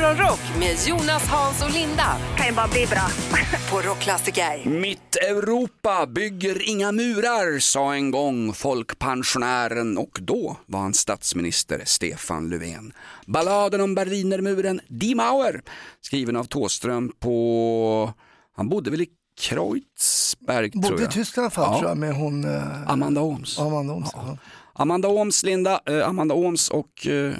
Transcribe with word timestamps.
Morgonrock 0.00 0.40
med 0.58 0.76
Jonas, 0.86 1.28
Hans 1.28 1.62
och 1.64 1.70
Linda 1.70 2.16
kan 2.36 2.46
ju 2.46 2.52
bara 2.52 2.68
bli 2.68 2.86
bra. 2.86 3.08
på 3.70 3.88
Rockklassiker. 3.88 4.68
Mitt 4.68 5.16
Europa 5.16 6.06
bygger 6.06 6.68
inga 6.68 6.92
murar, 6.92 7.58
sa 7.58 7.94
en 7.94 8.10
gång 8.10 8.52
folkpensionären 8.52 9.98
och 9.98 10.18
då 10.22 10.56
var 10.66 10.80
han 10.80 10.94
statsminister 10.94 11.82
Stefan 11.84 12.48
Löfven. 12.48 12.92
Balladen 13.26 13.80
om 13.80 13.94
Berlinermuren, 13.94 14.80
Die 14.88 15.14
Mauer, 15.14 15.62
skriven 16.00 16.36
av 16.36 16.44
Thåström 16.44 17.12
på, 17.20 18.12
han 18.56 18.68
bodde 18.68 18.90
väl 18.90 19.00
i 19.00 19.08
Kreuzberg 19.40 20.70
tror 20.70 20.82
Bodde 20.82 21.02
i 21.02 21.04
jag. 21.04 21.12
Tyskland 21.12 21.42
i 21.42 21.46
alla 21.46 21.50
fall 21.50 21.74
Ja. 21.74 21.78
tror 21.78 21.90
jag 21.90 21.98
med 21.98 22.14
hon 22.14 22.44
eh, 22.54 22.90
Amanda 22.90 23.20
Ooms. 23.20 23.58
Amanda 23.58 23.92
Ooms. 23.94 24.10
Ja. 24.14 24.38
Amanda 24.72 25.08
Ooms, 25.08 25.42
Linda, 25.42 25.80
eh, 25.86 26.08
Amanda 26.08 26.34
Ooms 26.34 26.68
och 26.68 27.06
eh, 27.06 27.32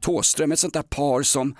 Thåström, 0.00 0.52
ett 0.52 0.58
sånt 0.58 0.74
där 0.74 0.82
par 0.82 1.22
som, 1.22 1.54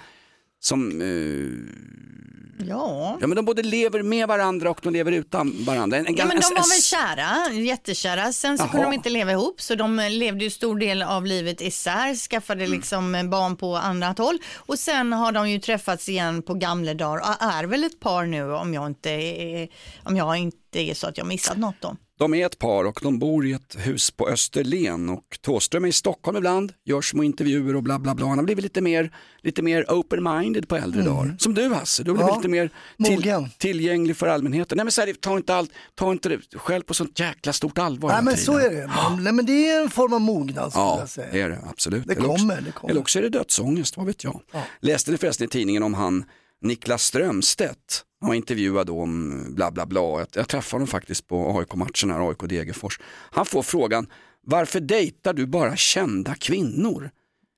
som 0.67 1.01
eh, 1.01 2.67
Ja. 2.69 3.19
ja 3.21 3.27
men 3.27 3.37
de 3.37 3.45
både 3.45 3.63
lever 3.63 4.03
med 4.03 4.29
varandra 4.29 4.71
och 4.71 4.81
de 4.83 4.93
lever 4.93 5.13
utan 5.13 5.65
varandra. 5.65 5.97
En, 5.99 6.07
en, 6.07 6.17
Ja 6.17 6.25
men 6.25 6.37
en- 6.37 6.43
de 6.43 6.55
var 6.55 6.69
väl 6.75 6.83
kära, 6.83 7.53
jättekära. 7.63 8.33
Sen 8.33 8.59
så 8.59 8.65
Jaha. 8.65 8.71
kunde 8.71 8.87
de 8.87 8.93
inte 8.93 9.11
leva 9.11 9.33
ihop 9.33 9.61
så 9.61 9.75
de 9.75 9.97
levde 10.11 10.45
ju 10.45 10.51
stor 10.51 10.79
del 10.79 11.03
av 11.03 11.27
livet 11.27 11.61
isär, 11.61 12.15
skaffade 12.15 12.65
Mm. 12.65 12.77
liksom 12.77 13.29
barn 13.31 13.57
på 13.57 13.77
annat 13.77 14.19
håll 14.19 14.39
och 14.57 14.79
sen 14.79 15.13
har 15.13 15.33
de 15.33 15.51
ju 15.51 15.59
träffats 15.61 16.09
igen 16.09 16.43
på 16.43 16.55
gamla 16.55 16.95
dagar 16.95 17.17
och 17.21 17.43
är 17.53 17.65
väl 17.65 17.85
ett 17.85 18.01
par 18.01 18.27
nu 18.27 18.53
om 18.53 18.75
jag 18.75 18.87
inte 18.87 19.69
om 20.05 20.17
jag 20.17 20.37
inte 20.37 20.81
är 20.81 20.95
så 20.95 21.07
att 21.07 21.19
jag 21.19 21.27
missat 21.27 21.57
något 21.59 21.81
då. 21.81 21.97
De 22.19 22.35
är 22.35 22.47
ett 22.47 22.59
par 22.59 22.85
och 22.85 22.99
de 23.03 23.19
bor 23.19 23.47
i 23.47 23.53
ett 23.53 23.77
hus 23.79 24.11
på 24.11 24.29
Österlen 24.29 25.09
och 25.09 25.39
Thåström 25.43 25.85
är 25.85 25.89
i 25.89 25.93
Stockholm 25.93 26.37
ibland, 26.37 26.73
gör 26.85 27.01
små 27.01 27.23
intervjuer 27.23 27.77
och 27.77 27.83
bla 27.83 27.99
bla 27.99 28.15
bla. 28.15 28.27
Han 28.27 28.39
har 28.39 28.45
blivit 28.45 28.63
lite 28.63 28.81
mer, 28.81 29.11
lite 29.43 29.63
mer 29.63 29.85
open-minded 29.89 30.67
på 30.69 30.77
äldre 30.77 31.03
dagar. 31.03 31.37
Som 31.39 31.55
du 31.55 31.75
Hasse, 31.75 32.03
du 32.03 32.11
har 32.11 32.17
blivit 32.17 32.31
Ja, 32.31 32.37
lite 32.37 32.49
mer 32.49 32.71
mogen. 32.97 33.49
tillgänglig 33.59 34.17
för 34.17 34.27
allmänheten. 34.27 34.77
Nej 34.77 34.85
men 34.85 34.93
så 34.93 35.01
här, 35.01 35.13
ta 35.13 35.37
inte 35.37 35.55
allt, 35.55 35.71
ta 35.95 36.13
inte 36.13 36.29
det 36.29 36.39
själv 36.55 36.83
på 36.83 36.95
sånt 36.95 37.21
jäkla 37.21 37.53
stort 37.53 37.79
allvar 37.79 38.09
Nej 38.09 38.23
men 38.25 38.37
så 38.37 38.59
är 38.59 38.71
det. 38.71 38.87
Man, 38.87 39.25
nej, 39.25 39.33
men 39.33 39.47
det 39.47 39.69
är 39.69 39.83
en 39.83 39.91
form 39.91 40.13
av 40.13 40.21
mognad 40.21 40.73
Ja, 40.75 40.97
jag 41.01 41.09
säga. 41.09 41.29
det 41.33 41.41
är 41.41 41.49
det 41.49 41.59
absolut. 41.71 42.07
Det 42.07 42.13
Eller 42.15 42.29
också- 42.31 42.39
kommer, 42.39 42.61
det 42.61 42.73
kommer. 42.73 42.91
Eller 42.91 43.01
också 43.01 43.19
är 43.19 43.23
det 43.23 43.29
dödsångest, 43.29 43.97
vad 43.97 44.07
vet 44.07 44.25
jag. 44.25 44.41
Läste 44.81 45.11
ni 45.11 45.17
förresten 45.19 45.45
i 45.45 45.49
tidningen 45.49 45.83
om 45.83 45.95
han 45.95 46.25
Niklas 46.63 47.03
Strömstedt? 47.03 48.05
Var 48.21 48.35
intervjuad 48.35 48.91
om 48.91 49.45
bla 49.55 49.71
bla 49.71 49.87
bla. 49.87 50.01
Jag, 50.01 50.27
jag 50.33 50.49
träffade 50.49 50.75
honom 50.75 50.87
faktiskt 50.87 51.27
på 51.27 51.59
AIK-matchen 51.59 52.11
här, 52.11 52.29
AIK 52.29 52.39
Degerfors. 52.41 53.01
Han 53.31 53.47
får 53.47 53.63
frågan, 53.63 54.07
varför 54.43 54.81
dejtar 54.81 55.33
du 55.33 55.47
bara 55.47 55.77
kända 55.77 56.35
kvinnor? 56.35 57.11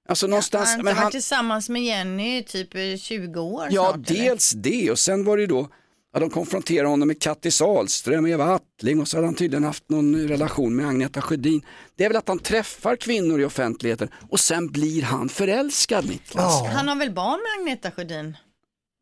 Alltså 0.09 0.27
någonstans, 0.27 0.69
Han 0.69 0.79
har 0.79 0.85
varit 0.85 1.03
han, 1.03 1.11
tillsammans 1.11 1.69
med 1.69 1.83
Jenny 1.85 2.39
i 2.39 2.43
typ 2.43 2.75
eh, 2.75 2.97
20 2.97 3.41
år 3.41 3.69
ja 3.71 3.93
snart, 3.93 4.11
eller? 4.11 4.23
dels 4.23 4.51
det 4.51 4.91
och 4.91 4.99
sen 4.99 5.25
var 5.25 5.37
det 5.37 5.47
då 5.47 5.69
Ja, 6.13 6.21
de 6.21 6.31
konfronterade 6.31 6.89
honom 6.89 7.09
med 7.09 7.23
Kattis 7.23 7.63
Ahlström, 7.63 8.27
Eva 8.27 8.45
Attling 8.45 9.01
och 9.01 9.09
så 9.09 9.17
hade 9.17 9.27
han 9.27 9.35
tydligen 9.35 9.65
haft 9.65 9.89
någon 9.89 10.29
relation 10.29 10.77
med 10.77 10.89
Agneta 10.89 11.23
Sjödin. 11.23 11.63
Det 11.97 12.05
är 12.05 12.09
väl 12.09 12.17
att 12.17 12.29
han 12.29 12.39
träffar 12.39 12.97
kvinnor 12.97 13.41
i 13.41 13.45
offentligheten 13.45 14.09
och 14.31 14.41
sen 14.41 14.67
blir 14.67 15.03
han 15.03 15.29
förälskad 15.29 16.09
Niklas. 16.09 16.63
Ja. 16.65 16.71
Han 16.75 16.89
har 16.89 16.97
väl 16.97 17.13
barn 17.13 17.41
med 17.41 17.61
Agneta 17.61 17.91
Sjödin? 17.91 18.37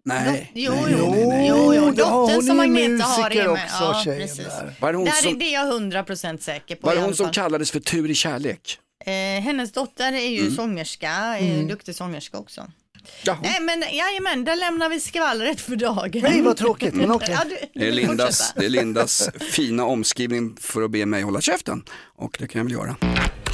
Nej, 0.09 0.51
Jo, 0.55 0.73
jo, 0.89 1.11
nej, 1.11 1.27
nej. 1.27 1.49
jo, 1.49 1.75
jo, 1.75 1.91
dottern 1.91 2.35
hon 2.35 2.43
som 2.43 2.61
Agneta 2.61 3.05
har 3.05 3.31
är 3.31 3.35
med. 3.37 3.49
också, 3.53 3.65
Ja, 3.81 4.01
tjejen 4.05 4.21
precis. 4.29 4.45
där. 4.47 4.75
Var 4.81 4.93
det 4.93 4.99
hon 4.99 5.05
Där 5.05 5.13
som, 5.13 5.35
är 5.35 5.39
det 5.39 5.49
jag 5.51 5.67
100% 5.73 6.39
säker 6.39 6.77
på 6.77 6.87
var 6.87 6.95
det 6.95 7.01
hon 7.01 7.15
som 7.17 7.31
kallades 7.31 7.71
för 7.71 7.81
Tur 7.81 8.11
i 8.11 8.15
kärlek? 8.15 8.79
Eh, 9.07 9.13
hennes 9.43 9.73
dotter 9.73 10.13
är 10.13 10.29
ju 10.29 10.41
Mm. 10.41 10.55
sångerska, 10.57 11.39
eh, 11.39 11.67
duktig 11.67 11.95
sångerska 11.95 12.39
också. 12.39 12.71
Jaha. 13.25 13.39
Nej 13.43 13.61
men 13.61 13.81
jajamän, 13.93 14.45
där 14.45 14.57
lämnar 14.57 14.89
vi 14.89 15.01
skvallret 15.01 15.61
för 15.61 15.77
dagen. 15.77 16.23
Nej 16.23 16.43
vad 16.43 16.57
tråkigt, 16.57 16.95
men 16.95 17.11
okej. 17.13 17.29
Ja, 17.39 17.45
du, 17.45 17.81
Det 17.81 17.89
är, 17.89 17.93
Lindas, 17.93 18.53
det 18.57 18.65
är 18.65 18.69
Lindas 18.69 19.29
fina 19.51 19.85
omskrivning 19.85 20.57
för 20.61 20.83
att 20.83 20.91
be 20.91 21.07
mig 21.07 21.23
hålla 21.23 21.41
käften. 21.41 21.85
Och 22.17 22.37
det 22.41 22.49
kan 22.49 22.59
jag 22.59 22.65
väl 22.65 22.73
göra. 22.73 22.97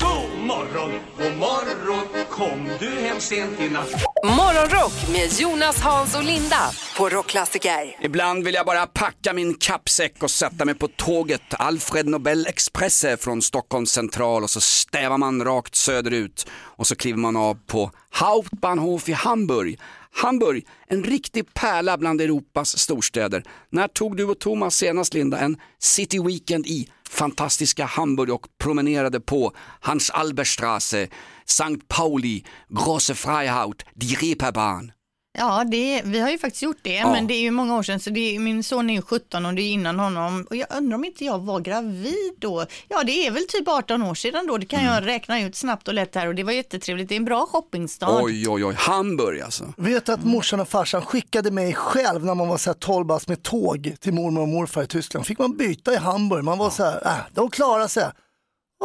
God 0.01 0.47
morgon, 0.47 0.93
god 1.19 1.37
morgon, 1.39 2.09
kom 2.33 2.69
du 2.81 2.91
hem 2.91 3.21
sent 3.21 3.61
i 3.61 3.69
natt? 3.69 3.91
Morgonrock 4.25 4.93
med 5.13 5.41
Jonas, 5.41 5.81
Hans 5.81 6.17
och 6.17 6.25
Linda 6.25 6.71
på 6.97 7.09
Rockklassiker. 7.09 7.97
Ibland 8.01 8.45
vill 8.45 8.55
jag 8.55 8.67
bara 8.67 8.87
packa 8.87 9.33
min 9.33 9.55
kappsäck 9.55 10.23
och 10.23 10.31
sätta 10.31 10.65
mig 10.65 10.75
på 10.75 10.89
tåget 10.89 11.43
Alfred 11.51 12.09
Nobel 12.09 12.47
Expresse 12.47 13.17
från 13.17 13.43
Stockholms 13.43 13.93
central 13.93 14.43
och 14.43 14.51
så 14.51 14.61
stävar 14.61 15.19
man 15.19 15.45
rakt 15.45 15.75
söderut 15.75 16.47
och 16.53 16.87
så 16.87 16.97
kliver 16.97 17.19
man 17.19 17.37
av 17.37 17.59
på 17.67 17.91
Hauptbahnhof 18.15 19.09
i 19.09 19.13
Hamburg. 19.13 19.79
Hamburg, 20.15 20.67
en 20.87 21.05
riktig 21.05 21.55
pärla 21.55 21.99
bland 21.99 22.21
Europas 22.21 22.79
storstäder. 22.79 23.45
När 23.71 23.89
tog 23.89 24.17
du 24.17 24.25
och 24.25 24.39
Thomas 24.39 24.77
senast 24.77 25.15
Linda 25.15 25.39
en 25.39 25.57
city 25.79 26.19
weekend 26.19 26.67
i 26.67 26.89
fantastiska 27.13 27.85
Hamburg 27.85 28.31
och 28.31 28.47
promenerade 28.59 29.21
på 29.21 29.53
Hans 29.81 30.11
Alberstraße, 30.11 31.09
Sankt 31.45 31.89
Pauli, 31.89 32.45
Große 32.69 33.15
Freihaut, 33.15 33.85
Die 33.95 34.15
Reeperbahn? 34.15 34.93
Ja, 35.39 35.65
det, 35.65 36.03
vi 36.05 36.21
har 36.21 36.31
ju 36.31 36.39
faktiskt 36.39 36.63
gjort 36.63 36.79
det, 36.83 36.95
Ja. 36.95 37.13
men 37.13 37.27
det 37.27 37.35
är 37.35 37.41
ju 37.41 37.51
många 37.51 37.77
år 37.77 37.83
sedan, 37.83 38.01
så 38.01 38.11
det 38.11 38.39
min 38.39 38.63
son 38.65 38.91
är 38.91 38.95
ju 38.95 39.03
17 39.03 39.47
och 39.47 39.55
det 39.55 39.63
är 39.63 39.71
innan 39.71 39.99
honom. 39.99 40.47
Och 40.51 40.57
jag 40.57 40.67
undrar 40.77 40.95
om 40.99 41.05
inte 41.05 41.25
jag 41.25 41.39
var 41.39 41.61
gravid 41.61 42.33
då. 42.39 42.67
Ja, 42.89 43.03
det 43.05 43.27
är 43.27 43.31
väl 43.31 43.47
typ 43.49 43.69
18 43.69 44.03
år 44.03 44.15
sedan 44.15 44.47
då, 44.47 44.59
det 44.59 44.67
kan 44.67 44.81
Mm. 44.81 44.93
jag 44.95 45.07
räkna 45.07 45.41
ut 45.41 45.57
snabbt 45.57 45.89
och 45.89 45.95
lätt 45.95 46.15
här 46.15 46.29
och 46.29 46.35
det 46.35 46.43
var 46.45 46.53
jättetrevligt. 46.53 47.09
Det 47.09 47.15
är 47.15 47.17
en 47.17 47.25
bra 47.25 47.47
shoppingstad. 47.47 48.23
Oj, 48.23 48.49
oj, 48.49 48.65
oj, 48.65 48.75
Hamburg 48.79 49.41
alltså. 49.41 49.73
Vet 49.77 50.07
du 50.07 50.13
att 50.13 50.25
morsan 50.25 50.61
och 50.61 50.69
farsan 50.69 51.03
skickade 51.03 51.51
mig 51.51 51.75
själv 51.75 52.25
när 52.25 52.35
man 52.35 52.49
var 52.49 52.59
så 52.59 52.71
här 52.71 52.75
12 52.75 53.07
bast 53.07 53.29
med 53.29 53.43
tåg 53.43 53.95
till 54.01 54.13
mormor 54.15 54.41
och 54.43 54.49
morfar 54.49 54.83
i 54.83 54.87
Tyskland. 54.87 55.27
Fick 55.27 55.39
man 55.39 55.57
byta 55.57 55.93
i 55.93 55.97
Hamburg, 55.97 56.45
man 56.45 56.59
var 56.59 56.71
så 56.71 56.85
här, 56.85 57.07
äh, 57.07 57.17
de 57.35 57.51
klarade 57.51 57.89
sig. 57.89 58.11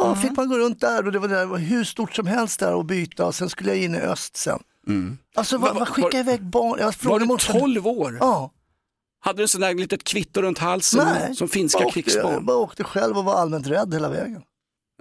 Ja, 0.00 0.14
fick 0.14 0.36
man 0.36 0.48
gå 0.48 0.58
runt 0.58 0.80
där 0.80 1.06
och 1.06 1.12
det 1.12 1.18
var, 1.18 1.28
det 1.28 1.46
var 1.46 1.58
hur 1.58 1.84
stort 1.84 2.14
som 2.16 2.26
helst 2.26 2.60
där 2.60 2.74
och 2.74 2.84
byta 2.84 3.26
och 3.26 3.34
sen 3.34 3.50
skulle 3.50 3.70
jag 3.74 3.78
in 3.84 3.94
i 3.94 3.98
öst 3.98 4.36
sen. 4.36 4.58
Alltså 5.36 5.58
vad, 5.58 5.68
Va- 5.68 5.72
va- 5.74 5.78
vad 5.78 5.88
skickar 5.88 6.10
var- 6.12 6.18
iväg 6.20 6.42
barn? 6.42 6.78
Jag 6.80 6.94
Var 7.02 7.20
du 7.20 7.26
morsan. 7.26 7.58
12 7.60 7.86
år? 7.86 8.16
Ja, 8.20 8.50
Hade 9.20 9.42
du 9.42 9.48
sån 9.48 9.60
där 9.60 9.74
litet 9.74 10.04
kvitto 10.04 10.42
runt 10.42 10.58
halsen 10.58 11.06
nej. 11.06 11.34
som 11.36 11.48
finska 11.48 11.78
bara 11.78 11.86
åkte, 11.86 12.02
krigsbarn? 12.02 12.32
Jag 12.32 12.44
bara 12.44 12.56
åkte 12.56 12.84
själv 12.84 13.18
och 13.18 13.24
var 13.24 13.34
allmänt 13.34 13.66
rädd 13.66 13.94
hela 13.94 14.08
vägen. 14.08 14.42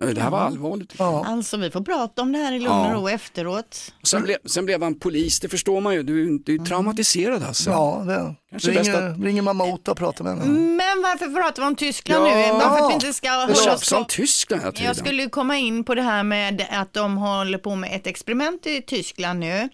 Det 0.02 0.22
här 0.22 0.30
var 0.30 0.40
allvarligt. 0.40 0.94
Ja. 0.98 1.26
Alltså 1.26 1.58
vi 1.58 1.72
får 1.72 1.82
prata 1.82 2.22
om 2.22 2.32
det 2.32 2.38
här 2.40 2.52
i 2.54 2.60
lugn 2.60 2.72
och 2.76 2.86
Ja. 2.86 2.94
ro 2.94 3.08
efteråt. 3.10 3.94
Sen, 4.04 4.24
blev, 4.24 4.38
sen 4.46 4.66
blev 4.66 4.84
han 4.84 5.00
polis, 5.00 5.40
det 5.40 5.50
förstår 5.50 5.82
man 5.82 5.94
ju. 5.94 6.04
Du, 6.04 6.38
du 6.38 6.56
är 6.56 6.66
traumatiserad 6.66 7.44
alltså. 7.44 7.70
Ja, 7.70 8.04
det. 8.06 8.36
Kanske 8.52 8.72
bäst 8.72 8.90
Ringer, 8.90 9.24
ringer 9.26 9.42
mamma 9.42 9.64
Ota 9.66 9.92
och 9.92 9.98
pratar 9.98 10.24
med 10.24 10.38
henne. 10.38 10.46
Men 10.60 11.02
varför 11.04 11.42
pratar 11.42 11.62
vi 11.62 11.68
om 11.68 11.76
Tyskland 11.76 12.28
Ja. 12.28 12.36
nu? 12.36 12.52
Bara 12.60 12.78
för 12.78 12.84
att 12.84 12.90
vi 12.90 12.94
inte 12.94 13.14
ska 13.14 13.30
Det 13.30 13.36
hålla 13.36 13.52
oss 13.54 13.64
tjatas 13.64 13.92
om 13.92 14.04
på... 14.04 14.10
Tyskland 14.10 14.62
hela 14.62 14.72
tiden. 14.72 14.88
Jag 14.88 14.96
skulle 14.96 15.30
komma 15.30 15.58
in 15.58 15.84
på 15.84 15.96
det 15.96 16.02
här 16.02 16.24
med 16.24 16.66
att 16.72 16.94
de 16.94 17.18
håller 17.18 17.58
på 17.58 17.76
med 17.76 17.96
ett 17.96 18.08
experiment 18.08 18.68
i 18.68 18.82
Tyskland 18.82 19.40
nu. 19.40 19.70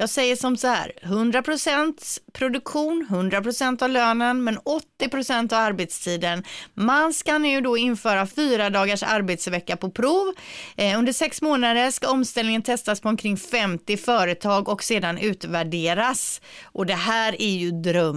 Jag 0.00 0.10
säger 0.10 0.36
som 0.36 0.56
så 0.56 0.66
här, 0.66 0.92
100% 1.02 2.18
produktion, 2.32 3.06
100% 3.10 3.82
av 3.82 3.90
lönen, 3.90 4.44
men 4.44 4.58
80% 5.02 5.52
av 5.52 5.58
arbetstiden. 5.58 6.44
Man 6.74 7.12
ska 7.14 7.38
nu 7.38 7.60
då 7.60 7.76
införa 7.76 8.26
fyra 8.26 8.70
dagars 8.70 9.02
arbetsvecka 9.02 9.76
på 9.76 9.90
prov. 9.90 10.34
Eh, 10.76 10.98
under 10.98 11.12
sex 11.12 11.42
månader 11.42 11.90
ska 11.90 12.10
omställningen 12.10 12.62
testas 12.62 13.00
på 13.00 13.08
omkring 13.08 13.36
50 13.36 13.96
företag 13.96 14.68
och 14.68 14.82
sedan 14.84 15.18
utvärderas. 15.18 16.40
Och 16.64 16.86
det 16.86 16.94
här 16.94 17.42
är 17.42 17.50
ju 17.56 17.70
drömmen. 17.70 18.07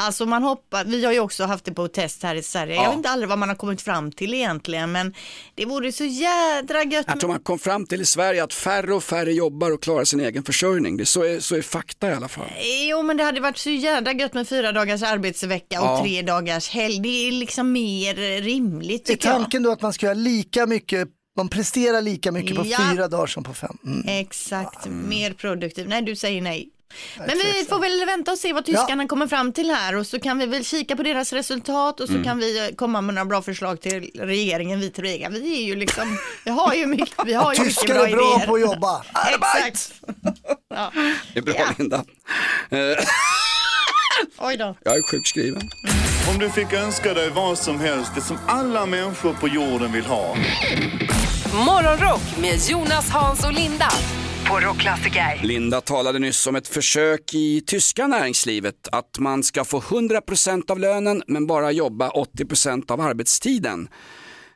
Alltså 0.00 0.26
man 0.26 0.42
hoppas, 0.42 0.84
vi 0.86 1.04
har 1.04 1.12
ju 1.12 1.20
också 1.20 1.44
haft 1.44 1.64
det 1.64 1.72
på 1.72 1.88
test 1.88 2.22
här 2.22 2.34
i 2.34 2.42
Sverige. 2.42 2.74
Jag 2.74 2.88
vet 2.88 2.96
inte 2.96 3.08
aldrig 3.08 3.28
vad 3.28 3.38
man 3.38 3.48
har 3.48 3.56
kommit 3.56 3.82
fram 3.82 4.12
till 4.12 4.34
egentligen, 4.34 4.92
men 4.92 5.14
det 5.54 5.64
vore 5.64 5.92
så 5.92 6.04
jädra 6.04 6.82
gött. 6.84 7.04
Jag 7.08 7.20
tror 7.20 7.30
man 7.30 7.40
kom 7.40 7.58
fram 7.58 7.86
till 7.86 8.00
i 8.00 8.04
Sverige 8.04 8.44
att 8.44 8.54
färre 8.54 8.94
och 8.94 9.04
färre 9.04 9.32
jobbar 9.32 9.70
och 9.70 9.82
klarar 9.82 10.04
sin 10.04 10.20
egen 10.20 10.42
försörjning. 10.42 10.96
Det 10.96 11.02
är, 11.02 11.04
så, 11.04 11.24
är, 11.24 11.40
så 11.40 11.56
är 11.56 11.62
fakta 11.62 12.10
i 12.10 12.14
alla 12.14 12.28
fall. 12.28 12.44
Jo, 12.90 13.02
men 13.02 13.16
det 13.16 13.24
hade 13.24 13.40
varit 13.40 13.58
så 13.58 13.70
jädra 13.70 14.12
gött 14.12 14.34
med 14.34 14.48
fyra 14.48 14.72
dagars 14.72 15.02
arbetsvecka 15.02 15.80
och 15.80 15.86
Ja. 15.86 16.00
tre 16.02 16.22
dagars 16.22 16.68
helg. 16.68 17.00
Det 17.00 17.28
är 17.28 17.32
liksom 17.32 17.72
mer 17.72 18.14
rimligt 18.42 19.08
Är 19.08 19.12
tycker 19.14 19.28
jag. 19.28 19.36
tanken 19.36 19.62
då 19.62 19.72
att 19.72 19.82
man 19.82 19.92
ska 19.92 20.06
göra 20.06 20.14
lika 20.14 20.66
mycket, 20.66 21.08
man 21.36 21.48
presterar 21.48 22.00
lika 22.02 22.32
mycket 22.32 22.56
på 22.56 22.66
Ja. 22.66 22.78
fyra 22.92 23.08
dagar 23.08 23.26
som 23.26 23.44
på 23.44 23.54
fem? 23.54 23.78
Mm. 23.86 24.04
Exakt, 24.08 24.86
mer 24.86 25.32
produktiv. 25.32 25.88
Nej, 25.88 26.02
du 26.02 26.16
säger 26.16 26.42
nej. 26.42 26.68
Men 27.18 27.38
vi 27.38 27.64
får 27.68 27.78
väl 27.80 28.06
vänta 28.06 28.32
och 28.32 28.38
se 28.38 28.52
vad 28.52 28.64
tyskarna 28.64 29.06
kommer 29.08 29.26
fram 29.26 29.52
till 29.52 29.70
här 29.70 29.94
och 29.96 30.06
så 30.06 30.20
kan 30.20 30.38
vi 30.38 30.46
väl 30.46 30.64
kika 30.64 30.96
på 30.96 31.02
deras 31.02 31.32
resultat 31.32 32.00
och 32.00 32.08
så 32.08 32.22
kan 32.24 32.38
vi 32.38 32.68
eh, 32.68 32.74
komma 32.74 33.00
med 33.00 33.14
några 33.14 33.24
bra 33.24 33.42
förslag 33.42 33.80
till 33.80 34.10
regeringen, 34.14 34.80
vi 34.80 34.90
tre. 34.90 35.28
Vi 35.30 35.62
är 35.62 35.66
ju 35.66 35.76
liksom, 35.76 36.18
vi 36.44 36.50
har 36.50 36.74
ju 36.74 36.86
mycket, 36.86 37.14
vi 37.26 37.34
har 37.34 37.54
ju 37.54 37.60
mycket 37.60 37.76
Tyskar 37.78 37.94
bra 37.94 38.06
är 38.08 38.12
bra 38.16 38.34
idéer. 38.36 38.46
på 38.46 38.54
att 38.54 38.60
jobba. 38.60 39.02
Exakt. 39.66 39.92
Ja. 40.74 40.92
Det 41.32 41.38
är 41.38 41.42
bra 41.42 41.54
Ja. 41.58 41.66
Linda. 41.78 42.04
Eh, 42.70 43.04
Oj 44.38 44.56
då. 44.56 44.76
jag 44.84 44.96
är 44.96 45.02
sjukskriven. 45.10 45.62
Om 46.32 46.38
du 46.38 46.50
fick 46.50 46.72
önska 46.72 47.14
dig 47.14 47.30
vad 47.30 47.58
som 47.58 47.80
helst, 47.80 48.12
det 48.14 48.20
som 48.20 48.38
alla 48.46 48.86
människor 48.86 49.32
på 49.34 49.48
jorden 49.48 49.92
vill 49.92 50.04
ha. 50.06 50.36
Morgonrock 51.66 52.20
med 52.40 52.58
Jonas, 52.68 53.10
Hans 53.10 53.44
och 53.44 53.52
Linda 53.52 53.88
på 54.48 54.60
Rockklassiker. 54.60 55.40
Linda 55.42 55.80
talade 55.80 56.18
nyss 56.18 56.46
om 56.46 56.56
ett 56.56 56.68
försök 56.68 57.34
i 57.34 57.60
tyska 57.66 58.06
näringslivet 58.06 58.88
att 58.92 59.18
man 59.18 59.42
ska 59.42 59.64
få 59.64 59.80
100% 59.80 60.70
av 60.70 60.78
lönen 60.78 61.22
men 61.26 61.46
bara 61.46 61.72
jobba 61.72 62.10
80% 62.10 62.90
av 62.90 63.00
arbetstiden. 63.00 63.88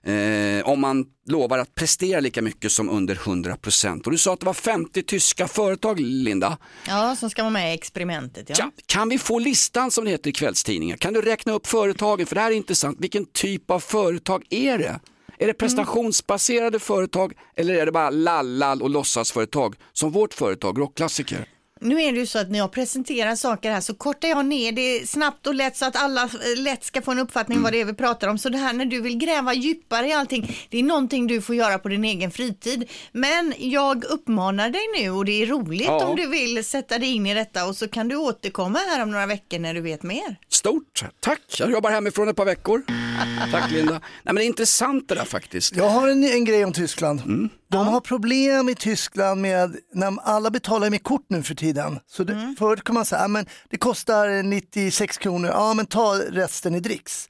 Eh, 0.05 0.69
om 0.69 0.81
man 0.81 1.05
lovar 1.29 1.59
att 1.59 1.75
prestera 1.75 2.21
lika 2.21 2.43
mycket 2.43 2.73
som 2.73 2.91
under 2.91 3.15
100%. 3.15 4.05
Och 4.05 4.11
du 4.11 4.19
sa 4.19 4.33
att 4.33 4.41
det 4.41 4.47
var 4.47 4.55
50 4.55 5.03
tyska 5.03 5.49
företag, 5.49 6.01
Linda. 6.01 6.59
Ja, 6.89 7.17
som 7.17 7.31
ska 7.31 7.43
vara 7.43 7.51
med 7.51 7.71
i 7.71 7.75
experimentet. 7.75 8.49
Ja. 8.49 8.55
Ja, 8.59 8.71
kan 8.87 9.09
vi 9.09 9.19
få 9.19 9.39
listan 9.39 9.91
som 9.91 10.05
det 10.05 10.11
heter 10.11 10.31
i 10.31 10.33
kvällstidningar? 10.33 10.97
Kan 10.97 11.13
du 11.13 11.21
räkna 11.21 11.53
upp 11.53 11.67
företagen? 11.67 12.27
För 12.27 12.35
det 12.35 12.41
här 12.41 12.51
är 12.51 12.55
intressant. 12.55 12.99
Vilken 13.01 13.27
typ 13.27 13.71
av 13.71 13.81
företag 13.81 14.45
är 14.51 14.79
det? 14.79 15.01
Är 15.43 15.47
det 15.47 15.55
prestationsbaserade 15.55 16.79
företag 16.79 17.33
eller 17.57 17.75
är 17.75 17.87
det 17.87 17.93
bara 17.93 18.11
lallall 18.11 18.83
och 18.83 18.91
låtsasföretag 18.91 19.75
som 19.93 20.11
vårt 20.11 20.35
företag, 20.35 20.79
Rockklassiker? 20.79 21.47
Nu 21.83 22.03
är 22.03 22.13
det 22.13 22.19
ju 22.19 22.27
så 22.27 22.39
att 22.39 22.51
när 22.51 22.59
jag 22.59 22.73
presenterar 22.73 23.35
saker 23.37 23.71
här 23.73 23.81
så 23.81 23.95
kortar 23.95 24.29
jag 24.29 24.47
ner 24.47 24.73
det 24.73 25.09
snabbt 25.09 25.47
och 25.47 25.55
lätt 25.55 25.77
så 25.77 25.85
att 25.85 25.97
alla 25.97 26.23
eh, 26.23 26.29
lätt 26.63 26.85
ska 26.85 27.03
få 27.03 27.11
en 27.11 27.19
uppfattning 27.19 27.63
vad 27.63 27.73
det 27.73 27.81
är 27.81 27.85
vi 27.85 27.95
pratar 27.95 28.29
om. 28.29 28.39
Så 28.39 28.49
det 28.49 28.59
här 28.59 28.73
när 28.73 28.85
du 28.85 29.01
vill 29.01 29.17
gräva 29.19 29.55
djupare 29.55 30.09
i 30.09 30.13
allting, 30.13 30.57
det 30.71 30.79
är 30.79 30.83
någonting 30.83 31.27
du 31.27 31.41
får 31.43 31.55
göra 31.55 31.79
på 31.79 31.89
din 31.89 32.05
egen 32.05 32.31
fritid. 32.31 32.91
Men 33.13 33.55
jag 33.59 34.05
uppmanar 34.05 34.71
dig 34.71 34.83
nu 35.01 35.11
och 35.11 35.25
det 35.25 35.43
är 35.43 35.47
roligt 35.47 35.87
Ja. 35.87 36.05
om 36.07 36.17
du 36.17 36.27
vill 36.27 36.65
sätta 36.65 36.99
dig 36.99 37.09
in 37.15 37.27
i 37.27 37.35
detta 37.35 37.67
och 37.67 37.77
så 37.77 37.89
kan 37.89 38.09
du 38.09 38.17
återkomma 38.17 38.79
här 38.79 39.03
om 39.03 39.11
några 39.11 39.27
veckor 39.27 39.59
när 39.59 39.75
du 39.75 39.81
vet 39.81 40.03
mer. 40.03 40.37
Stort, 40.49 41.05
tack. 41.21 41.41
Jag 41.59 41.71
jobbar 41.71 41.91
hemifrån 41.91 42.29
ett 42.29 42.37
par 42.37 42.45
veckor. 42.45 42.83
Tack 43.53 43.71
Linda. 43.71 43.93
Nej, 43.93 44.01
men 44.25 44.35
det 44.35 44.45
är 44.45 44.47
intressant 44.47 45.09
det 45.09 45.15
där 45.15 45.25
faktiskt. 45.25 45.77
Jag 45.77 45.89
har 45.89 46.09
en, 46.09 46.25
en 46.25 46.45
grej 46.45 46.65
om 46.65 46.73
Tyskland. 46.73 47.23
De 47.73 47.87
har 47.87 48.01
problem 48.01 48.69
i 48.69 48.75
Tyskland 48.75 49.41
med, 49.41 49.77
när 49.95 50.19
alla 50.23 50.51
betalar 50.51 50.91
med 50.91 51.03
kort 51.03 51.25
nu 51.29 51.43
för 51.43 51.55
tiden. 51.55 51.99
Så 52.07 52.25
det, 52.25 52.55
Förut 52.59 52.85
kan 52.85 52.95
man 52.95 53.05
säga, 53.05 53.21
ja, 53.23 53.29
men 53.29 53.47
det 53.71 53.77
kostar 53.77 54.43
96 54.43 55.19
kronor, 55.19 55.51
ja 55.51 55.75
men 55.75 55.87
ta 55.87 56.19
resten 56.31 56.75
i 56.75 56.81
dricks. 56.81 57.29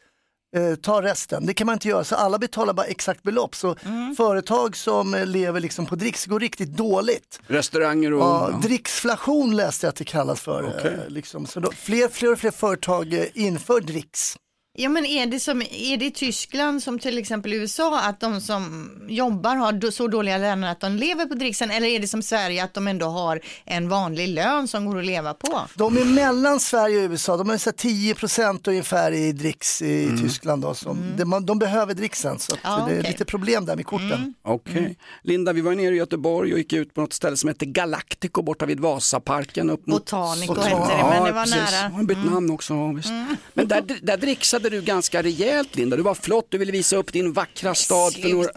Eh, 0.56 0.74
ta 0.74 1.02
resten, 1.02 1.46
det 1.46 1.54
kan 1.54 1.66
man 1.66 1.72
inte 1.72 1.88
göra 1.88 2.04
så 2.04 2.14
alla 2.14 2.38
betalar 2.38 2.72
bara 2.74 2.86
exakt 2.86 3.22
belopp. 3.22 3.54
Så 3.54 3.76
företag 4.16 4.76
som 4.76 5.16
lever 5.26 5.60
liksom 5.60 5.86
på 5.86 5.96
dricks 5.96 6.26
går 6.26 6.40
riktigt 6.40 6.76
dåligt. 6.76 7.40
Restauranger 7.46 8.12
och... 8.12 8.20
Ja, 8.22 8.60
dricksflation 8.62 9.56
läste 9.56 9.86
jag 9.86 9.88
att 9.90 9.96
det 9.96 10.04
kallas 10.04 10.40
för. 10.40 10.86
eh, 10.86 11.08
Liksom. 11.08 11.46
Så 11.46 11.60
då, 11.60 11.70
fler, 11.72 12.08
fler 12.08 12.32
och 12.32 12.38
fler 12.38 12.50
företag 12.50 13.12
eh, 13.14 13.24
inför 13.34 13.80
dricks. 13.80 14.36
Ja 14.74 14.88
men 14.88 15.06
är 15.06 15.26
det, 15.26 15.40
som, 15.40 15.62
är 15.62 15.96
det 15.96 16.04
i 16.04 16.10
Tyskland 16.10 16.82
som 16.82 16.98
till 16.98 17.18
exempel 17.18 17.52
USA 17.52 18.00
att 18.00 18.20
de 18.20 18.40
som 18.40 18.90
jobbar 19.08 19.56
har 19.56 19.90
så 19.90 20.08
dåliga 20.08 20.38
löner 20.38 20.72
att 20.72 20.80
de 20.80 20.96
lever 20.96 21.26
på 21.26 21.34
dricksen 21.34 21.70
eller 21.70 21.88
är 21.88 22.00
det 22.00 22.08
som 22.08 22.22
Sverige 22.22 22.64
att 22.64 22.74
de 22.74 22.88
ändå 22.88 23.06
har 23.06 23.40
en 23.64 23.88
vanlig 23.88 24.28
lön 24.28 24.68
som 24.68 24.86
går 24.86 24.98
att 24.98 25.04
leva 25.04 25.34
på? 25.34 25.60
De 25.74 25.96
är 25.96 26.04
mellan 26.04 26.60
Sverige 26.60 27.04
och 27.04 27.10
USA, 27.10 27.36
de 27.36 27.50
här 27.50 27.72
10 27.72 28.14
procent 28.14 28.68
ungefär 28.68 29.12
i 29.12 29.32
dricks 29.32 29.82
i 29.82 30.18
Tyskland. 30.22 30.62
Då, 30.62 30.74
som, 30.74 30.98
de, 31.16 31.46
de 31.46 31.58
behöver 31.58 31.94
dricksen 31.94 32.38
så 32.38 32.52
att 32.54 32.60
Ja, 32.62 32.86
det 32.88 32.96
är 32.96 33.02
lite 33.02 33.24
problem 33.24 33.66
där 33.66 33.76
med 33.76 33.86
korten. 33.86 34.34
Okej. 34.42 34.98
Linda, 35.22 35.52
vi 35.52 35.60
var 35.60 35.74
nere 35.74 35.94
i 35.94 35.98
Göteborg 35.98 36.52
och 36.52 36.58
gick 36.58 36.72
ut 36.72 36.94
på 36.94 37.00
något 37.00 37.12
ställe 37.12 37.36
som 37.36 37.48
heter 37.48 37.66
Galactico 37.66 38.42
borta 38.42 38.66
vid 38.66 38.80
Vasaparken. 38.80 39.70
Upp 39.70 39.86
mot... 39.86 40.10
Botanico 40.10 40.54
Botan- 40.54 40.62
hette 40.62 40.96
det 40.96 41.08
men 41.10 41.24
det 41.24 41.32
var 41.32 41.42
precis. 41.42 41.56
nära. 41.56 41.78
Mm. 41.80 41.92
Har 41.92 42.02
bytt 42.02 42.24
namn 42.32 42.50
också. 42.50 42.74
ja, 42.74 42.92
Visst. 42.92 43.08
Men 43.54 43.68
där, 43.68 43.82
där 44.02 44.16
dricksade 44.16 44.61
du 44.70 44.82
ganska 44.82 45.22
rejält 45.22 45.76
Linda. 45.76 45.96
Du 45.96 46.02
var 46.02 46.14
flott, 46.14 46.46
du 46.48 46.58
ville 46.58 46.72
visa 46.72 46.96
upp 46.96 47.12
din 47.12 47.32
vackra 47.32 47.74
stad. 47.74 48.14
För 48.14 48.28
några... 48.28 48.48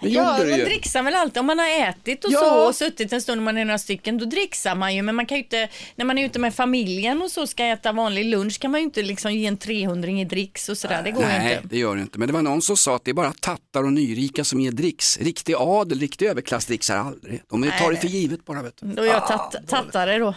Det 0.00 0.08
Ja, 0.10 0.22
man 0.38 0.48
ju. 0.58 0.64
dricksar 0.64 1.02
väl 1.02 1.14
alltid. 1.14 1.38
Om 1.40 1.46
man 1.46 1.58
har 1.58 1.88
ätit 1.88 2.24
och 2.24 2.32
Ja. 2.32 2.38
så 2.40 2.68
och 2.68 2.74
suttit 2.74 3.12
en 3.12 3.20
stund 3.22 3.38
och 3.38 3.42
man 3.44 3.58
är 3.58 3.64
några 3.64 3.78
stycken, 3.78 4.18
då 4.18 4.24
dricksar 4.24 4.74
man 4.74 4.94
ju. 4.94 5.02
Men 5.02 5.14
man 5.14 5.26
kan 5.26 5.36
ju 5.38 5.42
inte, 5.44 5.68
när 5.96 6.04
man 6.04 6.18
är 6.18 6.24
ute 6.24 6.38
med 6.38 6.54
familjen 6.54 7.22
och 7.22 7.30
så 7.30 7.46
ska 7.46 7.64
äta 7.64 7.92
vanlig 7.92 8.24
lunch 8.24 8.60
kan 8.60 8.70
man 8.70 8.80
ju 8.80 8.84
inte 8.84 9.02
liksom 9.02 9.32
ge 9.32 9.46
en 9.46 9.56
300 9.56 10.10
i 10.10 10.24
dricks 10.24 10.68
och 10.68 10.78
sådär. 10.78 11.02
Det 11.02 11.10
går 11.10 11.22
ju 11.22 11.28
Nej, 11.28 11.54
inte. 11.56 11.68
det 11.68 11.78
gör 11.78 11.96
det 11.96 12.02
inte. 12.02 12.18
Men 12.18 12.28
det 12.28 12.32
var 12.34 12.42
någon 12.42 12.62
som 12.62 12.76
sa 12.76 12.96
att 12.96 13.04
det 13.04 13.10
är 13.10 13.14
bara 13.14 13.32
tattar 13.32 13.82
och 13.84 13.92
nyrika 13.92 14.44
som 14.44 14.60
ger 14.60 14.72
dricks. 14.72 15.18
Riktig 15.18 15.54
adel, 15.58 16.00
riktig 16.00 16.26
överklass 16.26 16.66
dricksar 16.66 16.96
aldrig. 16.96 17.42
De 17.50 17.70
tar 17.78 17.90
det 17.90 17.96
för 17.96 18.08
givet 18.08 18.44
bara. 18.44 18.62
Vet 18.62 18.76
du. 18.80 18.86
Då 18.86 19.02
är 19.02 19.06
jag 19.06 19.26
tatt, 19.26 19.54
tattare 19.68 20.18
då. 20.18 20.34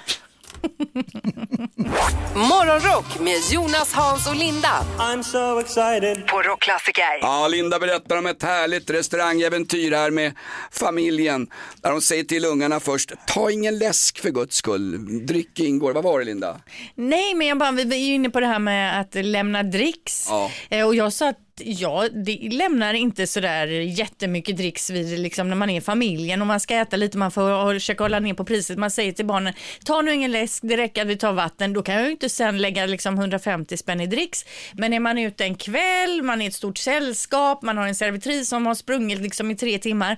Morgonrock 2.35 3.19
med 3.19 3.37
Jonas, 3.51 3.93
Hans 3.93 4.27
och 4.27 4.35
Linda 4.35 4.85
I'm 4.99 5.23
so 5.23 5.59
excited. 5.59 6.27
på 6.27 6.41
Rockklassiker. 6.41 7.03
Ja, 7.21 7.47
Linda 7.47 7.79
berättar 7.79 8.17
om 8.17 8.25
ett 8.25 8.43
härligt 8.43 8.89
restaurangäventyr 8.89 9.91
här 9.91 10.11
med 10.11 10.33
familjen. 10.71 11.47
Där 11.81 11.91
de 11.91 12.01
säger 12.01 12.23
till 12.23 12.45
ungarna 12.45 12.79
först, 12.79 13.11
ta 13.27 13.51
ingen 13.51 13.77
läsk 13.79 14.19
för 14.19 14.29
guds 14.29 14.55
skull. 14.55 14.97
Dryck 15.25 15.59
ingår. 15.59 15.93
Vad 15.93 16.03
var 16.03 16.19
det 16.19 16.25
Linda? 16.25 16.61
Nej, 16.95 17.33
men 17.33 17.47
jag 17.47 17.57
bara, 17.57 17.71
vi 17.71 17.83
var 17.85 17.95
ju 17.95 18.13
inne 18.13 18.29
på 18.29 18.39
det 18.39 18.47
här 18.47 18.59
med 18.59 18.99
att 19.01 19.15
lämna 19.25 19.63
dricks. 19.63 20.27
Ja. 20.29 20.51
Eh, 20.69 20.85
Och 20.87 20.95
jag 20.95 21.13
sa 21.13 21.29
att 21.29 21.37
ja, 21.65 22.07
det 22.25 22.49
lämnar 22.51 22.93
inte 22.93 23.27
sådär 23.27 23.67
jättemycket 23.67 24.57
dricks 24.57 24.89
vid 24.89 25.19
liksom 25.19 25.49
när 25.49 25.55
man 25.55 25.69
är 25.69 25.77
i 25.77 25.81
familjen 25.81 26.41
och 26.41 26.47
man 26.47 26.59
ska 26.59 26.75
äta 26.75 26.97
lite, 26.97 27.17
man 27.17 27.31
får 27.31 27.73
försöka 27.73 28.03
hålla 28.03 28.19
ner 28.19 28.33
på 28.33 28.45
priset. 28.45 28.77
Man 28.77 28.91
säger 28.91 29.11
till 29.11 29.25
barnen, 29.25 29.53
ta 29.85 30.01
nu 30.01 30.13
ingen 30.13 30.31
läsk, 30.31 30.63
det 30.63 30.77
räcker 30.77 31.01
att 31.01 31.07
vi 31.07 31.17
tar 31.17 31.33
vatten. 31.33 31.73
Då 31.73 31.81
kan 31.81 31.95
jag 31.95 32.05
ju 32.05 32.11
inte 32.11 32.29
sen 32.29 32.57
lägga 32.57 32.85
liksom 32.85 33.15
150 33.15 33.77
spänn 33.77 34.01
i 34.01 34.07
dricks. 34.07 34.45
Men 34.73 34.93
är 34.93 34.99
man 34.99 35.17
ute 35.17 35.43
en 35.43 35.55
kväll, 35.55 36.21
man 36.23 36.41
är 36.41 36.45
i 36.45 36.47
ett 36.47 36.53
stort 36.53 36.77
sällskap, 36.77 37.61
man 37.61 37.77
har 37.77 37.87
en 37.87 37.95
servitris 37.95 38.49
som 38.49 38.65
har 38.65 38.75
sprungit 38.75 39.19
liksom 39.19 39.51
i 39.51 39.55
tre 39.55 39.77
timmar. 39.77 40.17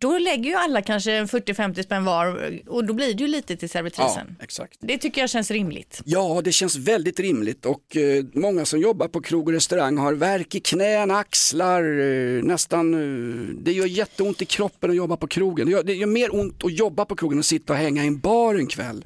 Då 0.00 0.18
lägger 0.18 0.50
ju 0.50 0.54
alla 0.56 0.82
kanske 0.82 1.12
en 1.12 1.26
40-50 1.26 1.82
spänn 1.82 2.04
var 2.04 2.50
och 2.66 2.84
då 2.84 2.94
blir 2.94 3.14
det 3.14 3.22
ju 3.22 3.28
lite 3.28 3.56
till 3.56 3.68
Ja, 3.68 3.72
servitrisen. 3.72 4.36
exakt. 4.42 4.78
Det 4.80 4.98
tycker 4.98 5.20
jag 5.20 5.30
känns 5.30 5.50
rimligt. 5.50 6.00
Ja, 6.04 6.40
det 6.44 6.52
känns 6.52 6.76
väldigt 6.76 7.20
rimligt 7.20 7.66
och 7.66 7.96
eh, 7.96 8.24
många 8.32 8.64
som 8.64 8.80
jobbar 8.80 9.08
på 9.08 9.20
krog 9.20 9.46
och 9.48 9.54
restaurang 9.54 9.98
har 9.98 10.12
värk 10.14 10.54
i 10.54 10.60
knän, 10.60 11.10
axlar, 11.10 11.82
eh, 12.00 12.42
nästan, 12.42 12.94
eh, 12.94 13.54
det 13.62 13.72
gör 13.72 13.86
jätteont 13.86 14.42
i 14.42 14.44
kroppen 14.44 14.90
att 14.90 14.96
jobba 14.96 15.16
på 15.16 15.26
krogen. 15.26 15.66
Det 15.66 15.72
gör, 15.72 15.82
det 15.82 15.94
gör 15.94 16.06
mer 16.06 16.34
ont 16.34 16.64
att 16.64 16.72
jobba 16.78 17.04
på 17.04 17.16
krogen 17.16 17.36
än 17.38 17.40
att 17.40 17.46
sitta 17.46 17.72
och 17.72 17.78
hänga 17.78 18.04
i 18.04 18.06
en 18.06 18.18
bar 18.18 18.54
en 18.54 18.66
kväll. 18.66 19.04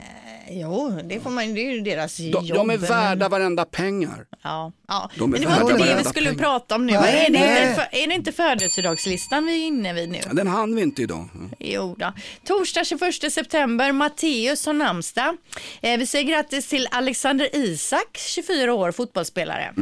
Jo, 0.51 1.01
det, 1.05 1.21
får 1.21 1.31
man, 1.31 1.55
det 1.55 1.61
är 1.61 1.73
ju 1.73 1.81
deras 1.81 2.17
De, 2.17 2.23
jobb. 2.25 2.49
de 2.49 2.71
är 2.71 2.79
men- 2.79 2.89
värda 2.89 3.29
varenda 3.29 3.65
pengar. 3.65 4.27
Ja, 4.43 4.73
ja. 4.89 5.11
De 5.19 5.31
men 5.31 5.41
det 5.41 5.47
var 5.47 5.61
inte 5.71 5.85
det 5.87 5.97
vi 5.99 6.05
skulle 6.05 6.27
pengar. 6.29 6.43
prata 6.43 6.75
om 6.75 6.87
nu. 6.87 6.93
Nej, 6.93 7.27
är, 7.27 7.31
det 7.33 7.39
nej. 7.39 7.75
för- 7.75 7.99
är 7.99 8.07
det 8.07 8.15
inte 8.15 8.33
födelsedagslistan 8.33 9.47
vi 9.47 9.63
är 9.63 9.67
inne 9.67 9.93
vid 9.93 10.09
nu? 10.09 10.19
Den 10.33 10.47
hann 10.47 10.75
vi 10.77 10.83
inte 10.83 11.03
idag. 11.03 11.29
Jo 11.59 11.97
då. 11.99 12.13
Torsdag 12.45 12.85
21 12.85 13.33
september, 13.33 13.93
Matteus 13.93 14.67
har 14.67 14.73
namnsdag. 14.73 15.37
Eh, 15.81 15.99
vi 15.99 16.07
säger 16.07 16.25
grattis 16.31 16.69
till 16.69 16.89
Alexander 16.91 17.57
Isak, 17.57 18.17
24 18.19 18.75
år, 18.75 18.93
fotbollsspelare. 18.93 19.75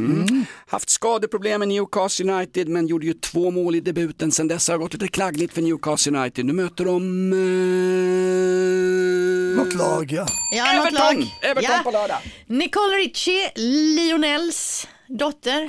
Haft 0.66 0.90
skadeproblem 0.90 1.58
med 1.58 1.68
Newcastle 1.68 2.32
United 2.32 2.68
men 2.68 2.86
gjorde 2.86 3.06
ju 3.06 3.12
två 3.12 3.50
mål 3.50 3.74
i 3.74 3.80
debuten. 3.80 4.32
Sen 4.32 4.48
dess 4.48 4.68
har 4.68 4.74
det 4.74 4.78
gått 4.78 4.92
lite 4.92 5.08
klaggligt 5.08 5.54
för 5.54 5.62
Newcastle 5.62 6.18
United. 6.18 6.44
Nu 6.46 6.52
möter 6.52 6.84
de... 6.84 7.32
Eh... 7.32 9.39
Något 9.56 9.74
lag 9.74 10.12
ja. 10.12 10.26
Ja, 10.52 10.64
något 10.72 10.86
Everton! 10.86 11.20
lag. 11.20 11.26
Everton 11.42 11.70
Ja. 11.76 11.80
på 11.84 11.90
lördag. 11.90 12.18
Nicole 12.46 12.96
Richie, 12.96 13.50
Lionels 13.56 14.88
dotter. 15.08 15.60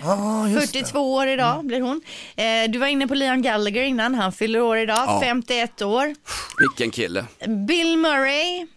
Det. 0.53 0.67
42 0.67 1.13
år 1.13 1.27
idag 1.27 1.65
blir 1.65 1.81
hon. 1.81 2.01
Eh, 2.35 2.71
du 2.71 2.79
var 2.79 2.87
inne 2.87 3.07
på 3.07 3.13
Liam 3.15 3.41
Gallagher 3.41 3.81
innan, 3.83 4.15
han 4.15 4.31
fyller 4.33 4.61
år 4.61 4.77
idag, 4.77 5.03
Ja. 5.07 5.19
51 5.23 5.81
år. 5.81 6.15
Vilken 6.59 6.91
kille. 6.91 7.25
Bill 7.67 7.97
Murray, 7.97 8.67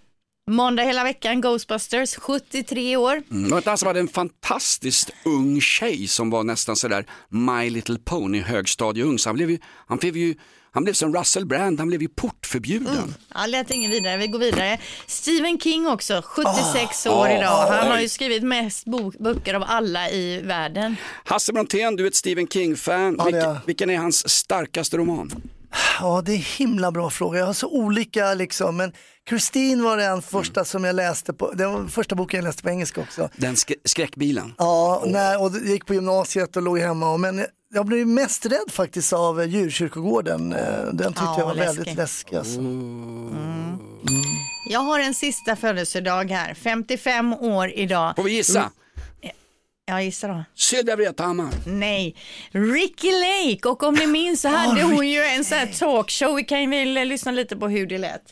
måndag 0.51 0.83
hela 0.83 1.05
veckan, 1.05 1.41
Ghostbusters, 1.41 2.15
73 2.17 2.97
år. 2.97 3.23
Mm. 3.31 3.45
Det 3.45 3.51
var 3.51 3.57
inte 3.59 3.71
han 3.71 3.79
som 3.79 3.87
hade 3.87 4.01
en 4.01 4.09
fantastiskt 4.09 5.11
ung 5.25 5.61
tjej 5.61 6.07
som 6.09 6.31
var 6.31 6.45
nästan 6.45 6.77
sådär 6.77 7.07
My 7.29 7.71
Little 7.71 7.99
Pony 8.05 8.41
högstadieung. 8.41 9.19
Så 9.19 9.29
han 9.29 9.37
blev 9.37 9.51
ju, 9.51 9.59
han 9.87 9.99
blev 9.99 10.17
ju, 10.17 10.35
han 10.75 10.85
blev 10.85 10.93
som 10.95 11.17
Russell 11.17 11.47
Brand, 11.47 11.79
han 11.79 11.89
blev 11.89 12.03
ju 12.03 12.09
portförbjuden. 12.09 13.15
Ja, 13.35 13.47
lät 13.47 13.71
ingen 13.71 13.91
vidare, 13.91 14.17
vi 14.17 14.27
går 14.27 14.39
vidare. 14.39 14.79
Stephen 15.07 15.59
King 15.61 15.87
också, 15.87 16.23
76 16.25 17.07
år 17.07 17.29
idag. 17.29 17.67
Han 17.71 17.91
har 17.91 18.01
ju 18.01 18.09
skrivit 18.09 18.43
mest 18.43 18.85
bok, 18.85 19.15
böcker 19.19 19.55
av 19.55 19.65
alla 19.67 20.11
i 20.11 20.41
världen. 20.43 20.97
Hasse 21.25 21.53
Brontén, 21.53 21.97
du 21.97 22.03
är 22.05 22.09
ett 22.09 22.15
Stephen 22.15 22.49
King-fan. 22.49 23.17
Ja, 23.19 23.29
är 23.29 23.59
Vilken, 23.67 23.91
är 23.91 23.97
hans 23.97 24.29
starkaste 24.29 24.97
roman? 24.97 25.31
Ja, 26.01 26.23
det 26.27 26.33
är 26.33 26.59
himla 26.59 26.93
bra 26.93 27.11
fråga. 27.11 27.39
Jag 27.39 27.47
har 27.47 27.53
så 27.53 27.69
olika 27.69 28.35
liksom, 28.35 28.77
men 28.77 28.93
Christine 29.29 29.83
var 29.83 29.97
den 29.97 30.23
första 30.23 30.65
som 30.65 30.85
jag 30.85 30.97
läste 30.97 31.33
på, 31.33 31.53
det 31.53 31.67
var 31.67 31.87
första 31.87 32.15
boken 32.15 32.39
jag 32.39 32.45
läste 32.45 32.63
på 32.63 32.69
engelska 32.71 33.01
också. 33.01 33.29
Den 33.37 33.55
sk- 33.55 33.75
skräckbilen. 33.85 34.55
Ja, 34.59 35.03
när, 35.07 35.43
och 35.43 35.53
jag 35.55 35.67
gick 35.67 35.87
på 35.87 35.95
gymnasiet 35.95 36.57
och 36.57 36.63
låg 36.63 36.79
hemma. 36.79 37.13
Och, 37.13 37.21
men 37.21 37.47
jag 37.75 37.87
blev 37.87 38.07
mest 38.07 38.47
rädd 38.47 38.71
faktiskt 38.71 39.13
av 39.13 39.41
eh, 39.41 39.47
djurkyrkogården. 39.49 40.53
Eh, 40.53 40.59
Den 40.93 41.13
tyckte 41.13 41.23
Ja, 41.25 41.39
jag 41.39 41.47
var 41.47 41.55
läskig. 41.55 41.77
väldigt 41.77 41.97
läskig. 41.97 42.37
Alltså. 42.37 42.61
Jag 44.71 44.81
har 44.81 44.99
en 45.01 45.15
sista 45.15 45.57
födelsedag 45.57 46.31
här, 46.31 46.55
55 46.55 47.33
år 47.35 47.71
idag. 47.75 48.17
Får 48.17 48.23
vi 48.23 48.33
gissa? 48.33 48.71
Jag 49.87 50.05
gissar 50.05 50.29
då. 50.29 50.45
Sylvia 50.55 50.97
Vrethammar. 50.97 51.49
Nej, 51.67 52.17
Ricky 52.51 53.11
Lake 53.13 53.69
och 53.69 53.83
om 53.83 53.95
ni 53.95 54.07
minns 54.07 54.41
så 54.41 54.49
hade 54.49 54.83
hon 54.83 55.09
ju 55.09 55.23
en 55.23 55.45
sån 55.45 55.59
här 55.59 55.67
talkshow, 55.67 56.35
vi 56.37 56.45
kan 56.45 56.71
väl 56.71 56.93
lyssna 57.09 57.33
lite 57.33 57.57
på 57.57 57.69
hur 57.69 57.87
det 57.87 57.99
lät. 57.99 58.23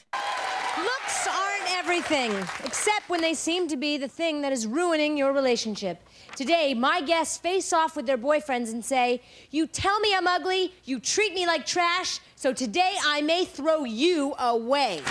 everything, 1.84 2.32
except 2.64 3.08
when 3.08 3.20
they 3.20 3.34
seem 3.34 3.68
to 3.68 3.76
be 3.76 3.98
the 3.98 4.08
thing 4.08 4.42
that 4.42 4.52
is 4.52 4.66
ruining 4.66 5.18
your 5.18 5.32
relationship. 5.34 5.98
Today, 6.34 6.72
my 6.72 7.02
guests 7.02 7.36
face 7.36 7.74
off 7.74 7.94
with 7.94 8.06
their 8.06 8.16
boyfriends 8.16 8.72
and 8.72 8.82
say, 8.82 9.20
You 9.50 9.66
tell 9.66 10.00
me 10.00 10.14
I'm 10.14 10.26
ugly, 10.26 10.72
you 10.84 10.98
treat 10.98 11.34
me 11.34 11.46
like 11.46 11.66
trash, 11.66 12.20
so 12.36 12.54
today 12.54 12.96
I 13.04 13.20
may 13.20 13.44
throw 13.44 13.84
you 13.84 14.34
away. 14.38 15.02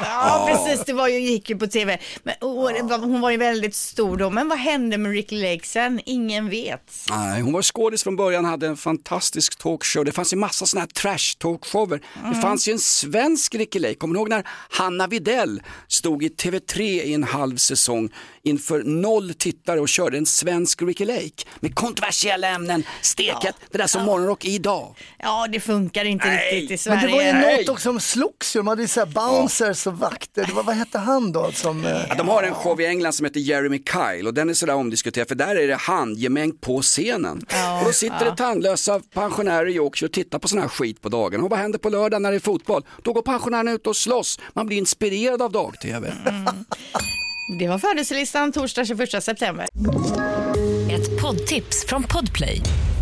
Ja, 0.00 0.48
precis. 0.50 0.84
Det 0.86 0.92
var 0.92 1.08
ju, 1.08 1.20
gick 1.20 1.50
ju 1.50 1.58
på 1.58 1.66
tv. 1.66 1.98
Men, 2.22 2.34
och, 2.40 2.70
hon 3.00 3.20
var 3.20 3.30
ju 3.30 3.36
väldigt 3.36 3.74
stor 3.74 4.16
då. 4.16 4.30
Men 4.30 4.48
vad 4.48 4.58
hände 4.58 4.98
med 4.98 5.12
Ricky 5.12 5.36
Lake 5.42 5.66
sen? 5.66 6.00
Ingen 6.04 6.50
vet. 6.50 6.92
Nej, 7.10 7.40
hon 7.42 7.52
var 7.52 7.62
skådis 7.62 8.02
från 8.02 8.16
början, 8.16 8.44
hade 8.44 8.66
en 8.66 8.76
fantastisk 8.76 9.58
talkshow. 9.58 10.04
Det 10.04 10.12
fanns 10.12 10.32
ju 10.32 10.36
massa 10.36 10.66
sådana 10.66 10.82
här 10.82 11.02
trash-talkshower. 11.02 12.00
Det 12.34 12.40
fanns 12.40 12.68
ju 12.68 12.72
en 12.72 12.78
svensk 12.78 13.54
Ricky 13.54 13.78
Lake. 13.78 13.94
Kommer 13.94 14.14
du 14.14 14.20
ihåg 14.20 14.28
när 14.28 14.46
Hanna 14.70 15.06
Videll 15.06 15.62
stod 15.88 16.22
i 16.24 16.28
TV3 16.28 16.80
i 16.80 17.14
en 17.14 17.24
halv 17.24 17.56
säsong 17.56 18.08
inför 18.42 18.82
noll 18.82 19.34
tittare 19.34 19.80
och 19.80 19.88
körde 19.88 20.18
en 20.18 20.26
svensk 20.26 20.82
Ricky 20.82 21.04
Lake 21.04 21.44
med 21.60 21.74
kontroversiella 21.74 22.48
ämnen, 22.48 22.84
steket, 23.02 23.56
det 23.70 23.78
där 23.78 23.86
som 23.86 24.04
morgonrock 24.04 24.44
är 24.44 24.48
idag. 24.48 24.94
Ja, 25.18 25.46
det 25.52 25.60
funkar 25.60 26.04
inte 26.04 26.26
Nej, 26.26 26.60
riktigt 26.60 26.86
i 26.86 26.88
Men 26.90 26.98
Sverige. 27.00 27.06
det 27.06 27.12
var 27.12 27.22
ju 27.22 27.32
Nej. 27.32 27.58
något 27.58 27.68
också, 27.68 27.92
de 27.92 28.00
slogs 28.00 28.56
ju, 28.56 28.60
de 28.60 28.66
hade 28.66 28.82
ju 28.82 28.88
så 28.88 29.00
här 29.00 29.06
bouncers 29.46 29.86
och 29.86 29.98
vakter. 29.98 30.44
Det 30.46 30.52
var, 30.52 30.62
vad 30.62 30.74
hette 30.74 30.98
han 30.98 31.32
då? 31.32 31.50
Som, 31.52 31.84
eh, 31.84 31.90
Ja, 32.08 32.14
de 32.14 32.28
har 32.28 32.42
en 32.42 32.54
show 32.54 32.80
i 32.80 32.86
England 32.86 33.12
som 33.12 33.24
heter 33.24 33.40
Jeremy 33.40 33.82
Kyle 33.92 34.26
och 34.26 34.34
den 34.34 34.50
är 34.50 34.54
sådär 34.54 34.74
omdiskuterad 34.74 35.28
för 35.28 35.34
där 35.34 35.56
är 35.56 35.68
det 35.68 35.76
handgemäng 35.76 36.52
på 36.56 36.82
scenen. 36.82 37.46
och 37.80 37.86
då 37.86 37.92
sitter 37.92 38.24
det 38.24 38.36
tandlösa 38.36 39.00
pensionärer 39.14 39.66
i 39.68 39.72
Yorkshire 39.74 40.08
och 40.08 40.12
tittar 40.12 40.38
på 40.38 40.48
sån 40.48 40.58
här 40.58 40.68
skit 40.68 41.00
på 41.02 41.08
dagen. 41.08 41.40
Och 41.42 41.50
vad 41.50 41.58
händer 41.58 41.78
på 41.78 41.88
lördag 41.88 42.22
när 42.22 42.30
det 42.30 42.36
är 42.36 42.40
fotboll? 42.40 42.82
Då 43.02 43.12
går 43.12 43.22
pensionärerna 43.22 43.72
ut 43.72 43.86
och 43.86 43.96
slåss. 43.96 44.38
Man 44.52 44.66
blir 44.66 44.78
inspirerad 44.78 45.42
av 45.42 45.52
dag-tv. 45.52 46.12
Det 47.58 47.68
var 47.68 47.78
födelselistan 47.78 48.52
torsdag 48.52 48.84
21 48.84 49.22
september. 49.24 49.66
Ett 50.90 51.22
poddtips 51.22 51.84
från 51.86 52.02
Podplay. 52.02 52.62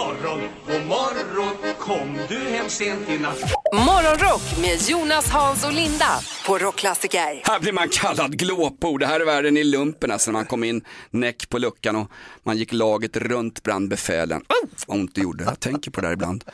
Morgon, 0.00 0.40
god 0.66 0.86
morgon 0.86 1.74
Kom 1.78 2.18
du 2.28 2.38
hem 2.38 2.68
sent 2.68 3.08
i 3.08 3.18
natt 3.18 3.38
Morgonrock 3.72 4.58
med 4.60 4.82
Jonas, 4.88 5.30
Hans 5.30 5.64
och 5.64 5.72
Linda 5.72 6.20
på 6.46 6.58
Rockklassiker. 6.58 7.42
Här 7.44 7.60
blir 7.60 7.72
man 7.72 7.88
kallad 7.88 8.38
glåpord. 8.38 9.00
Det 9.00 9.06
här 9.06 9.20
är 9.20 9.24
världen 9.24 9.56
i 9.56 9.64
lumpen 9.64 10.10
alltså 10.10 10.30
när 10.30 10.38
man 10.38 10.46
kom 10.46 10.64
in 10.64 10.84
näck 11.10 11.48
på 11.48 11.58
luckan 11.58 11.96
och 11.96 12.10
man 12.42 12.56
gick 12.56 12.72
laget 12.72 13.16
runt 13.16 13.62
brandbefälen. 13.62 14.40
Oh, 14.40 14.68
vad 14.86 14.98
ont 14.98 15.14
det 15.14 15.20
gjorde. 15.20 15.44
Jag 15.44 15.60
tänker 15.60 15.90
på 15.90 16.00
det 16.00 16.06
här 16.06 16.14
ibland. 16.14 16.44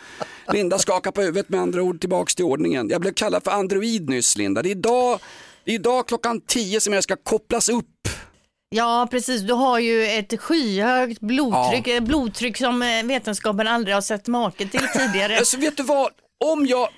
Linda 0.52 0.78
skakar 0.78 1.10
på 1.10 1.20
huvudet 1.20 1.48
med 1.48 1.60
andra 1.60 1.82
ord 1.82 2.00
tillbaks 2.00 2.34
till 2.34 2.44
ordningen. 2.44 2.88
Jag 2.88 3.00
blev 3.00 3.12
kallad 3.12 3.44
för 3.44 3.50
android 3.50 4.08
nyss 4.08 4.36
Linda. 4.36 4.62
Det 4.62 4.68
är 4.68 4.70
idag, 4.70 5.20
det 5.64 5.70
är 5.70 5.74
idag 5.74 6.08
klockan 6.08 6.40
10 6.40 6.80
som 6.80 6.92
jag 6.92 7.02
ska 7.02 7.16
kopplas 7.16 7.68
upp. 7.68 8.08
Ja, 8.68 9.08
precis. 9.10 9.42
Du 9.42 9.52
har 9.52 9.78
ju 9.78 10.06
ett 10.06 10.40
skyhögt 10.40 11.20
blodtryck, 11.20 11.86
ett 11.86 12.02
blodtryck 12.02 12.56
som 12.56 12.82
eh, 12.82 13.04
vetenskapen 13.04 13.68
aldrig 13.68 13.94
har 13.94 14.00
sett 14.00 14.26
make 14.26 14.68
till 14.68 14.88
tidigare. 14.94 15.36
Alltså 15.38 15.56
vet 15.56 15.76
du 15.76 15.82
vad, 15.82 16.10
om 16.44 16.66
jag 16.66 16.88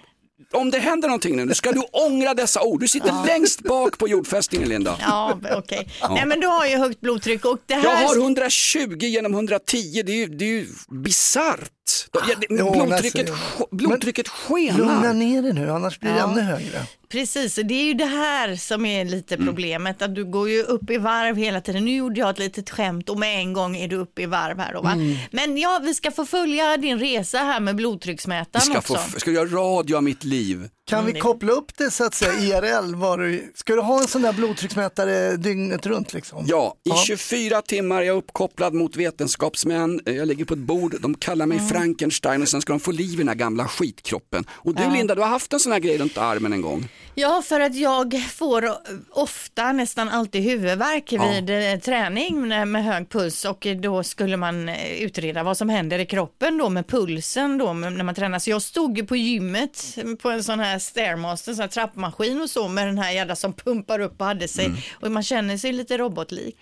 om 0.52 0.70
det 0.70 0.78
händer 0.78 1.08
någonting 1.08 1.36
nu, 1.36 1.44
nu 1.44 1.54
ska 1.54 1.72
du 1.72 1.80
ångra 1.80 2.34
dessa 2.34 2.62
ord. 2.62 2.80
Du 2.80 2.88
sitter 2.88 3.26
längst 3.26 3.60
bak 3.60 3.98
på 3.98 4.08
jordfästningen 4.08 4.68
Linda. 4.68 4.96
Ja, 5.00 5.38
okej. 5.56 5.88
Nej, 6.10 6.26
men 6.26 6.40
du 6.40 6.46
har 6.46 6.66
ju 6.66 6.76
högt 6.76 7.00
blodtryck 7.00 7.44
och 7.44 7.58
det 7.66 7.74
Jag 7.74 7.80
här... 7.80 8.06
har 8.06 8.16
120 8.16 8.96
genom 9.00 9.34
110, 9.34 10.02
det 10.06 10.12
är 10.12 10.16
ju, 10.16 10.26
det 10.26 10.44
är 10.44 10.48
ju 10.48 10.66
bisarrt. 10.88 11.70
Ja, 12.12 12.20
blodtrycket, 12.48 13.30
alltså, 13.30 13.34
sk- 13.64 13.68
blodtrycket 13.70 14.26
Lugna 14.48 14.94
skenar. 15.00 15.14
ner 15.14 15.42
dig 15.42 15.52
nu, 15.52 15.70
annars 15.70 16.00
blir 16.00 16.10
det 16.10 16.18
Ja. 16.18 16.30
ännu 16.32 16.40
högre. 16.40 16.82
Precis, 17.08 17.58
och 17.58 17.66
det 17.66 17.74
är 17.74 17.84
ju 17.84 17.94
det 17.94 18.04
här 18.04 18.56
som 18.56 18.86
är 18.86 19.04
lite 19.04 19.36
problemet, 19.36 20.02
att 20.02 20.14
du 20.14 20.24
går 20.24 20.50
ju 20.50 20.62
upp 20.62 20.90
i 20.90 20.96
varv 20.98 21.36
hela 21.36 21.60
tiden. 21.60 21.84
Nu 21.84 21.96
gjorde 21.96 22.20
jag 22.20 22.30
ett 22.30 22.38
litet 22.38 22.70
skämt 22.70 23.08
och 23.08 23.18
med 23.18 23.38
en 23.40 23.52
gång 23.52 23.76
är 23.76 23.88
du 23.88 23.96
uppe 23.96 24.22
i 24.22 24.26
varv 24.26 24.58
här 24.58 24.72
då 24.74 24.80
va? 24.82 24.94
Men 25.30 25.58
ja, 25.58 25.80
vi 25.84 25.94
ska 25.94 26.10
få 26.10 26.24
följa 26.26 26.76
din 26.76 26.98
resa 26.98 27.38
här 27.38 27.60
med 27.60 27.74
Vi 27.74 27.76
blodtrycksmätaren 27.76 28.64
ska, 28.66 28.78
också. 28.78 28.94
få, 28.94 29.20
ska 29.20 29.30
göra 29.30 29.48
radio 29.48 29.96
av 29.96 30.02
mitt 30.02 30.24
liv. 30.24 30.68
Kan 30.86 31.06
vi 31.06 31.20
koppla 31.20 31.52
upp 31.52 31.76
det 31.76 31.90
så 31.90 32.04
att 32.04 32.14
säga 32.14 32.32
IRL? 32.32 32.94
Var 32.94 33.18
du, 33.18 33.52
ska 33.54 33.74
du 33.74 33.80
ha 33.80 34.00
en 34.00 34.08
sån 34.08 34.22
där 34.22 34.32
blodtrycksmätare 34.32 35.36
dygnet 35.36 35.86
runt 35.86 36.12
liksom? 36.14 36.44
Ja, 36.48 36.74
i 36.84 36.90
24 37.06 37.62
timmar 37.62 37.96
är 38.02 38.06
jag 38.06 38.16
uppkopplad 38.16 38.74
mot 38.74 38.96
vetenskapsmän, 38.96 40.00
jag 40.04 40.28
ligger 40.28 40.44
på 40.44 40.54
ett 40.54 40.60
bord, 40.60 40.96
de 41.00 41.14
kallar 41.14 41.46
mig 41.46 41.58
Frankenstein 41.78 42.42
och 42.42 42.48
sen 42.48 42.60
ska 42.60 42.72
de 42.72 42.80
få 42.80 42.90
liv 42.92 43.14
i 43.14 43.16
den 43.16 43.28
här 43.28 43.34
gamla 43.34 43.68
skitkroppen. 43.68 44.44
Och 44.50 44.74
du 44.74 44.90
Linda, 44.90 45.14
du 45.14 45.20
har 45.20 45.28
haft 45.28 45.52
en 45.52 45.60
sån 45.60 45.72
här 45.72 45.78
grej 45.78 45.98
runt 45.98 46.18
armen 46.18 46.52
en 46.52 46.62
gång. 46.62 46.88
Ja, 47.20 47.42
för 47.42 47.60
att 47.60 47.74
jag 47.74 48.22
får 48.30 48.70
ofta, 49.10 49.72
nästan 49.72 50.08
alltid 50.08 50.42
huvudvärk 50.42 51.12
vid 51.12 51.50
eh, 51.50 51.80
träning 51.80 52.48
med 52.48 52.84
hög 52.84 53.10
puls 53.10 53.44
och 53.44 53.66
då 53.80 54.02
skulle 54.02 54.36
man 54.36 54.68
eh, 54.68 55.02
utreda 55.02 55.42
vad 55.42 55.56
som 55.56 55.68
händer 55.68 55.98
i 55.98 56.06
kroppen 56.06 56.58
då 56.58 56.68
med 56.68 56.86
pulsen 56.86 57.58
då 57.58 57.72
när 57.72 58.04
man 58.04 58.14
tränar. 58.14 58.38
Så 58.38 58.50
jag 58.50 58.62
stod 58.62 58.98
ju 58.98 59.06
på 59.06 59.16
gymmet 59.16 59.98
på 60.22 60.30
en 60.30 60.44
sån 60.44 60.60
här 60.60 60.78
stairmaster, 60.78 61.52
en 61.52 61.56
sån 61.56 61.62
här 61.62 61.68
trappmaskin 61.68 62.42
och 62.42 62.50
så 62.50 62.68
med 62.68 62.86
den 62.86 62.98
här 62.98 63.12
jädra 63.12 63.36
som 63.36 63.52
pumpar 63.52 63.98
upp 63.98 64.20
och 64.20 64.26
hade 64.26 64.48
sig 64.48 64.72
och 64.92 65.10
man 65.10 65.22
känner 65.22 65.56
sig 65.56 65.72
lite 65.72 65.98
robotlik. 65.98 66.56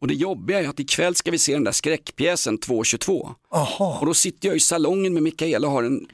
Och 0.00 0.08
det 0.08 0.14
jobbiga 0.14 0.60
är 0.60 0.68
att 0.68 0.80
ikväll 0.80 1.14
ska 1.14 1.30
vi 1.30 1.38
se 1.38 1.52
den 1.52 1.64
där 1.64 1.72
skräckpjäsen 1.72 2.58
222. 2.58 3.30
Aha. 3.52 3.98
Och 4.00 4.06
då 4.06 4.14
sitter 4.14 4.48
jag 4.48 4.56
i 4.56 4.60
salongen 4.60 5.14
med 5.14 5.22
Mikaela 5.22 5.66
och 5.66 5.72
har 5.72 5.82
en 5.82 6.06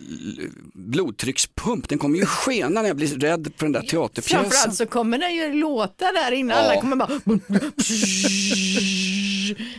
blodtryckspump. 0.75 1.89
Den 1.89 1.99
kommer 1.99 2.19
ju 2.19 2.27
skena 2.27 2.83
när 2.83 2.89
jag 2.89 2.97
blir 2.97 3.09
rädd 3.09 3.53
för 3.57 3.67
den 3.67 3.73
där 3.81 3.89
teaterpjäsen. 3.89 4.41
Framförallt 4.41 4.77
så 4.77 4.87
kommer 4.87 5.19
den 5.19 5.35
ju 5.35 5.53
låta 5.53 6.13
där 6.13 6.33
inne, 6.33 6.55
alla 6.55 6.81
kommer 6.81 6.97
bara 6.97 7.21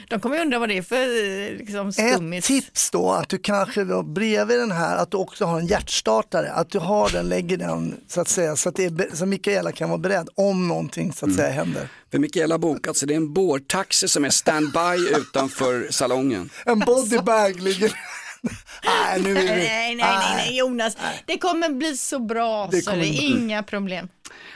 De 0.10 0.20
kommer 0.20 0.42
undra 0.42 0.60
vad 0.60 0.70
det 0.70 0.78
är 0.78 0.82
för 0.82 1.58
liksom, 1.58 1.88
Ett 1.88 1.96
skummis. 1.96 2.48
tips 2.48 2.92
då, 2.92 3.12
att 3.12 3.30
du 3.30 3.38
kanske 3.38 3.84
då 3.84 4.04
bredvid 4.04 4.60
den 4.60 4.72
här, 4.72 4.98
att 4.98 5.12
du 5.12 5.18
också 5.18 5.46
har 5.46 5.60
en 5.60 5.68
hjärtstartare, 5.68 6.52
att 6.52 6.70
du 6.70 6.80
har 6.80 7.10
den, 7.10 7.30
lägger 7.30 7.58
den 7.58 7.96
så 8.08 8.22
att 8.22 8.28
säga, 8.28 8.56
så 8.56 8.70
att 8.70 8.76
det 8.76 8.86
är, 8.86 9.16
så 9.16 9.26
Mikaela 9.26 9.72
kan 9.72 9.90
vara 9.90 10.00
beredd 10.00 10.30
om 10.36 10.68
någonting 10.68 11.14
så 11.14 11.26
att 11.26 11.34
säga 11.34 11.50
händer. 11.52 11.90
För 12.12 12.20
Mikaela 12.20 12.54
har 12.54 12.60
bokat 12.60 12.98
så 12.98 13.06
det 13.06 13.14
är 13.14 13.18
en 13.18 13.34
bårtaxi 13.34 14.08
som 14.08 14.26
är 14.26 14.30
standby 14.30 15.10
utanför 15.18 15.88
salongen. 15.92 16.50
En 16.66 16.80
bodybag 16.80 17.60
ligger... 17.60 17.92
nej, 18.86 19.22
nu 19.22 19.30
är 19.30 19.36
vi... 19.36 19.46
Nej, 19.46 19.96
nej, 19.96 19.96
nej, 19.96 20.36
nej, 20.36 20.58
Jonas. 20.58 20.98
Det 21.26 21.38
kommer 21.38 21.70
bli 21.70 21.98
så 21.98 22.20
bra 22.20 22.68
Det 22.72 22.82
så 22.82 22.92
det 22.92 23.08
är 23.08 23.22
inga 23.22 23.64
problem. 23.64 24.08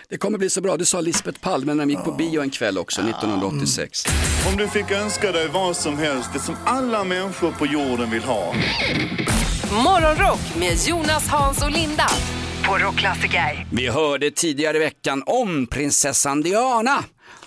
Det 0.09 0.17
kommer 0.17 0.37
bli 0.37 0.49
så 0.49 0.61
bra, 0.61 0.77
det 0.77 0.85
sa 0.85 1.01
Lisbeth 1.01 1.39
Palme 1.39 1.73
när 1.73 1.85
de 1.85 1.89
gick 1.91 2.03
på 2.03 2.11
bio 2.11 2.41
en 2.41 2.49
kväll 2.49 2.77
också, 2.77 3.01
1986. 3.01 4.03
Om 4.51 4.57
du 4.57 4.67
fick 4.67 4.91
önska 4.91 5.31
dig 5.31 5.47
vad 5.47 5.77
som 5.77 5.97
helst, 5.97 6.29
det 6.33 6.39
som 6.39 6.55
alla 6.65 7.03
människor 7.03 7.51
på 7.51 7.65
jorden 7.65 8.09
vill 8.11 8.23
ha. 8.23 8.53
Morgonrock 9.71 10.55
med 10.59 10.77
Jonas, 10.87 11.27
Hans 11.27 11.63
och 11.63 11.71
Linda 11.71 12.07
på 12.63 12.77
Rockklassiker. 12.77 13.67
Vi 13.71 13.87
hörde 13.87 14.31
tidigare 14.31 14.77
i 14.77 14.79
veckan 14.79 15.23
om 15.25 15.67
prinsessan 15.67 16.41
Diana. 16.41 17.03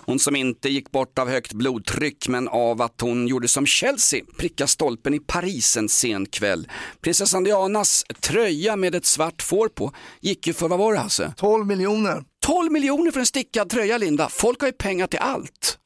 Hon 0.07 0.19
som 0.19 0.37
inte 0.37 0.69
gick 0.69 0.91
bort 0.91 1.19
av 1.19 1.29
högt 1.29 1.53
blodtryck 1.53 2.29
men 2.29 2.49
av 2.49 2.83
att 2.83 3.01
hon 3.01 3.29
gjorde 3.29 3.49
som 3.49 3.67
Chelsea, 3.67 4.21
pricka 4.39 4.67
stolpen 4.67 5.15
i 5.15 5.21
Paris 5.21 5.77
en 5.77 5.89
sen 5.89 6.27
kväll. 6.27 6.69
Prinsessan 7.01 7.45
Dianas 7.45 8.05
tröja 8.21 8.77
med 8.77 8.95
ett 8.95 9.07
svart 9.07 9.43
får 9.43 9.69
på 9.69 9.93
gick 10.21 10.47
ju 10.47 10.53
för, 10.53 10.69
vad 10.69 10.79
var 10.79 10.93
det 10.93 10.99
Hasse? 10.99 11.35
12 11.37 11.67
miljoner. 11.67 12.25
12 12.45 12.73
miljoner 12.73 13.11
för 13.11 13.21
en 13.21 13.27
stickad 13.27 13.71
tröja 13.71 13.99
Linda, 13.99 14.29
folk 14.29 14.61
har 14.61 14.69
ju 14.69 14.73
pengar 14.73 15.07
till 15.07 15.19
allt. 15.19 15.79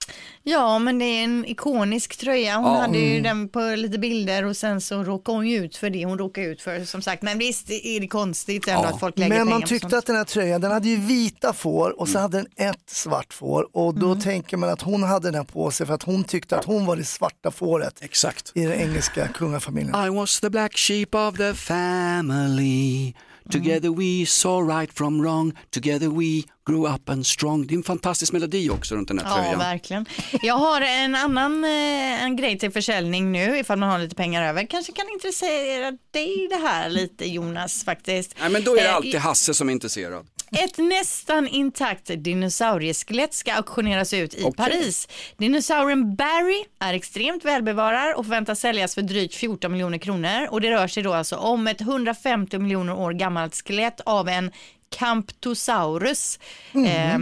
Ja, 0.43 0.79
men 0.79 0.99
det 0.99 1.05
är 1.05 1.25
en 1.25 1.45
ikonisk 1.47 2.17
tröja. 2.17 2.57
Hon 2.57 2.77
hade 2.77 2.99
ju 2.99 3.21
den 3.21 3.49
på 3.49 3.61
lite 3.61 3.99
bilder 3.99 4.45
och 4.45 4.57
sen 4.57 4.81
så 4.81 5.05
råkade 5.05 5.39
hon 5.39 5.47
ju 5.47 5.65
ut 5.65 5.77
för 5.77 5.91
det 5.91 6.05
hon 6.05 6.19
råkade 6.19 6.47
ut 6.47 6.63
för 6.63 6.85
som 6.85 7.03
sagt. 7.03 7.23
Men 7.23 7.39
visst 7.39 7.71
är 7.71 8.01
det 8.01 8.09
konstigt 8.09 8.69
ändå 8.69 8.83
Ja. 8.83 8.89
att 8.89 9.01
folk 9.01 9.19
lägger 9.19 9.39
Men 9.39 9.49
man 9.49 9.63
tyckte 9.63 9.99
att 9.99 10.07
den 10.07 10.17
här 10.17 10.25
tröjan, 10.25 10.61
den 10.61 10.71
hade 10.71 10.89
ju 10.89 10.97
vita 10.97 11.53
får 11.53 12.01
och 12.01 12.09
så 12.09 12.19
hade 12.19 12.37
den 12.37 12.47
ett 12.71 12.91
svart 12.91 13.35
får 13.35 13.77
och 13.77 13.95
då 13.95 14.15
tänker 14.15 14.57
man 14.57 14.69
att 14.71 14.83
hon 14.83 15.03
hade 15.03 15.31
den 15.31 15.47
på 15.47 15.71
sig 15.71 15.87
för 15.87 15.95
att 15.95 16.03
hon 16.03 16.25
tyckte 16.25 16.57
att 16.57 16.65
hon 16.65 16.87
var 16.87 16.97
det 16.97 17.05
svarta 17.05 17.51
fåret 17.51 17.99
Exakt. 18.01 18.53
i 18.55 18.65
den 18.65 18.81
engelska 18.81 19.29
kungafamiljen. 19.29 20.07
I 20.07 20.09
was 20.09 20.41
the 20.41 20.51
black 20.51 20.77
sheep 20.77 21.09
of 21.15 21.37
the 21.37 21.55
family. 21.55 23.15
Together 23.53 23.89
we 23.91 24.27
saw 24.27 24.79
right 24.79 24.93
from 24.93 25.23
wrong, 25.23 25.53
together 25.71 26.09
we 26.09 26.43
grew 26.67 26.95
up 26.95 27.09
and 27.09 27.27
strong. 27.27 27.67
Det 27.67 27.75
är 27.75 27.77
en 27.77 27.83
fantastisk 27.83 28.33
melodi 28.33 28.71
också 28.71 28.95
runt 28.95 29.09
den 29.09 29.19
här 29.19 29.27
Ja, 29.29 29.35
tröjan. 29.43 29.59
verkligen. 29.59 30.07
Jag 30.43 30.55
har 30.55 30.81
en 30.81 31.15
annan 31.15 31.65
eh, 31.65 32.23
en 32.25 32.37
grej 32.37 32.59
till 32.59 32.71
försäljning 32.71 33.33
nu, 33.33 33.59
ifall 33.59 33.79
man 33.79 33.89
har 33.89 33.99
lite 33.99 34.15
pengar 34.17 34.43
över. 34.43 34.67
Kanske 34.67 34.93
kan 34.93 35.09
intressera 35.09 35.91
dig 36.11 36.47
det 36.51 36.57
här 36.69 36.91
lite 36.91 37.25
Jonas 37.29 37.85
faktiskt. 37.85 38.35
Nej 38.41 38.51
men 38.51 38.65
då 38.65 38.73
är 38.77 38.77
det 38.83 38.89
Eh, 38.89 38.95
alltid 38.97 39.17
Hasse 39.17 39.55
som 39.55 39.69
är 39.69 39.73
intresserad. 39.73 40.27
Ett 40.51 40.79
nästan 40.79 41.49
intakt 41.49 42.11
dinosaurieskelett 42.17 43.35
ska 43.35 43.53
auktioneras 43.53 44.13
ut 44.13 44.35
i 44.35 44.43
Okej. 44.43 44.53
Paris. 44.57 45.09
Dinosaurien 45.37 46.17
Barry 46.17 46.65
är 46.79 46.95
extremt 46.95 47.45
välbevarad 47.45 48.15
och 48.15 48.25
förväntas 48.25 48.61
säljas 48.61 48.95
för 48.95 49.03
drygt 49.03 49.35
14 49.35 49.73
miljoner 49.73 49.99
kronor. 49.99 50.49
Och 50.51 50.61
det 50.61 50.71
rör 50.71 50.89
sig 50.89 51.03
då 51.03 51.13
alltså 51.13 51.37
om 51.37 51.67
ett 51.67 51.81
150 51.81 52.59
miljoner 52.59 52.95
år 52.95 53.13
gammalt 53.13 53.63
skelett 53.67 54.01
av 54.01 54.29
en 54.29 54.51
Camptosaurus. 54.91 56.39
Eh, 56.73 57.19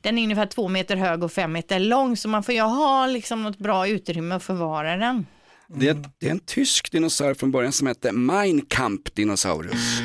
den 0.00 0.18
är 0.18 0.22
ungefär 0.22 0.46
två 0.46 0.68
meter 0.68 0.96
hög 0.96 1.24
och 1.24 1.32
fem 1.32 1.52
meter 1.52 1.78
lång 1.78 2.16
så 2.16 2.28
man 2.28 2.42
får 2.42 2.54
ju 2.54 2.60
ha 2.60 3.06
liksom 3.06 3.42
något 3.42 3.58
bra 3.58 3.88
utrymme 3.88 4.34
att 4.34 4.44
förvara 4.44 4.96
den. 4.96 5.26
Det, 5.66 5.88
är, 5.88 6.04
det 6.18 6.26
är 6.26 6.30
en 6.30 6.40
tysk 6.40 6.92
dinosaurie 6.92 7.34
från 7.34 7.50
början 7.50 7.72
som 7.72 7.86
hette 7.86 8.12
Mein 8.12 8.60
Kampf 8.60 9.12
dinosaurus. 9.14 10.00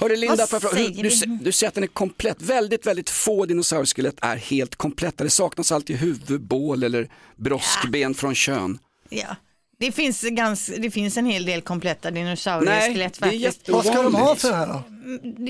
Hörru 0.00 0.16
Linda, 0.16 0.46
fråga, 0.46 0.68
säger 0.68 1.02
du, 1.02 1.08
du, 1.08 1.44
du 1.44 1.52
säger 1.52 1.68
att 1.68 1.74
den 1.74 1.84
är 1.84 1.88
komplett. 1.88 2.42
Väldigt, 2.42 2.86
väldigt 2.86 3.10
få 3.10 3.46
dinosaurieskelett 3.46 4.16
är 4.20 4.36
helt 4.36 4.76
kompletta. 4.76 5.24
Det 5.24 5.30
saknas 5.30 5.72
alltid 5.72 5.96
huvud, 5.96 6.40
bål 6.40 6.82
eller 6.82 7.08
broskben 7.36 8.14
från 8.14 8.34
kön. 8.34 8.78
Ja. 9.08 9.36
Det 9.86 9.92
finns, 9.92 10.22
ganska, 10.22 10.72
det 10.78 10.90
finns 10.90 11.16
en 11.16 11.26
hel 11.26 11.44
del 11.44 11.60
kompletta 11.62 12.10
dinosaurieskelett 12.10 13.16
faktiskt. 13.16 13.68
Vad 13.68 13.84
ska 13.86 14.02
de 14.02 14.14
ha 14.14 14.34
för 14.36 14.48
det 14.48 14.54
här 14.56 14.66
då? 14.66 14.82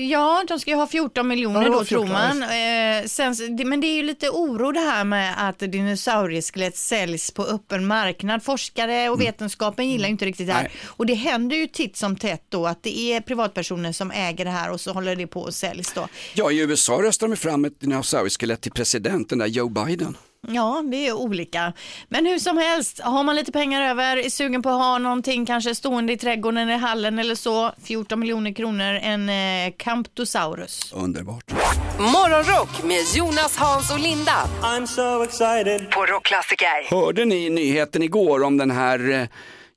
Ja, 0.03 0.43
de 0.47 0.59
ska 0.59 0.71
ju 0.71 0.77
ha 0.77 0.87
14 0.87 1.27
miljoner 1.27 1.61
Ja, 1.63 1.69
då 1.69 1.85
14, 1.85 2.07
tror 2.07 2.13
man. 2.13 2.43
Eh, 2.43 3.05
sen, 3.07 3.55
det- 3.57 3.65
men 3.65 3.81
det 3.81 3.87
är 3.87 3.95
ju 3.95 4.03
lite 4.03 4.29
oro 4.29 4.71
det 4.71 4.79
här 4.79 5.03
med 5.03 5.49
att 5.49 5.59
dinosaurieskelett 5.59 6.77
säljs 6.77 7.31
på 7.31 7.43
öppen 7.45 7.87
marknad. 7.87 8.43
Forskare 8.43 9.09
och 9.09 9.21
vetenskapen 9.21 9.89
gillar 9.89 10.05
ju 10.07 10.11
inte 10.11 10.25
riktigt 10.25 10.47
det 10.47 10.53
här. 10.53 10.61
Nej. 10.63 10.71
Och 10.85 11.05
det 11.05 11.13
händer 11.13 11.55
ju 11.55 11.67
titt 11.67 11.97
som 11.97 12.15
tätt 12.15 12.43
då 12.49 12.67
att 12.67 12.83
det 12.83 12.97
är 12.99 13.21
privatpersoner 13.21 13.91
som 13.91 14.11
äger 14.11 14.45
det 14.45 14.51
här 14.51 14.71
och 14.71 14.81
så 14.81 14.91
håller 14.91 15.15
det 15.15 15.27
på 15.27 15.41
och 15.41 15.53
säljs 15.53 15.91
då. 15.93 16.07
Ja, 16.33 16.51
i 16.51 16.59
USA 16.59 16.93
röstar 17.01 17.27
de 17.27 17.35
fram 17.35 17.65
ett 17.65 17.79
dinosaurieskelett 17.79 18.61
till 18.61 18.71
presidenten, 18.71 19.37
där 19.39 19.47
Joe 19.47 19.69
Biden. 19.69 20.17
Ja, 20.47 20.83
det 20.91 21.07
är 21.07 21.13
olika. 21.13 21.73
Men 22.09 22.25
hur 22.25 22.39
som 22.39 22.57
helst, 22.57 22.99
har 22.99 23.23
man 23.23 23.35
lite 23.35 23.51
pengar 23.51 23.81
över, 23.81 24.17
är 24.17 24.29
sugen 24.29 24.61
på 24.61 24.69
att 24.69 24.81
ha 24.81 24.97
någonting 24.97 25.45
kanske 25.45 25.75
stående 25.75 26.13
i 26.13 26.17
trädgården 26.17 26.57
eller 26.57 26.73
i 26.73 26.77
hallen 26.77 27.19
eller 27.19 27.35
så, 27.35 27.71
14 27.83 28.19
miljoner 28.19 28.53
kronor, 28.53 28.99
en 29.01 29.29
eh, 29.29 29.73
Camptosaurus. 29.77 30.93
Underbart. 30.93 31.51
Morgonrock 31.99 32.83
med 32.83 33.03
Jonas, 33.15 33.57
Hans 33.57 33.91
och 33.91 33.99
Linda 33.99 34.47
I'm 34.61 34.85
so 34.85 35.23
excited. 35.23 35.91
på 35.91 36.05
Rockklassiker. 36.05 36.89
Hörde 36.89 37.25
ni 37.25 37.49
nyheten 37.49 38.03
igår 38.03 38.43
om 38.43 38.57
den 38.57 38.71
här 38.71 39.11
eh, 39.11 39.27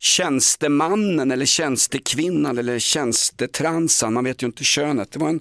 tjänstemannen 0.00 1.30
eller 1.30 1.46
tjänstekvinnan 1.46 2.58
eller 2.58 2.78
tjänstetransan, 2.78 4.12
man 4.12 4.24
vet 4.24 4.42
ju 4.42 4.46
inte 4.46 4.64
könet. 4.64 5.12
Det 5.12 5.18
var 5.18 5.28
en, 5.28 5.38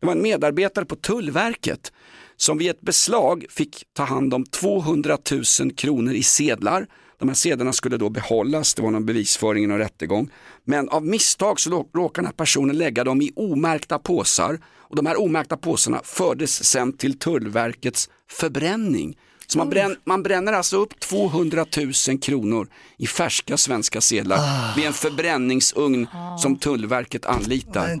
det 0.00 0.06
var 0.06 0.12
en 0.12 0.22
medarbetare 0.22 0.84
på 0.84 0.96
Tullverket 0.96 1.92
som 2.40 2.58
vid 2.58 2.70
ett 2.70 2.80
beslag 2.80 3.46
fick 3.50 3.84
ta 3.92 4.02
hand 4.02 4.34
om 4.34 4.44
200 4.46 5.18
000 5.60 5.72
kronor 5.72 6.14
i 6.14 6.22
sedlar. 6.22 6.86
De 7.18 7.28
här 7.28 7.36
sedlarna 7.36 7.72
skulle 7.72 7.96
då 7.96 8.08
behållas, 8.08 8.74
det 8.74 8.82
var 8.82 8.90
någon 8.90 9.06
bevisföring 9.06 9.68
någon 9.68 9.78
rättegång. 9.78 10.30
Men 10.64 10.88
av 10.88 11.06
misstag 11.06 11.60
så 11.60 11.70
råkade 11.70 12.10
den 12.14 12.26
här 12.26 12.32
personen 12.32 12.78
lägga 12.78 13.04
dem 13.04 13.22
i 13.22 13.32
omärkta 13.36 13.98
påsar 13.98 14.60
och 14.76 14.96
de 14.96 15.06
här 15.06 15.20
omärkta 15.20 15.56
påsarna 15.56 16.00
fördes 16.04 16.64
sen 16.64 16.92
till 16.92 17.18
Tullverkets 17.18 18.08
förbränning. 18.30 19.16
Så 19.46 19.58
man, 19.58 19.70
brän, 19.70 19.96
man 20.04 20.22
bränner 20.22 20.52
alltså 20.52 20.76
upp 20.76 21.00
200 21.00 21.66
000 22.08 22.20
kronor 22.20 22.68
i 22.96 23.06
färska 23.06 23.56
svenska 23.56 24.00
sedlar 24.00 24.76
vid 24.76 24.86
en 24.86 24.92
förbränningsugn 24.92 26.06
som 26.38 26.56
Tullverket 26.56 27.22
Det 27.22 27.28
är 27.28 27.32
anlitar. 27.32 28.00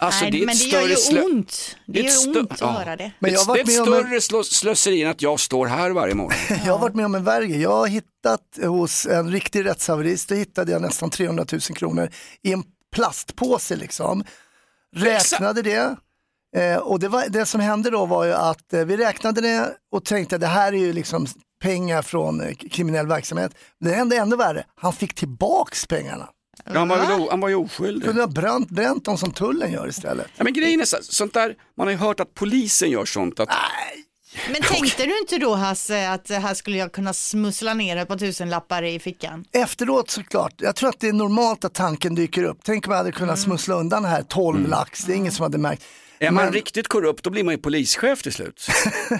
Alltså, 0.00 0.22
Nej, 0.22 0.30
det 0.30 0.42
är 0.42 0.46
men 0.46 0.56
det 0.56 0.64
gör 0.64 0.86
ju 0.88 0.96
större 0.96 1.18
slö- 1.20 1.24
ont. 1.24 1.76
Det 1.86 1.92
det 1.92 2.00
gör 2.00 2.10
stö- 2.10 2.40
ont 2.40 2.52
att 2.52 2.60
ja. 2.60 2.70
höra 2.70 2.96
det. 2.96 3.12
Men 3.18 3.32
jag 3.32 3.40
har 3.40 3.54
det 3.54 3.60
är 3.60 3.64
varit 3.64 3.68
ett 3.68 3.86
med 3.86 3.88
om 3.88 3.94
en- 3.94 4.00
större 4.04 4.20
slå- 4.20 4.42
slöseri 4.44 5.02
än 5.02 5.10
att 5.10 5.22
jag 5.22 5.40
står 5.40 5.66
här 5.66 5.90
varje 5.90 6.14
morgon. 6.14 6.32
Jag 6.64 6.72
har 6.72 6.78
varit 6.78 6.94
med 6.94 7.04
om 7.06 7.14
en 7.14 7.24
värre. 7.24 7.44
Jag 7.46 7.70
har 7.76 7.86
hittat 7.86 8.40
hos 8.62 9.06
en 9.06 9.30
riktig 9.32 9.64
rättshaverist, 9.64 10.28
då 10.28 10.34
hittade 10.34 10.72
jag 10.72 10.82
nästan 10.82 11.10
300 11.10 11.44
000 11.52 11.60
kronor 11.60 12.08
i 12.42 12.52
en 12.52 12.62
plastpåse 12.94 13.76
liksom. 13.76 14.24
Räknade 14.96 15.62
det. 15.62 15.96
Eh, 16.56 16.76
och 16.76 17.00
det, 17.00 17.08
var, 17.08 17.24
det 17.28 17.46
som 17.46 17.60
hände 17.60 17.90
då 17.90 18.06
var 18.06 18.24
ju 18.24 18.32
att 18.32 18.72
eh, 18.72 18.84
vi 18.84 18.96
räknade 18.96 19.40
det 19.40 19.70
och 19.92 20.04
tänkte 20.04 20.38
det 20.38 20.46
här 20.46 20.72
är 20.72 20.76
ju 20.78 20.92
liksom 20.92 21.26
väl 21.64 22.02
från 22.02 22.40
eh, 22.40 22.54
kriminell 22.54 23.06
verksamhet. 23.06 23.52
Det 23.80 23.90
hände 23.92 24.16
ännu 24.16 24.36
värre, 24.36 24.64
han 24.74 24.92
fick 24.92 25.14
tillbaks 25.14 25.86
pengarna. 25.86 26.28
Ja, 26.64 26.78
han, 26.78 26.88
var 26.88 26.96
väl 26.96 27.28
han 27.30 27.40
var 27.40 27.48
ju 27.48 27.54
oskyldig. 27.54 28.04
Kunde 28.04 28.22
ha 28.22 28.28
bränt, 28.28 28.70
bränt 28.70 29.04
dem 29.04 29.18
som 29.18 29.32
tullen 29.32 29.72
gör 29.72 29.88
istället. 29.88 30.26
Ja, 30.36 30.44
men 30.44 30.52
grejen 30.52 30.80
är 30.80 30.84
så, 30.84 30.96
sånt 31.00 31.34
där, 31.34 31.54
man 31.76 31.86
har 31.86 31.92
ju 31.92 31.98
hört 31.98 32.20
att 32.20 32.34
polisen 32.34 32.90
gör 32.90 33.04
sånt. 33.04 33.40
Att, 33.40 33.48
Men 34.52 34.62
tänkte 34.62 35.06
du 35.06 35.18
inte 35.18 35.38
då 35.38 35.54
Hasse 35.54 36.10
att 36.10 36.28
här 36.28 36.54
skulle 36.54 36.76
jag 36.76 36.92
kunna 36.92 37.12
smussla 37.12 37.74
ner 37.74 37.96
ett 37.96 38.08
par 38.08 38.18
tusenlappar 38.18 38.82
i 38.82 38.98
fickan? 38.98 39.44
Efteråt 39.52 40.10
såklart, 40.10 40.54
jag 40.56 40.76
tror 40.76 40.88
att 40.88 41.00
det 41.00 41.08
är 41.08 41.12
normalt 41.12 41.64
att 41.64 41.74
tanken 41.74 42.14
dyker 42.14 42.44
upp. 42.44 42.58
Tänk 42.64 42.86
om 42.86 42.90
jag 42.90 42.98
hade 42.98 43.12
kunnat 43.12 43.38
smussla 43.38 43.74
undan 43.74 44.04
här 44.04 44.22
12 44.22 44.68
lax, 44.68 45.04
det 45.04 45.12
är 45.12 45.16
ingen 45.16 45.32
som 45.32 45.42
hade 45.42 45.58
märkt. 45.58 45.82
Är 46.20 46.30
man 46.30 46.44
Men- 46.44 46.52
riktigt 46.52 46.88
korrupt 46.88 47.24
då 47.24 47.30
blir 47.30 47.44
man 47.44 47.54
ju 47.54 47.58
polischef 47.60 48.22
till 48.22 48.32
slut. 48.32 48.66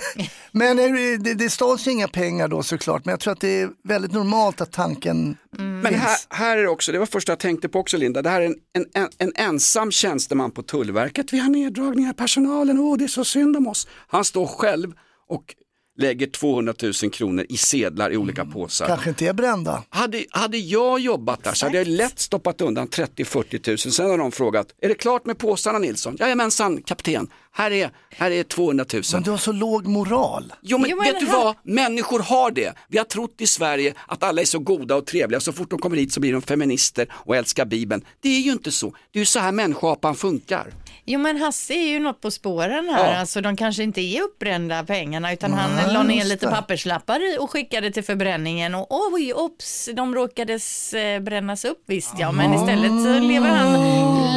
Men 0.52 0.76
det, 0.76 1.34
det 1.34 1.50
stals 1.50 1.86
ju 1.86 1.90
inga 1.90 2.08
pengar 2.08 2.48
då 2.48 2.62
såklart, 2.62 3.04
men 3.04 3.12
jag 3.12 3.20
tror 3.20 3.32
att 3.32 3.40
det 3.40 3.60
är 3.60 3.70
väldigt 3.84 4.12
normalt 4.12 4.60
att 4.60 4.72
tanken 4.72 5.36
Men 5.58 5.82
finns. 5.86 6.00
här, 6.02 6.16
här 6.28 6.56
är 6.58 6.62
det 6.62 6.68
också, 6.68 6.92
det 6.92 6.98
var 6.98 7.06
första 7.06 7.32
jag 7.32 7.38
tänkte 7.38 7.68
på 7.68 7.78
också 7.78 7.96
Linda, 7.96 8.22
det 8.22 8.30
här 8.30 8.40
är 8.40 8.46
en, 8.46 8.54
en, 8.72 8.86
en, 8.94 9.08
en 9.18 9.32
ensam 9.36 9.90
tjänsteman 9.90 10.50
på 10.50 10.62
Tullverket. 10.62 11.32
Vi 11.32 11.38
har 11.38 11.48
neddragningar 11.50 12.10
i 12.10 12.14
personalen, 12.14 12.78
åh 12.78 12.98
det 12.98 13.04
är 13.04 13.08
så 13.08 13.24
synd 13.24 13.56
om 13.56 13.66
oss. 13.66 13.88
Han 14.08 14.24
står 14.24 14.46
själv 14.46 14.92
och 15.28 15.54
lägger 16.00 16.26
200 16.26 16.74
000 16.82 16.92
kronor 17.12 17.46
i 17.48 17.56
sedlar 17.56 18.12
i 18.12 18.16
olika 18.16 18.44
påsar. 18.44 18.86
Kanske 18.86 19.08
inte 19.08 19.26
är 19.26 19.32
brända. 19.32 19.84
Hade, 19.88 20.24
hade 20.30 20.58
jag 20.58 21.00
jobbat 21.00 21.44
där 21.44 21.52
så 21.52 21.66
hade 21.66 21.78
jag 21.78 21.86
lätt 21.86 22.18
stoppat 22.18 22.60
undan 22.60 22.88
30-40 22.88 23.68
000. 23.68 23.78
Sen 23.78 24.10
har 24.10 24.18
de 24.18 24.32
frågat, 24.32 24.66
är 24.82 24.88
det 24.88 24.94
klart 24.94 25.26
med 25.26 25.38
påsarna 25.38 25.78
Nilsson? 25.78 26.16
Jajamensan 26.20 26.82
kapten, 26.82 27.28
här 27.52 27.70
är, 27.70 27.90
här 28.16 28.30
är 28.30 28.42
200 28.44 28.84
000. 28.92 29.02
Men 29.12 29.22
du 29.22 29.30
har 29.30 29.38
så 29.38 29.52
låg 29.52 29.86
moral. 29.86 30.52
Jo 30.60 30.78
men 30.78 30.90
Jo, 30.90 30.96
men 30.96 31.04
vet 31.12 31.20
du 31.20 31.26
här- 31.26 31.44
vad, 31.44 31.54
människor 31.62 32.18
har 32.20 32.50
det. 32.50 32.72
Vi 32.88 32.98
har 32.98 33.04
trott 33.04 33.34
i 33.38 33.46
Sverige 33.46 33.94
att 34.06 34.22
alla 34.22 34.40
är 34.40 34.44
så 34.44 34.58
goda 34.58 34.96
och 34.96 35.06
trevliga, 35.06 35.40
så 35.40 35.52
fort 35.52 35.70
de 35.70 35.78
kommer 35.78 35.96
hit 35.96 36.12
så 36.12 36.20
blir 36.20 36.32
de 36.32 36.42
feminister 36.42 37.06
och 37.12 37.36
älskar 37.36 37.64
Bibeln. 37.64 38.04
Det 38.20 38.28
är 38.28 38.40
ju 38.40 38.52
inte 38.52 38.70
så, 38.70 38.86
det 39.12 39.18
är 39.18 39.20
ju 39.20 39.26
så 39.26 39.38
här 39.38 39.52
människoapan 39.52 40.14
funkar. 40.14 40.66
Jo 41.04 41.20
men 41.20 41.36
Hasse 41.36 41.74
är 41.74 41.88
ju 41.88 41.98
något 41.98 42.20
på 42.20 42.30
spåren 42.30 42.88
här, 42.88 43.12
Ja. 43.12 43.18
alltså 43.20 43.40
de 43.40 43.56
kanske 43.56 43.82
inte 43.82 44.00
är 44.00 44.22
uppbrända 44.22 44.84
pengarna 44.84 45.32
utan 45.32 45.52
han 45.52 45.92
la 45.92 46.02
ner 46.02 46.24
lite 46.24 46.46
papperslappar 46.46 47.20
och 47.38 47.50
skickade 47.50 47.90
till 47.92 48.04
förbränningen 48.04 48.74
och 48.74 48.86
oj, 49.12 49.34
ops, 49.34 49.88
de 49.94 50.14
råkades 50.14 50.94
eh, 50.94 51.20
brännas 51.20 51.64
upp 51.64 51.82
visst 51.86 52.14
ja, 52.18 52.32
men 52.32 52.54
istället 52.54 52.90
så 53.04 53.18
lever 53.28 53.48
han 53.48 53.72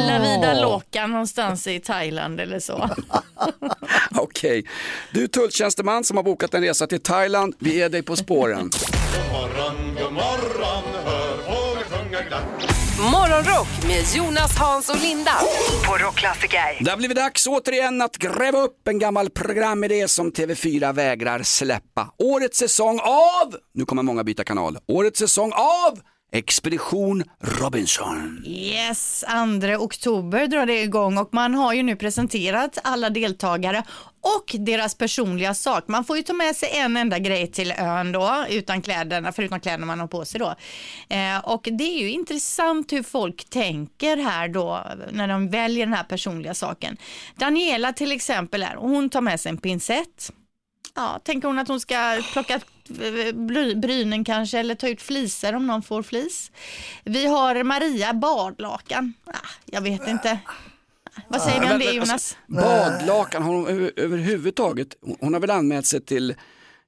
la 0.06 0.18
vida 0.18 0.60
loca 0.62 1.06
någonstans 1.06 1.66
i 1.66 1.80
Thailand 1.80 2.40
eller 2.40 2.58
så. 2.58 2.90
Okej, 4.10 4.64
du 5.12 5.28
tulltjänsteman 5.28 6.04
som 6.04 6.16
har 6.16 6.24
bokat 6.24 6.54
en 6.54 6.62
resa 6.62 6.86
till 6.86 7.00
Thailand, 7.00 7.54
vi 7.58 7.82
är 7.82 7.88
dig 7.88 8.02
på 8.02 8.16
spåren. 8.16 8.70
God 8.70 9.32
morgon, 9.32 9.94
god 9.94 10.12
morgon, 10.12 10.84
hör 11.04 11.36
fåglar 11.36 11.84
sjunga 11.84 12.22
glatt. 12.22 12.74
Morgonrock 13.12 13.68
med 13.86 14.04
Jonas, 14.16 14.58
Hans 14.58 14.88
och 14.88 15.02
Linda 15.02 15.32
på 15.86 15.96
Rockklassiker. 16.04 16.84
Det 16.84 16.90
har 16.90 16.96
blivit 16.96 17.16
dags 17.16 17.46
återigen 17.46 18.02
att 18.02 18.16
gräva 18.16 18.58
upp 18.58 18.88
en 18.88 18.98
gammal 18.98 19.30
programidé 19.30 20.08
som 20.08 20.32
TV4 20.32 20.92
vägrar 20.92 21.42
släppa. 21.42 22.10
Årets 22.18 22.58
säsong 22.58 23.00
av, 23.02 23.56
nu 23.74 23.84
kommer 23.84 24.02
många 24.02 24.24
byta 24.24 24.44
kanal, 24.44 24.78
årets 24.86 25.18
säsong 25.18 25.52
av 25.54 26.00
Expedition 26.34 27.24
Robinson. 27.40 28.42
Yes, 28.46 29.24
2 29.60 29.84
oktober 29.84 30.46
drar 30.46 30.66
det 30.66 30.82
igång 30.82 31.18
och 31.18 31.28
man 31.32 31.54
har 31.54 31.72
ju 31.72 31.82
nu 31.82 31.96
presenterat 31.96 32.78
alla 32.84 33.10
deltagare 33.10 33.82
och 34.20 34.56
deras 34.58 34.94
personliga 34.94 35.54
sak. 35.54 35.84
Man 35.88 36.04
får 36.04 36.16
ju 36.16 36.22
ta 36.22 36.32
med 36.32 36.56
sig 36.56 36.68
en 36.72 36.96
enda 36.96 37.18
grej 37.18 37.46
till 37.46 37.72
ön 37.72 38.12
då, 38.12 38.44
utan 38.48 38.82
kläderna, 38.82 39.32
förutom 39.32 39.60
kläderna 39.60 39.86
man 39.86 40.00
har 40.00 40.06
på 40.06 40.24
sig 40.24 40.40
då. 40.40 40.54
Eh, 41.08 41.38
och 41.44 41.68
det 41.78 41.84
är 41.84 42.00
ju 42.00 42.10
intressant 42.10 42.92
hur 42.92 43.02
folk 43.02 43.44
tänker 43.50 44.16
här 44.16 44.48
då, 44.48 44.84
när 45.12 45.28
de 45.28 45.48
väljer 45.48 45.86
den 45.86 45.94
här 45.94 46.04
personliga 46.04 46.54
saken. 46.54 46.96
Daniela 47.36 47.92
till 47.92 48.12
exempel 48.12 48.62
är, 48.62 48.74
hon 48.76 49.10
tar 49.10 49.20
med 49.20 49.40
sig 49.40 49.50
en 49.50 49.58
pincett. 49.58 50.32
Ja, 50.94 51.20
tänker 51.24 51.48
hon 51.48 51.58
att 51.58 51.68
hon 51.68 51.80
ska 51.80 52.22
plocka 52.32 52.60
bry- 52.88 53.74
brynen 53.80 54.24
kanske 54.24 54.58
eller 54.58 54.74
ta 54.74 54.88
ut 54.88 55.02
flisar 55.02 55.52
om 55.52 55.66
någon 55.66 55.82
får 55.82 56.02
flis. 56.02 56.50
Vi 57.04 57.26
har 57.26 57.62
Maria 57.62 58.14
badlakan. 58.14 59.14
Ah, 59.26 59.32
jag 59.64 59.80
vet 59.80 60.08
inte. 60.08 60.38
Vad 61.28 61.42
säger 61.42 61.60
ni 61.60 61.72
om 61.72 61.78
det 61.78 61.92
Jonas? 61.92 62.36
Badlakan, 62.46 63.42
har 63.42 63.54
hon 63.54 63.66
över, 63.68 63.92
överhuvudtaget, 63.96 64.88
hon 65.20 65.32
har 65.34 65.40
väl 65.40 65.50
anmält 65.50 65.86
sig 65.86 66.00
till 66.04 66.34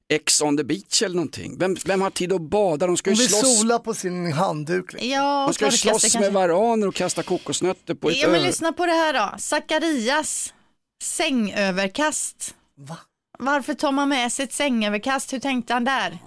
Ex 0.09 0.41
on 0.41 0.57
the 0.57 0.63
beach 0.63 1.01
eller 1.01 1.15
någonting. 1.15 1.57
Vem, 1.59 1.75
vem 1.85 2.01
har 2.01 2.09
tid 2.09 2.33
att 2.33 2.41
bada? 2.41 2.87
De 2.87 2.97
ska 2.97 3.09
ju 3.09 3.15
Hon 3.15 3.19
vill 3.19 3.29
slåss, 3.29 3.59
sola 3.59 3.79
på 3.79 3.93
sin 3.93 4.33
handduk. 4.33 4.93
liksom. 4.93 5.09
Ja, 5.09 5.45
de 5.47 5.53
ska 5.53 5.65
ju 5.65 5.71
slåss 5.71 6.03
med 6.03 6.11
kanske. 6.11 6.29
varaner 6.31 6.87
och 6.87 6.95
kasta 6.95 7.23
kokosnötter 7.23 7.93
på 7.93 8.09
ett 8.09 8.17
Ja, 8.21 8.27
men 8.29 8.43
lyssna 8.43 8.71
på 8.73 8.85
det 8.85 8.91
här 8.91 9.13
då. 9.13 9.37
Zacharias 9.37 10.53
sängöverkast. 11.03 12.55
Va? 12.77 12.97
Varför 13.39 13.73
tar 13.73 13.91
man 13.91 14.09
med 14.09 14.31
sig 14.31 14.45
ett 14.45 14.53
sängöverkast? 14.53 15.33
Hur 15.33 15.39
tänkte 15.39 15.73
han 15.73 15.83
där? 15.83 16.17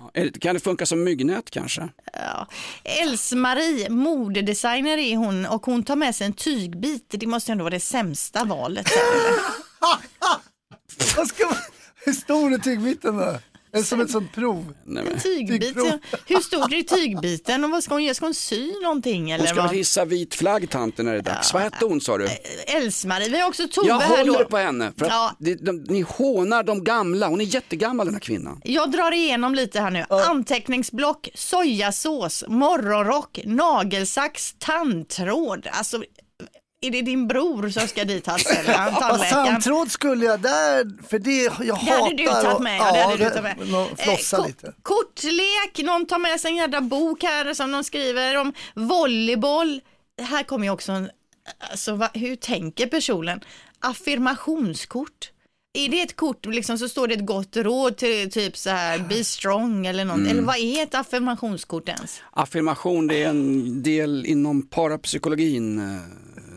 Kan 0.40 0.54
det 0.54 0.60
funka 0.60 0.86
som 0.86 1.04
myggnät 1.04 1.50
kanske? 1.50 1.88
Ja. 2.12 2.46
Els-Marie, 2.84 3.90
modedesigner 3.90 4.98
är 4.98 5.16
hon 5.16 5.46
och 5.46 5.66
hon 5.66 5.82
tar 5.82 5.96
med 5.96 6.14
sig 6.14 6.26
en 6.26 6.32
tygbit. 6.32 7.06
Det 7.10 7.26
måste 7.26 7.52
ändå 7.52 7.64
vara 7.64 7.74
det 7.74 7.80
sämsta 7.80 8.44
valet. 8.44 8.86
Vad 11.16 11.28
ska 11.28 11.46
man... 11.46 11.56
Hur 12.04 12.12
stor 12.12 12.54
är 12.54 12.58
tygbiten 12.58 13.16
då? 13.16 13.38
Det 13.72 13.82
som 13.82 14.00
ett 14.00 14.10
sånt 14.10 14.32
prov? 14.32 14.74
Nej, 14.84 15.04
men. 15.04 15.20
Tygbit, 15.20 15.60
Tygprov. 15.62 15.86
ja. 16.12 16.18
Hur 16.26 16.40
stor 16.40 16.74
är 16.74 16.82
tygbiten 16.82 17.64
och 17.64 17.70
vad 17.70 17.84
ska 17.84 17.94
hon 17.94 18.04
göra? 18.04 18.14
Ska 18.14 18.26
hon 18.26 18.34
sy 18.34 18.72
någonting 18.82 19.22
Hon 19.22 19.32
eller 19.32 19.46
ska 19.46 19.54
väl 19.54 19.66
vad? 19.66 19.74
hissa 19.76 20.04
vit 20.04 20.34
flagg 20.34 20.70
tanten 20.70 21.06
när 21.06 21.12
det 21.12 21.18
är 21.18 21.22
dags. 21.22 21.52
Vad 21.52 21.62
hette 21.62 21.84
hon 21.84 22.00
sa 22.00 22.18
du? 22.18 22.28
Els-Marie, 22.66 23.28
vi 23.28 23.40
har 23.40 23.48
också 23.48 23.68
Tove 23.68 23.88
Jag 23.88 23.98
här 24.00 24.18
håller 24.18 24.38
då. 24.38 24.44
på 24.44 24.56
henne. 24.56 24.92
För 24.98 25.04
att 25.06 25.10
Ja. 25.12 25.36
de, 25.38 25.54
de, 25.54 25.72
ni 25.88 26.00
hånar 26.00 26.62
de 26.62 26.84
gamla. 26.84 27.28
Hon 27.28 27.40
är 27.40 27.44
jättegammal 27.44 28.06
den 28.06 28.14
här 28.14 28.20
kvinnan. 28.20 28.60
Jag 28.64 28.90
drar 28.90 29.12
igenom 29.12 29.54
lite 29.54 29.80
här 29.80 29.90
nu. 29.90 30.04
Anteckningsblock, 30.08 31.28
sojasås, 31.34 32.44
morgonrock, 32.48 33.38
nagelsax, 33.44 34.54
tandtråd. 34.58 35.66
Alltså, 35.72 36.02
är 36.80 36.90
det 36.90 37.02
din 37.02 37.28
bror 37.28 37.68
som 37.68 37.88
ska 37.88 38.04
dit 38.04 38.26
Hassel? 38.26 38.66
Samtråd 39.30 39.90
skulle 39.90 40.24
jag 40.24 40.40
där, 40.40 41.06
för 41.08 41.18
det, 41.18 41.42
jag 41.42 41.60
Det 41.60 41.72
hatar 41.72 42.02
hade 42.02 42.16
du 42.16 42.26
tagit 42.26 42.60
med. 42.62 42.78
Ja, 42.78 42.92
det 42.92 43.02
hade 43.02 43.16
du 43.16 43.30
tagit 43.30 43.58
med. 43.58 43.98
Flossa 43.98 44.36
Eh, 44.38 44.46
lite. 44.46 44.74
Kortlek, 44.82 45.78
någon 45.84 46.06
tar 46.06 46.18
med 46.18 46.40
sig 46.40 46.50
en 46.50 46.56
jävla 46.56 46.80
bok 46.80 47.22
här 47.22 47.54
som 47.54 47.72
de 47.72 47.84
skriver 47.84 48.36
om 48.36 48.52
volleyboll. 48.74 49.80
Här 50.22 50.42
kommer 50.42 50.66
ju 50.66 50.70
också 50.70 50.92
en, 50.92 51.10
alltså 51.70 51.94
va, 51.94 52.10
hur 52.14 52.36
tänker 52.36 52.86
personen? 52.86 53.40
Affirmationskort. 53.80 55.30
Är 55.72 55.88
det 55.88 56.00
ett 56.02 56.16
kort 56.16 56.46
liksom 56.46 56.78
så 56.78 56.88
står 56.88 57.08
det 57.08 57.14
ett 57.14 57.26
gott 57.26 57.56
råd 57.56 57.96
till 57.96 58.30
typ 58.30 58.56
så 58.56 58.70
här 58.70 58.98
be 58.98 59.24
strong 59.24 59.86
eller 59.86 60.04
något. 60.04 60.16
Mm. 60.16 60.30
Eller 60.30 60.42
vad 60.42 60.56
är 60.56 60.82
ett 60.82 60.94
affirmationskort 60.94 61.88
ens? 61.88 62.20
Affirmation 62.30 63.06
det 63.06 63.22
är 63.22 63.28
en 63.28 63.82
del 63.82 64.26
inom 64.26 64.62
parapsykologin. 64.62 65.78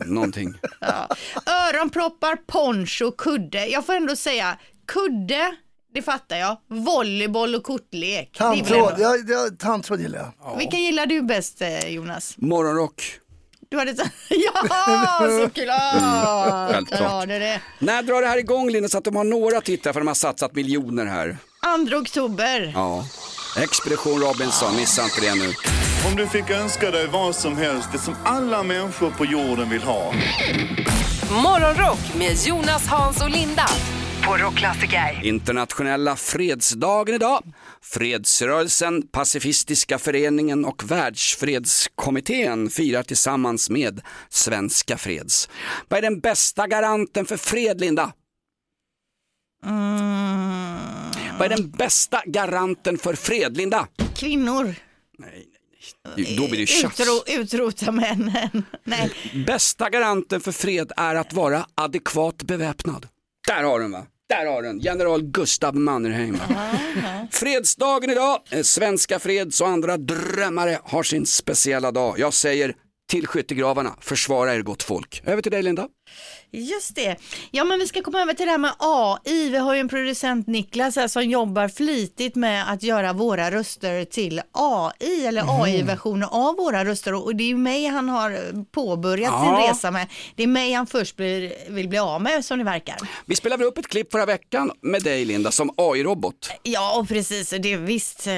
Någonting. 0.06 0.54
Ja. 0.80 1.08
Öronproppar, 1.46 2.36
poncho, 2.46 3.10
kudde. 3.12 3.66
Jag 3.66 3.86
får 3.86 3.92
ändå 3.92 4.16
säga 4.16 4.58
kudde, 4.86 5.54
det 5.94 6.02
fattar 6.02 6.36
jag. 6.36 6.56
Volleyboll 6.68 7.54
och 7.54 7.62
kortlek. 7.62 8.30
det 8.32 8.38
Tandtråd, 8.38 8.94
ja, 8.98 9.16
ja, 9.16 9.48
tandtråd 9.58 10.00
gillar 10.00 10.32
jag. 10.44 10.58
Vilken 10.58 10.80
gillar 10.82 11.06
du 11.06 11.22
bäst 11.22 11.62
eh, 11.62 11.88
Jonas? 11.88 12.34
Morgonrock. 12.36 13.20
Du 13.68 13.78
hade 13.78 13.96
så... 13.96 14.02
Ja, 14.28 15.28
såklart! 15.42 17.00
Har 17.00 17.26
du 17.26 17.38
det. 17.38 17.60
När 17.78 18.02
drar 18.02 18.22
det 18.22 18.28
här 18.28 18.38
igång 18.38 18.70
Linda 18.70 18.88
så 18.88 18.98
att 18.98 19.04
de 19.04 19.16
har 19.16 19.24
några 19.24 19.60
tittare 19.60 19.92
för 19.92 20.00
de 20.00 20.06
har 20.06 20.14
satsat 20.14 20.54
miljoner 20.54 21.06
här? 21.06 21.36
2 21.90 21.96
oktober. 21.96 22.72
Ja. 22.74 23.04
Expedition 23.56 24.20
Robinson, 24.20 24.76
missa 24.76 25.04
inte 25.04 25.20
det 25.20 25.34
nu. 25.34 25.52
Om 26.10 26.16
du 26.16 26.26
fick 26.26 26.50
önska 26.50 26.90
dig 26.90 27.06
vad 27.06 27.34
som 27.34 27.56
helst, 27.56 27.88
det 27.92 27.98
som 27.98 28.14
alla 28.24 28.62
människor 28.62 29.10
på 29.10 29.24
jorden 29.24 29.70
vill 29.70 29.82
ha. 29.82 30.12
Morgonrock 31.42 32.14
med 32.18 32.36
Jonas, 32.46 32.86
Hans 32.86 33.22
och 33.22 33.30
Linda 33.30 33.66
på 34.26 34.36
Rockklassiker. 34.36 35.20
Internationella 35.22 36.16
fredsdagen 36.16 37.14
idag. 37.14 37.42
Fredsrörelsen, 37.82 39.08
Pacifistiska 39.08 39.98
föreningen 39.98 40.64
och 40.64 40.90
Världsfredskommittén 40.90 42.70
firar 42.70 43.02
tillsammans 43.02 43.70
med 43.70 44.00
Svenska 44.28 44.98
Freds. 44.98 45.48
Vad 45.88 45.98
är 45.98 46.02
den 46.02 46.20
bästa 46.20 46.66
garanten 46.66 47.26
för 47.26 47.36
fred, 47.36 47.80
Linda? 47.80 48.12
Mm. 49.66 50.14
Vad 51.38 51.52
är 51.52 51.56
den 51.56 51.70
bästa 51.70 52.22
garanten 52.26 52.98
för 52.98 53.14
fred, 53.14 53.56
Linda? 53.56 53.88
Kvinnor. 54.16 54.74
Då 56.36 56.48
blir 56.48 56.58
det 56.60 56.66
tjafs. 56.66 57.00
Utro, 57.00 57.22
utrota 57.26 57.92
männen. 57.92 58.64
Nej. 58.84 59.10
Bästa 59.46 59.90
garanten 59.90 60.40
för 60.40 60.52
fred 60.52 60.92
är 60.96 61.14
att 61.14 61.32
vara 61.32 61.66
adekvat 61.74 62.42
beväpnad. 62.42 63.06
Där 63.48 63.62
har 63.62 63.80
den 63.80 63.92
va? 63.92 64.06
Där 64.28 64.46
har 64.46 64.62
den, 64.62 64.78
general 64.80 65.22
Gustav 65.22 65.76
Mannerheim. 65.76 66.38
Fredsdagen 67.30 68.10
idag, 68.10 68.40
Eh, 68.50 68.62
svenska 68.62 69.18
freds 69.18 69.60
och 69.60 69.68
andra 69.68 69.96
drömmare 69.96 70.78
har 70.84 71.02
sin 71.02 71.26
speciella 71.26 71.92
dag. 71.92 72.18
Jag 72.18 72.34
säger 72.34 72.74
till 73.10 73.26
skyttegravarna, 73.26 73.96
försvara 74.00 74.54
er 74.54 74.62
gott 74.62 74.82
folk. 74.82 75.22
Över 75.26 75.42
till 75.42 75.52
dig 75.52 75.62
Linda. 75.62 75.88
Just 76.50 76.94
det. 76.94 77.16
Ja, 77.50 77.64
men 77.64 77.78
vi 77.78 77.86
ska 77.86 78.02
komma 78.02 78.20
över 78.20 78.34
till 78.34 78.46
det 78.46 78.50
här 78.50 78.58
med 78.58 78.72
AI. 78.78 79.48
Vi 79.50 79.56
har 79.56 79.74
ju 79.74 79.80
en 79.80 79.88
producent, 79.88 80.46
Niklas, 80.46 80.96
här, 80.96 81.08
som 81.08 81.22
jobbar 81.22 81.68
flitigt 81.68 82.36
med 82.36 82.72
att 82.72 82.82
göra 82.82 83.12
våra 83.12 83.50
röster 83.50 84.04
till 84.04 84.40
AI 84.52 85.26
eller 85.26 85.42
Mhm. 85.42 85.50
AI-versioner 85.62 86.28
av 86.30 86.56
våra 86.56 86.84
röster. 86.84 87.14
Och 87.14 87.36
det 87.36 87.44
är 87.44 87.48
ju 87.48 87.56
mig 87.56 87.86
han 87.86 88.08
har 88.08 88.64
påbörjat 88.72 89.32
Ja. 89.32 89.44
sin 89.58 89.68
resa 89.68 89.90
med. 89.90 90.06
Det 90.36 90.42
är 90.42 90.46
mig 90.46 90.72
han 90.72 90.86
först 90.86 91.16
blir, 91.16 91.52
vill 91.70 91.88
bli 91.88 91.98
av 91.98 92.22
med, 92.22 92.44
som 92.44 92.58
det 92.58 92.64
verkar. 92.64 92.96
Vi 93.26 93.36
spelade 93.36 93.64
upp 93.64 93.78
ett 93.78 93.88
klipp 93.88 94.12
förra 94.12 94.26
veckan 94.26 94.70
med 94.80 95.02
dig 95.02 95.24
Linda 95.24 95.50
som 95.50 95.70
AI-robot. 95.76 96.50
Ja, 96.62 96.98
och 96.98 97.08
precis. 97.08 97.50
Det 97.50 97.72
är 97.72 97.76
visst, 97.78 98.26
eh, 98.26 98.32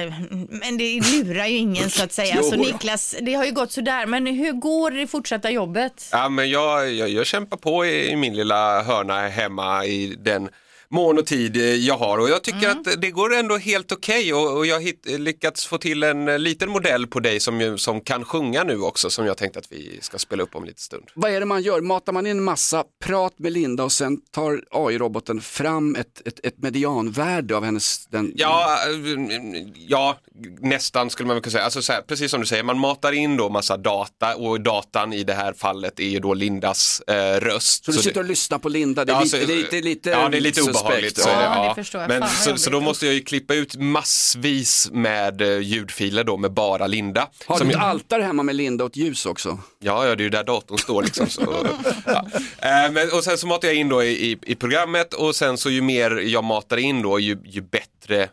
men 0.49 0.77
det 0.77 1.01
lurar 1.11 1.45
ju 1.45 1.57
ingen 1.57 1.89
så 1.89 2.03
att 2.03 2.11
säga. 2.13 2.35
Jo 2.41 2.49
Så. 2.49 2.55
Niklas, 2.55 3.15
det 3.21 3.33
har 3.33 3.45
ju 3.45 3.51
gått 3.51 3.71
sådär. 3.71 4.05
Men 4.05 4.25
hur 4.27 4.51
går 4.51 4.91
det 4.91 5.07
fortsatta 5.07 5.49
jobbet? 5.51 6.09
Ja, 6.11 6.29
men 6.29 6.49
jag, 6.49 6.93
jag, 6.93 7.09
jag 7.09 7.25
kämpar 7.25 7.56
på 7.57 7.85
i, 7.85 8.09
i 8.09 8.15
min 8.15 8.35
lilla 8.35 8.83
hörna 8.83 9.27
hemma 9.27 9.85
i 9.85 10.15
den 10.19 10.49
mån 10.91 11.17
och 11.17 11.25
tid 11.25 11.57
eh, 11.57 11.63
jag 11.63 11.97
har 11.97 12.17
och 12.17 12.29
jag 12.29 12.43
tycker 12.43 12.69
att 12.69 13.01
det 13.01 13.11
går 13.11 13.35
ändå 13.35 13.57
helt 13.57 13.91
okej 13.91 14.33
och, 14.33 14.57
och 14.57 14.65
jag 14.65 14.75
har 14.75 14.81
hitt, 14.81 15.05
lyckats 15.05 15.65
få 15.65 15.77
till 15.77 16.03
en 16.03 16.27
eh, 16.27 16.39
liten 16.39 16.69
modell 16.69 17.07
på 17.07 17.19
dig 17.19 17.39
som, 17.39 17.77
som 17.77 18.01
kan 18.01 18.25
sjunga 18.25 18.63
nu 18.63 18.81
också 18.81 19.09
som 19.09 19.25
jag 19.25 19.37
tänkte 19.37 19.59
att 19.59 19.71
vi 19.71 19.99
ska 20.01 20.17
spela 20.17 20.43
upp 20.43 20.55
om 20.55 20.65
lite 20.65 20.81
stund. 20.81 21.03
Vad 21.13 21.31
är 21.31 21.39
det 21.39 21.45
man 21.45 21.61
gör? 21.61 21.81
Matar 21.81 22.13
man 22.13 22.25
in 22.27 22.31
en 22.37 22.43
massa 22.43 22.83
prat 23.05 23.33
med 23.39 23.51
Linda 23.53 23.83
och 23.83 23.91
sen 23.91 24.17
tar 24.31 24.61
AI-roboten 24.71 25.41
fram 25.41 25.95
ett, 25.95 26.27
ett, 26.27 26.45
ett 26.45 26.57
medianvärde 26.57 27.55
av 27.57 27.63
hennes... 27.63 28.07
Den... 28.07 28.31
Ja, 28.35 28.77
eh, 28.87 29.63
ja, 29.87 30.17
nästan 30.59 31.09
skulle 31.09 31.27
man 31.27 31.41
kunna 31.41 31.51
säga. 31.51 31.63
Alltså 31.63 31.81
så 31.81 31.93
här, 31.93 32.01
precis 32.01 32.31
som 32.31 32.39
du 32.39 32.45
säger, 32.47 32.63
man 32.63 32.79
matar 32.79 33.11
in 33.11 33.37
då 33.37 33.49
massa 33.49 33.77
data 33.77 34.35
och 34.35 34.61
datan 34.61 35.13
i 35.13 35.23
det 35.23 35.33
här 35.33 35.53
fallet 35.53 35.99
är 35.99 36.03
ju 36.09 36.19
då 36.19 36.33
Lindas 36.33 37.01
eh, 37.07 37.39
röst. 37.39 37.85
Så 37.85 37.91
du 37.91 37.97
sitter 37.97 38.19
och 38.19 38.25
lyssnar 38.25 38.59
på 38.59 38.69
Linda, 38.69 39.05
det 39.05 39.11
är, 39.11 39.15
Ja, 39.15 39.21
lite, 39.23 39.39
så- 39.39 39.45
det 39.71 39.77
är 39.77 39.81
lite, 39.81 40.09
Ja, 40.09 40.29
det 40.29 40.37
är 40.37 40.41
lite. 40.41 40.76
Obehagligt. 40.85 41.17
Så 41.21 41.29
Ja, 41.29 41.75
ja. 41.93 42.07
Men, 42.07 42.21
Fan, 42.21 42.29
så, 42.29 42.57
så 42.57 42.69
då 42.69 42.79
måste 42.81 43.05
jag 43.05 43.15
ju 43.15 43.21
klippa 43.23 43.53
ut 43.53 43.75
massvis 43.75 44.89
med 44.91 45.41
eh, 45.41 45.59
ljudfiler 45.59 46.23
då 46.23 46.37
med 46.37 46.51
bara 46.51 46.87
Linda. 46.87 47.29
Har 47.45 47.57
Som 47.57 47.67
du 47.67 47.73
ett 47.73 47.79
jag- 47.79 47.89
altare 47.89 48.23
hemma 48.23 48.43
med 48.43 48.55
Linda 48.55 48.83
och 48.83 48.89
ett 48.89 48.97
ljus 48.97 49.25
också? 49.25 49.59
Ja, 49.79 50.07
ja, 50.07 50.15
det 50.15 50.21
är 50.21 50.23
ju 50.23 50.29
där 50.29 50.43
datorn 50.43 50.77
står 50.77 51.03
liksom. 51.03 51.29
Så, 51.29 51.67
ja. 52.05 52.25
Eh, 52.59 52.91
men, 52.91 53.09
och 53.13 53.23
sen 53.23 53.37
så 53.37 53.47
matar 53.47 53.67
jag 53.67 53.77
in 53.77 53.89
då 53.89 54.03
i, 54.03 54.31
i, 54.31 54.37
i 54.45 54.55
programmet 54.55 55.13
och 55.13 55.35
sen 55.35 55.57
så 55.57 55.69
ju 55.69 55.81
mer 55.81 56.11
jag 56.11 56.43
matar 56.43 56.77
in 56.77 57.01
då 57.01 57.19
ju, 57.19 57.37
ju 57.45 57.61
bättre 57.61 58.29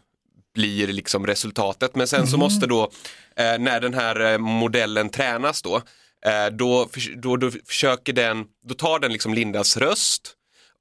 blir 0.54 0.86
liksom 0.86 1.26
resultatet. 1.26 1.94
Men 1.94 2.06
sen 2.08 2.26
så 2.26 2.36
måste 2.36 2.66
då, 2.66 2.82
eh, 3.36 3.58
när 3.58 3.80
den 3.80 3.94
här 3.94 4.38
modellen 4.38 5.08
tränas 5.10 5.62
då, 5.62 5.76
eh, 6.26 6.46
då, 6.52 6.88
då, 7.16 7.36
då 7.36 7.50
försöker 7.66 8.12
den, 8.12 8.44
då 8.68 8.74
tar 8.74 8.98
den 8.98 9.12
liksom 9.12 9.34
Lindas 9.34 9.76
röst 9.76 10.32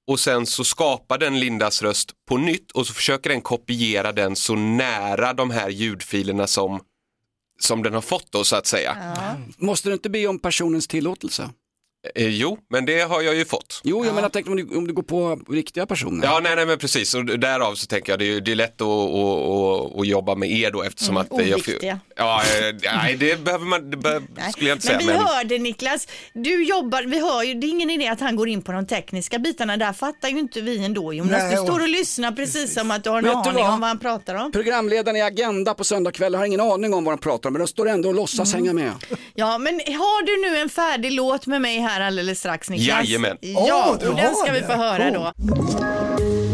och 0.08 0.20
sen 0.20 0.46
så 0.46 0.64
skapar 0.64 1.18
den 1.18 1.40
Lindas 1.40 1.82
röst 1.82 2.12
på 2.28 2.38
nytt 2.38 2.72
och 2.72 2.88
så 2.88 2.94
försöker 2.94 3.30
den 3.30 3.42
kopiera 3.42 4.12
den 4.12 4.36
så 4.36 4.56
nära 4.56 5.34
de 5.34 5.52
här 5.52 5.70
ljudfilerna 5.70 6.48
som, 6.48 6.80
som 7.60 7.84
den 7.84 7.94
har 7.94 8.02
fått 8.02 8.32
då 8.32 8.44
så 8.44 8.56
att 8.56 8.68
säga. 8.68 8.98
Måste 9.58 9.90
du 9.90 9.94
inte 9.94 10.10
be 10.10 10.28
om 10.28 10.40
personens 10.40 10.88
tillåtelse? 10.88 11.50
Eh, 12.16 12.28
jo, 12.28 12.58
men 12.70 12.86
det 12.86 13.00
har 13.02 13.22
jag 13.22 13.36
ju 13.36 13.46
fått. 13.46 13.82
Jo, 13.84 14.06
jag 14.06 14.16
menar 14.16 14.30
tänk 14.30 14.48
om 14.48 14.56
du, 14.56 14.78
om 14.78 14.88
du 14.88 14.94
går 14.94 15.04
på 15.04 15.40
riktiga 15.50 15.86
personer. 15.86 16.28
Ja, 16.28 16.40
nej, 16.44 16.56
nej, 16.56 16.66
men 16.66 16.78
precis. 16.78 17.14
Och 17.14 17.26
därav 17.26 17.76
så 17.76 17.88
tänker 17.88 18.12
jag 18.12 18.20
det 18.20 18.26
är, 18.34 18.42
det 18.42 18.52
är 18.52 18.56
lätt 18.56 18.82
att, 18.82 18.88
att, 18.88 19.94
att, 19.94 20.00
att 20.00 20.08
jobba 20.08 20.36
med 20.36 20.52
er 20.52 20.72
då 20.72 20.84
eftersom 20.84 21.18
Mm, 21.18 21.28
att 21.32 21.40
eh, 21.42 21.50
jag... 21.50 21.60
oviktiga. 21.60 22.00
Ja, 22.16 22.42
eh, 22.42 22.76
nej, 22.96 23.16
det 23.16 23.44
behöver 23.44 23.66
man, 23.66 23.90
det 23.92 23.98
behöver, 23.98 24.28
skulle 24.52 24.70
jag 24.70 24.76
inte 24.78 24.88
Men 24.92 25.00
säga. 25.02 25.12
vi 25.18 25.18
hörde 25.26 25.58
Niklas, 25.60 26.08
du 26.34 26.64
jobbar, 26.64 27.04
vi 27.04 27.20
hör 27.20 27.44
ju, 27.44 27.54
det 27.54 27.68
är 27.68 27.70
ingen 27.70 27.90
idé 27.90 28.08
att 28.08 28.20
han 28.20 28.36
går 28.36 28.50
in 28.50 28.62
på 28.62 28.72
de 28.72 28.88
tekniska 28.88 29.40
bitarna, 29.40 29.78
där 29.78 29.94
fattar 29.94 30.30
ju 30.30 30.40
inte 30.40 30.62
vi 30.62 30.86
ändå 30.86 31.14
Jonas. 31.14 31.32
Nej, 31.32 31.52
du 31.56 31.58
står 31.64 31.80
och 31.82 31.90
lyssnar 31.90 32.32
precis 32.32 32.74
som 32.74 32.92
att 32.92 33.04
du 33.04 33.10
har 33.10 33.18
en 33.20 33.30
aning 33.30 33.54
vad? 33.64 33.74
om 33.74 33.80
vad 33.80 33.88
han 33.90 34.00
pratar 34.00 34.36
om. 34.36 34.52
Programledaren 34.52 35.16
i 35.18 35.22
Agenda 35.22 35.74
på 35.74 35.84
söndagkvällar 35.84 36.40
har 36.40 36.46
ingen 36.46 36.62
aning 36.62 36.94
om 36.94 37.04
vad 37.06 37.14
de 37.18 37.22
pratar 37.22 37.50
om, 37.50 37.54
men 37.54 37.60
de 37.60 37.68
står 37.68 37.90
ändå 37.90 38.10
och 38.10 38.16
låtsas 38.16 38.54
Mm. 38.54 38.66
hänga 38.66 38.74
med. 38.74 38.92
Ja, 39.34 39.58
men 39.58 39.74
har 39.74 40.26
du 40.26 40.52
nu 40.52 40.62
en 40.62 40.70
färdig 40.70 41.12
låt 41.12 41.46
med 41.48 41.62
mig 41.62 41.78
här 41.80 41.93
här 41.94 42.02
alldeles 42.02 42.40
strax 42.40 42.70
Niklas. 42.70 42.88
Jajamän. 43.08 43.38
Ja, 43.42 43.88
Åh, 43.92 43.98
du 44.00 44.08
och 44.10 44.16
den 44.16 44.26
har 44.26 44.44
ska 44.44 44.54
vi 44.54 44.60
det. 44.60 44.66
få 44.68 44.74
höra 44.74 45.12
då. 45.12 45.34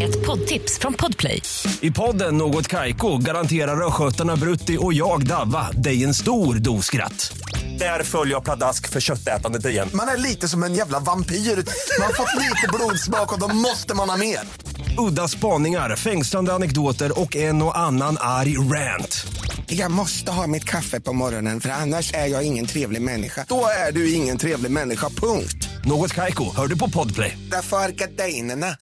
Ett 0.04 0.26
poddtips 0.26 0.78
från 0.78 0.94
Podplay. 0.94 1.42
I 1.80 1.90
podden 1.90 2.38
Något 2.38 2.68
Kaiko 2.68 3.18
garanterar 3.18 3.86
östgötarna 3.86 4.36
Brutti 4.36 4.76
och 4.80 4.92
jag, 4.94 5.26
Davva, 5.26 5.70
dig 5.72 6.04
en 6.04 6.14
stor 6.14 6.54
dos 6.54 6.86
skratt. 6.86 7.32
Där 7.78 8.02
följer 8.02 8.34
jag 8.34 8.44
pladask 8.44 8.88
för 8.88 9.00
köttätandet 9.00 9.66
igen. 9.66 9.88
Man 9.94 10.08
är 10.08 10.16
lite 10.16 10.48
som 10.48 10.62
en 10.62 10.74
jävla 10.74 10.98
vampyr. 10.98 11.34
Man 11.36 12.06
har 12.06 12.12
fått 12.14 12.34
lite 12.42 12.68
blodsmak 12.72 13.32
och 13.32 13.40
då 13.40 13.48
måste 13.54 13.94
man 13.94 14.10
ha 14.10 14.16
mer. 14.16 14.38
Udda 14.98 15.28
spaningar, 15.28 15.96
fängslande 15.96 16.52
anekdoter 16.52 17.20
och 17.20 17.36
en 17.36 17.62
och 17.62 17.78
annan 17.78 18.16
arg 18.20 18.58
rant. 18.58 19.26
Jag 19.66 19.90
måste 19.90 20.32
ha 20.32 20.46
mitt 20.46 20.64
kaffe 20.64 21.00
på 21.00 21.12
morgonen 21.12 21.60
för 21.60 21.68
annars 21.68 22.14
är 22.14 22.26
jag 22.26 22.46
ingen 22.46 22.66
trevlig 22.66 23.02
människa. 23.02 23.44
Då 23.48 23.64
är 23.88 23.92
du 23.92 24.12
ingen 24.12 24.38
trevlig 24.38 24.70
människa, 24.70 25.08
punkt. 25.08 25.68
Något 25.84 26.14
Kaiko, 26.14 26.56
hör 26.56 26.66
du 26.66 26.78
på 26.78 26.90
Podplay. 26.90 27.38
Därför 27.50 27.76
är 27.76 27.88
gardinerna. 27.88 28.76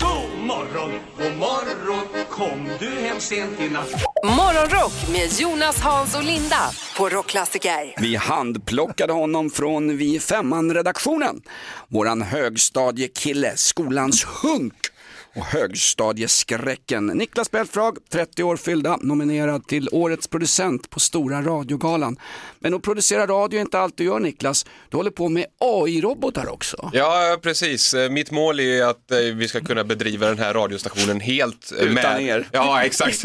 God 0.00 0.46
morgon, 0.46 0.90
god 1.18 1.36
morgon, 1.38 2.06
kom 2.30 2.68
du 2.78 2.90
hem 2.90 3.20
sent 3.20 3.60
i 3.60 3.68
natt? 3.68 4.04
Morgonrock 4.24 4.92
med 5.12 5.40
Jonas, 5.40 5.80
Hans 5.80 6.14
och 6.16 6.24
Linda 6.24 6.70
på 6.96 7.08
Rockklassiker. 7.08 7.94
Vi 8.02 8.16
handplockade 8.16 9.12
honom 9.12 9.50
från 9.50 9.96
Vi 9.96 10.20
femman-redaktionen. 10.20 11.40
Våran 11.88 12.22
högstadiekille, 12.22 13.52
skolans 13.56 14.26
hunk 14.42 14.93
och 15.34 15.44
högstadieskräcken. 15.44 17.06
Niklas 17.06 17.50
Belfrage, 17.50 17.94
30 18.10 18.42
år 18.42 18.56
fyllda, 18.56 18.98
nominerad 19.00 19.66
till 19.66 19.88
Årets 19.92 20.28
producent 20.28 20.90
på 20.90 21.00
Stora 21.00 21.42
radiogalan. 21.42 22.16
Men 22.58 22.74
att 22.74 22.82
producera 22.82 23.26
radio 23.26 23.58
är 23.58 23.60
inte 23.60 23.78
allt 23.78 23.96
du 23.96 24.04
gör 24.04 24.20
Niklas. 24.20 24.66
Du 24.88 24.96
håller 24.96 25.10
på 25.10 25.28
med 25.28 25.46
AI-robotar 25.60 26.48
också. 26.48 26.90
Ja, 26.92 27.38
precis. 27.42 27.94
Mitt 28.10 28.30
mål 28.30 28.60
är 28.60 28.84
att 28.84 29.10
eh, 29.10 29.18
vi 29.18 29.48
ska 29.48 29.60
kunna 29.60 29.84
bedriva 29.84 30.26
den 30.26 30.38
här 30.38 30.54
radiostationen 30.54 31.20
helt 31.20 31.72
Utan 31.72 31.94
med... 31.94 32.22
er. 32.22 32.48
Ja, 32.52 32.82
exakt. 32.82 33.24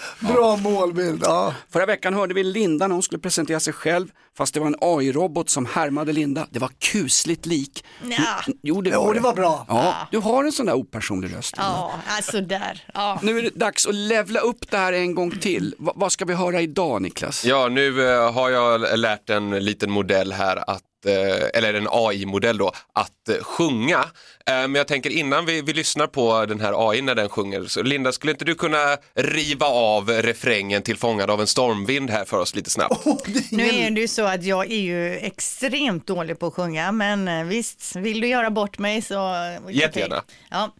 Bra 0.20 0.56
målbild. 0.56 1.22
Ja. 1.24 1.54
Förra 1.70 1.86
veckan 1.86 2.14
hörde 2.14 2.34
vi 2.34 2.44
Linda 2.44 2.86
när 2.86 2.92
hon 2.94 3.02
skulle 3.02 3.18
presentera 3.18 3.60
sig 3.60 3.72
själv, 3.72 4.08
fast 4.36 4.54
det 4.54 4.60
var 4.60 4.66
en 4.66 4.76
AI-robot 4.80 5.50
som 5.50 5.66
härmade 5.66 6.12
Linda. 6.12 6.46
Det 6.50 6.58
var 6.58 6.70
kusligt 6.78 7.46
lik. 7.46 7.84
Ja. 8.08 8.52
Jo, 8.62 8.80
det 8.82 8.90
Jo, 8.90 9.04
var 9.04 9.14
det 9.14 9.20
var 9.20 9.34
bra. 9.34 9.66
Ja, 9.68 9.94
du 10.10 10.18
har 10.18 10.44
en 10.44 10.52
sån 10.52 10.66
där 10.66 10.74
opersonlig 10.74 11.36
röst. 11.36 11.54
Ja, 11.56 11.92
alltså 12.06 12.40
där. 12.40 12.84
Ja. 12.94 13.18
Nu 13.22 13.38
är 13.38 13.42
det 13.42 13.50
dags 13.54 13.86
att 13.86 13.94
levla 13.94 14.40
upp 14.40 14.70
det 14.70 14.76
här 14.76 14.92
en 14.92 15.14
gång 15.14 15.30
till. 15.30 15.74
Va- 15.78 15.92
vad 15.96 16.12
ska 16.12 16.24
vi 16.24 16.34
höra 16.34 16.60
idag 16.60 17.02
Niklas? 17.02 17.44
Ja, 17.44 17.68
nu 17.68 18.12
eh, 18.12 18.32
har 18.32 18.50
jag 18.50 18.98
lärt 18.98 19.30
en 19.30 19.50
liten 19.64 19.90
modell 19.90 20.32
här 20.32 20.70
att 20.70 20.82
eller 21.06 21.74
en 21.74 21.88
AI-modell 21.90 22.58
då, 22.58 22.72
att 22.92 23.28
eh, 23.28 23.44
sjunga. 23.44 23.98
Eh, 24.46 24.54
Men 24.54 24.74
jag 24.74 24.88
tänker 24.88 25.10
innan 25.10 25.46
vi, 25.46 25.62
vi 25.62 25.72
lyssnar 25.72 26.06
på 26.06 26.46
den 26.46 26.60
här 26.60 26.90
AI 26.90 27.02
när 27.02 27.14
den 27.14 27.28
sjunger, 27.28 27.64
så 27.64 27.82
Linda, 27.82 28.12
skulle 28.12 28.32
inte 28.32 28.44
du 28.44 28.54
kunna 28.54 28.96
riva 29.14 29.66
av 29.66 30.08
refrängen 30.10 30.82
till 30.82 30.96
Fångad 30.96 31.30
av 31.30 31.40
en 31.40 31.46
stormvind 31.46 32.10
här 32.10 32.24
för 32.24 32.38
oss 32.38 32.54
lite 32.54 32.70
snabbt? 32.70 33.04
Nu 33.50 33.68
är 33.68 33.90
det 33.90 34.00
ju 34.00 34.08
så 34.08 34.24
att 34.24 34.44
jag 34.44 34.72
är 34.72 34.80
ju 34.80 35.16
extremt 35.16 36.06
dålig 36.06 36.38
på 36.38 36.46
att 36.46 36.54
sjunga, 36.54 36.92
men 36.92 37.28
eh, 37.28 37.44
visst, 37.44 37.96
vill 37.96 38.20
du 38.20 38.28
göra 38.28 38.50
bort 38.50 38.78
mig 38.78 39.02
så... 39.02 39.34
Jättegärna. 39.70 40.22
Ja. 40.50 40.74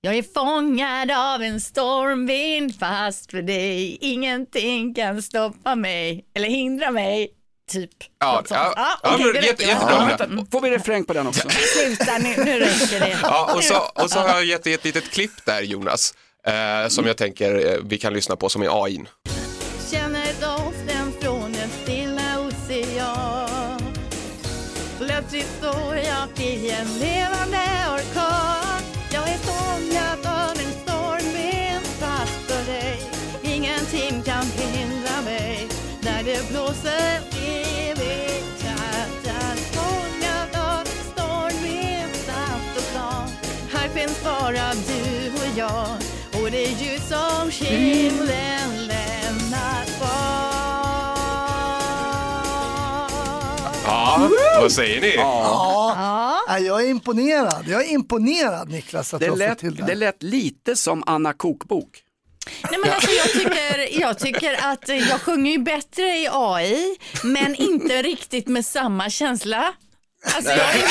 Jag 0.00 0.14
är 0.14 0.22
fångad 0.34 1.10
av 1.10 1.42
en 1.42 1.60
stormvind 1.60 2.78
fast 2.78 3.30
för 3.30 3.42
dig 3.42 3.98
ingenting 4.00 4.94
kan 4.94 5.22
stoppa 5.22 5.74
mig 5.74 6.24
eller 6.34 6.48
hindra 6.48 6.90
mig. 6.90 7.30
Typ. 7.68 7.90
Ja, 8.20 8.42
ja, 8.50 8.72
Ja, 8.76 8.98
ja, 9.02 9.10
okej, 9.14 9.24
men 9.24 9.34
det 9.42 9.46
jätte, 9.46 9.64
jättebra. 9.64 10.16
Ja. 10.18 10.44
Får 10.52 10.60
vi 10.60 10.70
refräng 10.70 11.04
på 11.04 11.12
den 11.12 11.26
också? 11.26 11.48
Sluta 11.76 12.18
nu, 12.18 12.44
nu 12.44 12.58
räcker 12.58 13.00
det. 13.00 13.18
Ja, 13.22 13.52
och, 13.54 13.64
så, 13.64 14.02
och 14.02 14.10
så 14.10 14.18
har 14.18 14.28
jag 14.28 14.44
gett 14.44 14.66
ett 14.66 14.84
litet 14.84 15.10
klipp 15.10 15.44
där 15.44 15.60
Jonas, 15.60 16.14
eh, 16.46 16.88
som 16.88 17.06
jag 17.06 17.16
tänker 17.16 17.66
eh, 17.72 17.78
vi 17.84 17.98
kan 17.98 18.12
lyssna 18.12 18.36
på 18.36 18.48
som 18.48 18.62
är 18.62 18.84
AI. 18.84 19.04
Känner 19.90 20.26
doften 20.40 21.12
från 21.20 21.54
en 21.54 21.70
stilla 21.82 22.40
ocean 22.40 23.80
Plötsligt 24.98 25.48
står 25.58 25.96
jag 25.96 26.44
i 26.46 26.70
en 26.70 26.98
levande 26.98 27.64
orkan 27.92 28.82
Jag 29.12 29.28
är 29.28 29.38
fångad 29.38 30.26
av 30.26 30.50
en 30.50 30.72
stormvind 30.82 31.86
fast 32.00 32.32
för 32.52 32.72
dig 32.72 33.00
Ingenting 33.42 34.22
kan 34.22 34.44
hindra 34.44 35.22
mig 35.24 35.68
när 36.00 36.22
det 36.22 36.48
blåser 36.50 37.37
bara 44.48 44.72
du 44.74 45.30
och 45.32 45.58
jag 45.58 45.88
och 46.42 46.50
det 46.50 46.64
är 46.64 46.70
ljus 46.70 47.08
som 47.08 47.50
himlen 47.66 48.86
lämnat 48.86 49.86
kvar 49.98 50.08
Ja, 53.84 54.30
vad 54.60 54.72
säger 54.72 55.00
ni? 55.00 55.14
Ja. 55.16 56.44
Nej, 56.48 56.62
jag 56.66 56.84
är 56.84 56.88
imponerad. 56.88 57.64
Jag 57.68 57.84
är 57.84 57.88
imponerad 57.92 58.70
Niklas 58.70 59.14
att 59.14 59.20
Det 59.20 59.26
du 59.26 59.30
har 59.30 59.36
fått 59.36 59.48
lät, 59.48 59.58
till 59.58 59.74
det. 59.76 59.86
det 59.86 59.94
lät 59.94 60.22
lite 60.22 60.76
som 60.76 61.02
Anna 61.06 61.32
Kokbok. 61.32 62.02
Nej 62.70 62.80
men 62.84 62.92
alltså 62.92 63.10
jag 63.10 63.32
tycker, 63.32 64.00
jag 64.00 64.18
tycker 64.18 64.58
att 64.72 64.88
jag 64.88 65.20
sjunger 65.20 65.52
ju 65.52 65.58
bättre 65.58 66.02
i 66.02 66.28
AI 66.32 66.96
men 67.24 67.54
inte 67.54 68.02
riktigt 68.02 68.46
med 68.46 68.66
samma 68.66 69.10
känsla. 69.10 69.72
Alltså 70.24 70.50
jag 70.50 70.58
är 70.70 70.74
lite 70.74 70.88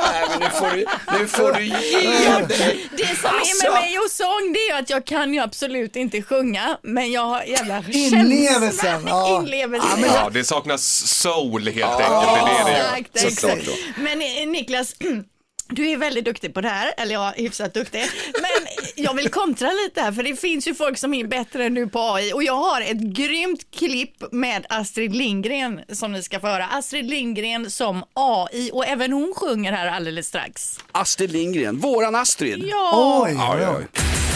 Nej, 0.00 0.24
men 0.30 0.40
nu 0.40 0.50
får 0.50 0.70
du, 0.70 0.86
nu 1.18 1.26
får 1.28 1.52
du 1.52 1.64
ge 1.64 2.38
dig. 2.46 2.88
Det 2.96 3.06
som 3.16 3.30
är 3.30 3.38
Alltså. 3.38 3.64
med 3.64 3.72
mig 3.72 3.98
och 3.98 4.10
sång 4.10 4.52
det 4.54 4.58
är 4.74 4.78
att 4.78 4.90
jag 4.90 5.06
kan 5.06 5.34
ju 5.34 5.40
absolut 5.40 5.96
inte 5.96 6.22
sjunga 6.22 6.78
men 6.82 7.12
jag 7.12 7.22
har 7.26 7.42
jävla 7.42 7.84
Inlevelsen, 7.92 8.90
känsla. 8.90 9.10
ja. 9.10 9.38
Inlevelsen. 9.42 10.04
Ja, 10.14 10.30
det 10.32 10.44
saknas 10.44 10.82
soul 11.06 11.68
helt 11.68 11.84
enkelt. 12.00 12.08
Det 12.08 12.40
är 12.40 12.64
det 12.64 12.70
det 12.72 12.78
gör. 12.78 12.94
Exakt, 12.96 13.34
Såklart 13.34 13.52
exakt. 13.58 13.66
då. 13.96 14.02
Men 14.02 14.22
eh, 14.22 14.46
Niklas, 14.48 14.94
du 15.68 15.90
är 15.90 15.96
väldigt 15.96 16.24
duktig 16.24 16.54
på 16.54 16.60
det 16.60 16.68
här, 16.68 16.92
eller 16.96 17.14
ja, 17.14 17.32
hyfsat 17.36 17.74
duktig. 17.74 18.04
Men 18.34 18.66
jag 19.04 19.14
vill 19.14 19.28
kontra 19.30 19.70
lite 19.84 20.00
här, 20.00 20.12
för 20.12 20.22
det 20.22 20.36
finns 20.36 20.68
ju 20.68 20.74
folk 20.74 20.98
som 20.98 21.14
är 21.14 21.24
bättre 21.26 21.64
än 21.64 21.74
du 21.74 21.88
på 21.88 22.00
AI 22.14 22.32
och 22.32 22.42
jag 22.42 22.56
har 22.56 22.80
ett 22.80 23.00
grymt 23.00 23.66
klipp 23.78 24.32
med 24.32 24.66
Astrid 24.68 25.16
Lindgren 25.16 25.80
som 25.92 26.12
ni 26.12 26.22
ska 26.22 26.40
få 26.40 26.46
höra. 26.46 26.66
Astrid 26.66 27.10
Lindgren 27.10 27.70
som 27.70 28.04
AI 28.14 28.70
och 28.72 28.86
även 28.86 29.12
hon 29.12 29.34
sjunger 29.36 29.72
här 29.72 29.86
alldeles 29.86 30.26
strax. 30.26 30.78
Astrid 30.92 31.32
Lindgren, 31.32 31.78
våran 31.78 32.14
Astrid. 32.14 32.64
Ja. 32.70 33.22
Oj, 33.26 33.36
Oj, 33.38 33.66
oj. 33.66 33.76
oj. 33.78 33.86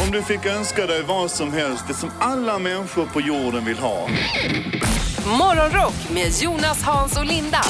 Om 0.06 0.12
du 0.12 0.22
fick 0.22 0.46
önska 0.46 0.86
dig 0.86 1.02
vad 1.02 1.30
som 1.30 1.52
helst, 1.52 1.84
det 1.88 1.94
som 1.94 2.10
alla 2.20 2.58
människor 2.58 3.06
på 3.06 3.20
jorden 3.20 3.64
vill 3.64 3.78
ha. 3.78 4.08
Morgonrock 5.26 5.94
med 6.14 6.32
Jonas, 6.42 6.82
Hans 6.82 7.16
och 7.16 7.24
Linda 7.26 7.60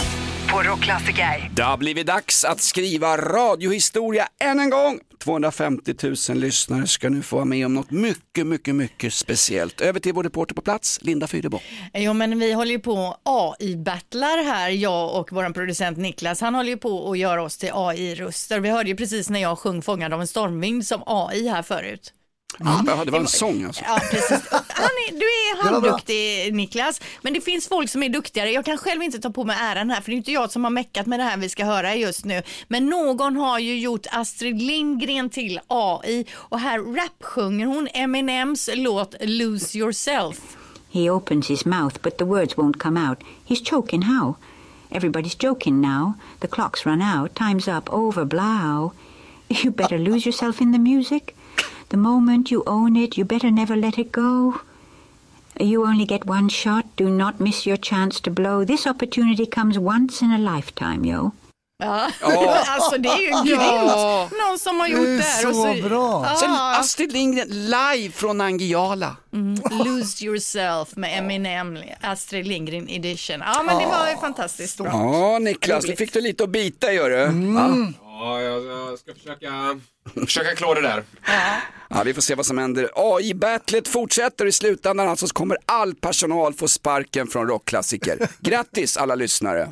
på 0.50 0.62
Rockklassiker. 0.62 1.50
Det 1.54 1.62
har 1.62 1.76
blivit 1.76 2.06
dags 2.06 2.44
att 2.44 2.60
skriva 2.60 3.16
radiohistoria 3.16 4.28
än 4.44 4.60
en 4.60 4.70
gång. 4.70 5.00
250 5.24 5.94
000 6.28 6.38
lyssnare 6.38 6.86
ska 6.86 7.08
nu 7.08 7.22
få 7.22 7.36
vara 7.36 7.44
med 7.44 7.66
om 7.66 7.74
något 7.74 7.90
mycket, 7.90 8.46
mycket, 8.46 8.74
mycket 8.74 9.14
speciellt. 9.14 9.80
Över 9.80 10.00
till 10.00 10.12
vår 10.12 10.24
reporter 10.24 10.54
på 10.54 10.62
plats, 10.62 10.98
Linda 11.02 11.26
Fyrebo. 11.26 11.60
Jo 11.94 12.12
men 12.12 12.38
vi 12.38 12.52
håller 12.52 12.70
ju 12.70 12.78
på 12.78 13.16
AI-battlar 13.22 14.44
här, 14.44 14.70
jag 14.70 15.20
och 15.20 15.32
vår 15.32 15.52
producent 15.52 15.98
Niklas. 15.98 16.40
Han 16.40 16.54
håller 16.54 16.70
ju 16.70 16.76
på 16.76 17.10
att 17.10 17.18
göra 17.18 17.42
oss 17.42 17.56
till 17.58 17.70
AI-röster. 17.72 18.60
Vi 18.60 18.68
hörde 18.68 18.90
ju 18.90 18.96
precis 18.96 19.30
när 19.30 19.40
jag 19.40 19.58
sjöng 19.58 19.82
Fångad 19.82 20.12
av 20.12 20.20
en 20.20 20.26
stormvind 20.26 20.86
som 20.86 21.02
AI 21.06 21.48
här 21.48 21.62
förut. 21.62 22.12
Ja, 22.58 23.02
det 23.04 23.10
var 23.10 23.20
en 23.20 23.28
sång 23.28 23.64
alltså. 23.64 23.84
Ja, 23.86 24.00
precis. 24.10 24.30
Är, 24.52 25.12
du 25.12 25.24
är 25.24 25.62
halvduktig 25.62 26.54
Niklas, 26.54 27.00
men 27.22 27.32
det 27.32 27.40
finns 27.40 27.68
folk 27.68 27.90
som 27.90 28.02
är 28.02 28.08
duktigare. 28.08 28.50
Jag 28.50 28.64
kan 28.64 28.78
själv 28.78 29.02
inte 29.02 29.18
ta 29.18 29.30
på 29.30 29.44
mig 29.44 29.56
äran 29.60 29.90
här, 29.90 30.00
för 30.00 30.10
det 30.10 30.14
är 30.14 30.16
inte 30.16 30.32
jag 30.32 30.50
som 30.50 30.64
har 30.64 30.70
meckat 30.70 31.06
med 31.06 31.20
det 31.20 31.24
här 31.24 31.36
vi 31.36 31.48
ska 31.48 31.64
höra 31.64 31.94
just 31.94 32.24
nu. 32.24 32.42
Men 32.68 32.86
någon 32.86 33.36
har 33.36 33.58
ju 33.58 33.78
gjort 33.78 34.06
Astrid 34.10 34.62
Lindgren 34.62 35.30
till 35.30 35.60
AI 35.66 36.26
och 36.34 36.60
här 36.60 36.78
rapsjunger 36.78 37.66
hon 37.66 37.88
Eminems 37.94 38.70
låt 38.74 39.14
Lose 39.20 39.78
Yourself. 39.78 40.56
He 40.90 41.10
opens 41.10 41.50
his 41.50 41.64
mouth, 41.64 41.96
but 42.02 42.18
the 42.18 42.24
words 42.24 42.54
won't 42.54 42.78
come 42.78 43.08
out. 43.08 43.18
He's 43.48 43.70
choking 43.70 44.02
how? 44.02 44.34
Everybody's 44.90 45.36
joking 45.42 45.80
now. 45.80 46.12
The 46.40 46.48
clock's 46.48 46.86
run 46.86 47.02
out. 47.02 47.34
Time's 47.34 47.78
up. 47.78 47.92
Over. 47.92 48.24
Blow. 48.24 48.92
You 49.48 49.70
better 49.70 49.98
lose 49.98 50.28
yourself 50.28 50.60
in 50.60 50.72
the 50.72 50.78
music. 50.78 51.34
The 51.88 51.96
moment 51.96 52.50
you 52.52 52.62
own 52.66 52.96
it, 52.96 53.18
you 53.18 53.24
better 53.26 53.50
never 53.50 53.76
let 53.76 53.98
it 53.98 54.12
go. 54.12 54.52
You 55.60 55.82
only 55.86 56.04
get 56.04 56.26
one 56.26 56.48
shot. 56.50 56.84
Do 56.96 57.08
not 57.08 57.40
miss 57.40 57.66
your 57.66 57.76
chance 57.78 58.20
to 58.22 58.30
blow. 58.30 58.64
This 58.66 58.86
opportunity 58.86 59.46
comes 59.46 59.78
once 59.78 60.22
in 60.24 60.30
a 60.32 60.38
lifetime, 60.56 61.04
yo. 61.08 61.30
Ja. 61.84 62.08
Ja. 62.20 62.56
alltså 62.68 62.98
det 62.98 63.08
är 63.08 63.18
ju 63.18 63.28
Ja. 63.28 63.42
grymt. 63.44 64.32
Någon 64.48 64.58
som 64.58 64.80
har 64.80 64.86
gjort 64.88 65.00
Det 65.04 65.12
är 65.12 65.16
det 65.16 65.22
här. 65.22 65.42
så 65.42 65.52
så, 65.82 65.88
bra. 65.88 66.36
Sen 66.40 66.50
Ja. 66.50 66.76
Astrid 66.80 67.12
Lindgren 67.12 67.48
live 67.48 68.12
från 68.12 68.40
Angiala. 68.40 69.16
Mm. 69.32 69.60
Lose 69.84 70.24
yourself 70.24 70.96
med 70.96 71.18
Eminem, 71.18 71.78
Astrid 72.00 72.46
Lindgren 72.46 72.88
edition. 72.88 73.42
Ja 73.54 73.62
men 73.62 73.78
det 73.78 73.86
var 73.86 74.08
ju 74.10 74.16
fantastiskt 74.16 74.76
bra. 74.78 74.86
Ja, 74.92 75.38
Niklas, 75.38 75.86
nu 75.86 75.96
fick 75.96 76.12
du 76.12 76.20
lite 76.20 76.44
att 76.44 76.50
bita 76.50 76.92
gör 76.92 77.10
du. 77.10 77.22
Mm. 77.22 77.56
Ja. 77.56 77.92
Ja, 78.20 78.40
jag 78.40 78.98
ska 78.98 79.14
försöka, 79.14 79.80
försöka 80.26 80.54
klå 80.54 80.74
det 80.74 80.80
där. 80.80 81.04
Ja, 81.90 82.02
vi 82.02 82.14
får 82.14 82.22
se 82.22 82.34
vad 82.34 82.46
som 82.46 82.58
händer. 82.58 82.90
AI-battlet 82.94 83.88
fortsätter 83.88 84.46
i 84.46 84.52
slutändan 84.52 85.08
alltså 85.08 85.26
så 85.26 85.34
kommer 85.34 85.56
all 85.66 85.94
personal 85.94 86.54
få 86.54 86.68
sparken 86.68 87.26
från 87.26 87.48
rockklassiker. 87.48 88.18
Grattis 88.40 88.96
alla 88.96 89.14
lyssnare. 89.14 89.68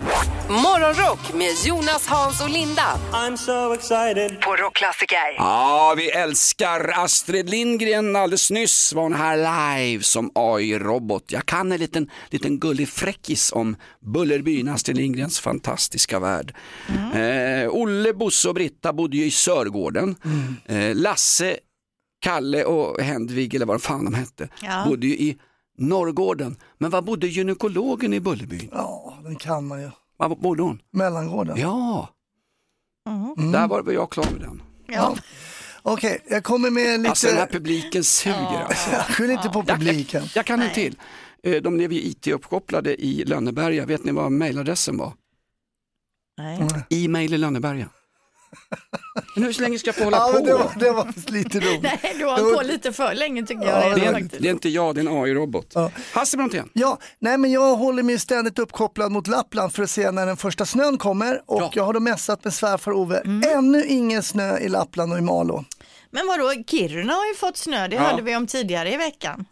Morgonrock 0.48 1.34
med 1.34 1.52
Jonas, 1.64 2.06
Hans 2.06 2.40
och 2.42 2.50
Linda. 2.50 2.98
I'm 3.12 3.36
so 3.36 3.74
excited. 3.74 4.40
På 4.40 4.56
Rockklassiker. 4.56 5.34
Ja, 5.36 5.94
vi 5.96 6.10
älskar 6.10 6.92
Astrid 7.04 7.50
Lindgren. 7.50 8.16
Alldeles 8.16 8.50
nyss 8.50 8.92
var 8.92 9.02
hon 9.02 9.14
här 9.14 9.36
live 9.36 10.02
som 10.02 10.30
AI-robot. 10.34 11.24
Jag 11.32 11.46
kan 11.46 11.72
en 11.72 11.80
liten, 11.80 12.10
liten 12.30 12.58
gullig 12.58 12.88
fräckis 12.88 13.52
om 13.52 13.76
Bullerbyn, 14.00 14.68
Astrid 14.68 14.96
Lindgrens 14.96 15.40
fantastiska 15.40 16.18
värld. 16.18 16.54
Eh, 17.14 17.68
Olle, 17.70 18.12
Bosse 18.12 18.48
och 18.48 18.54
Britta 18.54 18.92
bodde 18.92 19.16
ju 19.16 19.24
i 19.24 19.30
Sörgården. 19.30 20.16
Eh, 20.66 20.94
Lasse, 20.96 21.56
Kalle 22.20 22.64
och 22.64 23.00
Hedvig, 23.00 23.54
eller 23.54 23.66
vad 23.66 23.82
fan 23.82 24.04
de 24.04 24.14
hette, 24.14 24.48
Ja. 24.62 24.84
bodde 24.88 25.06
ju 25.06 25.12
i 25.14 25.38
Norrgården. 25.78 26.56
Men 26.78 26.90
var 26.90 27.02
bodde 27.02 27.26
gynekologen 27.26 28.12
i 28.12 28.20
Bullerbyn? 28.20 28.68
Ja, 28.72 29.18
den 29.22 29.36
kan 29.36 29.66
man 29.66 29.80
ju. 29.82 29.90
Var 30.16 30.28
bodde 30.28 30.62
hon? 30.62 30.82
Mellangården. 30.92 31.56
Ja, 31.60 32.08
Mm. 33.38 33.52
där 33.52 33.68
var 33.68 33.92
jag 33.92 34.10
klar 34.10 34.26
med 34.32 34.40
den. 34.40 34.62
Ja. 34.86 35.16
Okej, 35.82 36.24
jag 36.28 36.44
kommer 36.44 36.70
med 36.70 36.98
lite... 37.00 37.10
Alltså 37.10 37.26
den 37.26 37.36
här 37.36 37.46
publiken 37.46 38.04
suger 38.04 38.64
alltså. 38.68 38.90
Skyll 39.12 39.30
inte 39.30 39.48
på 39.48 39.62
publiken. 39.62 40.22
Jag, 40.22 40.30
jag 40.34 40.46
kan 40.46 40.62
en 40.62 40.74
till. 40.74 40.96
Eh, 41.42 41.62
De 41.62 41.76
blev 41.76 41.92
ju 41.92 42.00
IT-uppkopplade 42.00 42.94
i 43.04 43.24
Lönneberga. 43.24 43.86
Vet 43.86 44.04
ni 44.04 44.12
vad 44.12 44.32
mejladressen 44.32 44.96
var? 44.98 45.12
Nej. 46.38 46.68
E-mail 47.04 47.34
i 47.34 47.38
Lönneberga. 47.38 47.88
Men 49.34 49.44
hur 49.44 49.60
länge 49.60 49.78
ska 49.78 49.88
jag 49.88 49.94
få 49.96 50.04
hålla 50.04 50.16
Ja, 50.16 50.32
på? 50.32 50.44
det, 50.46 50.52
var, 50.54 50.72
det 50.78 50.90
var 50.90 51.12
lite 51.32 51.60
roligt. 51.60 51.82
Nej, 52.02 52.14
du 52.18 52.24
har 52.24 52.38
hållit 52.40 52.56
på 52.56 52.62
lite 52.62 52.92
för 52.92 53.14
länge 53.14 53.46
tycker 53.46 53.64
jag. 53.66 53.92
det, 53.98 54.00
redan 54.04 54.14
är, 54.16 54.28
det 54.38 54.48
är 54.48 54.52
inte 54.52 54.68
jag, 54.68 54.94
det 54.94 55.00
är 55.00 55.06
en 55.06 55.22
AI-robot. 55.22 55.74
Hasse 56.12 56.36
Brontén. 56.36 56.68
Ja, 56.72 56.98
nej 57.18 57.38
men 57.38 57.52
jag 57.52 57.76
håller 57.76 58.02
mig 58.02 58.18
ständigt 58.18 58.58
uppkopplad 58.58 59.12
mot 59.12 59.26
Lappland 59.26 59.72
för 59.74 59.82
att 59.82 59.90
se 59.90 60.10
när 60.10 60.26
den 60.26 60.36
första 60.36 60.66
snön 60.66 60.98
kommer 60.98 61.42
och 61.46 61.70
jag 61.76 61.84
har 61.84 61.92
då 61.92 62.00
mässat 62.00 62.44
med 62.44 62.54
svärfar 62.54 62.92
Ove. 62.92 63.22
Ännu 63.54 63.84
ingen 63.84 64.22
snö 64.22 64.58
i 64.58 64.68
Lappland 64.68 65.12
och 65.12 65.18
i 65.18 65.22
Malå. 65.22 65.64
Men 66.10 66.26
vadå, 66.26 66.62
Kiruna 66.66 67.12
har 67.12 67.26
ju 67.26 67.34
fått 67.34 67.56
snö, 67.56 67.88
det 67.88 67.96
Ja. 67.96 68.02
hörde 68.02 68.22
vi 68.22 68.36
om 68.36 68.46
tidigare 68.46 68.92
i 68.94 68.96
veckan. 68.96 69.44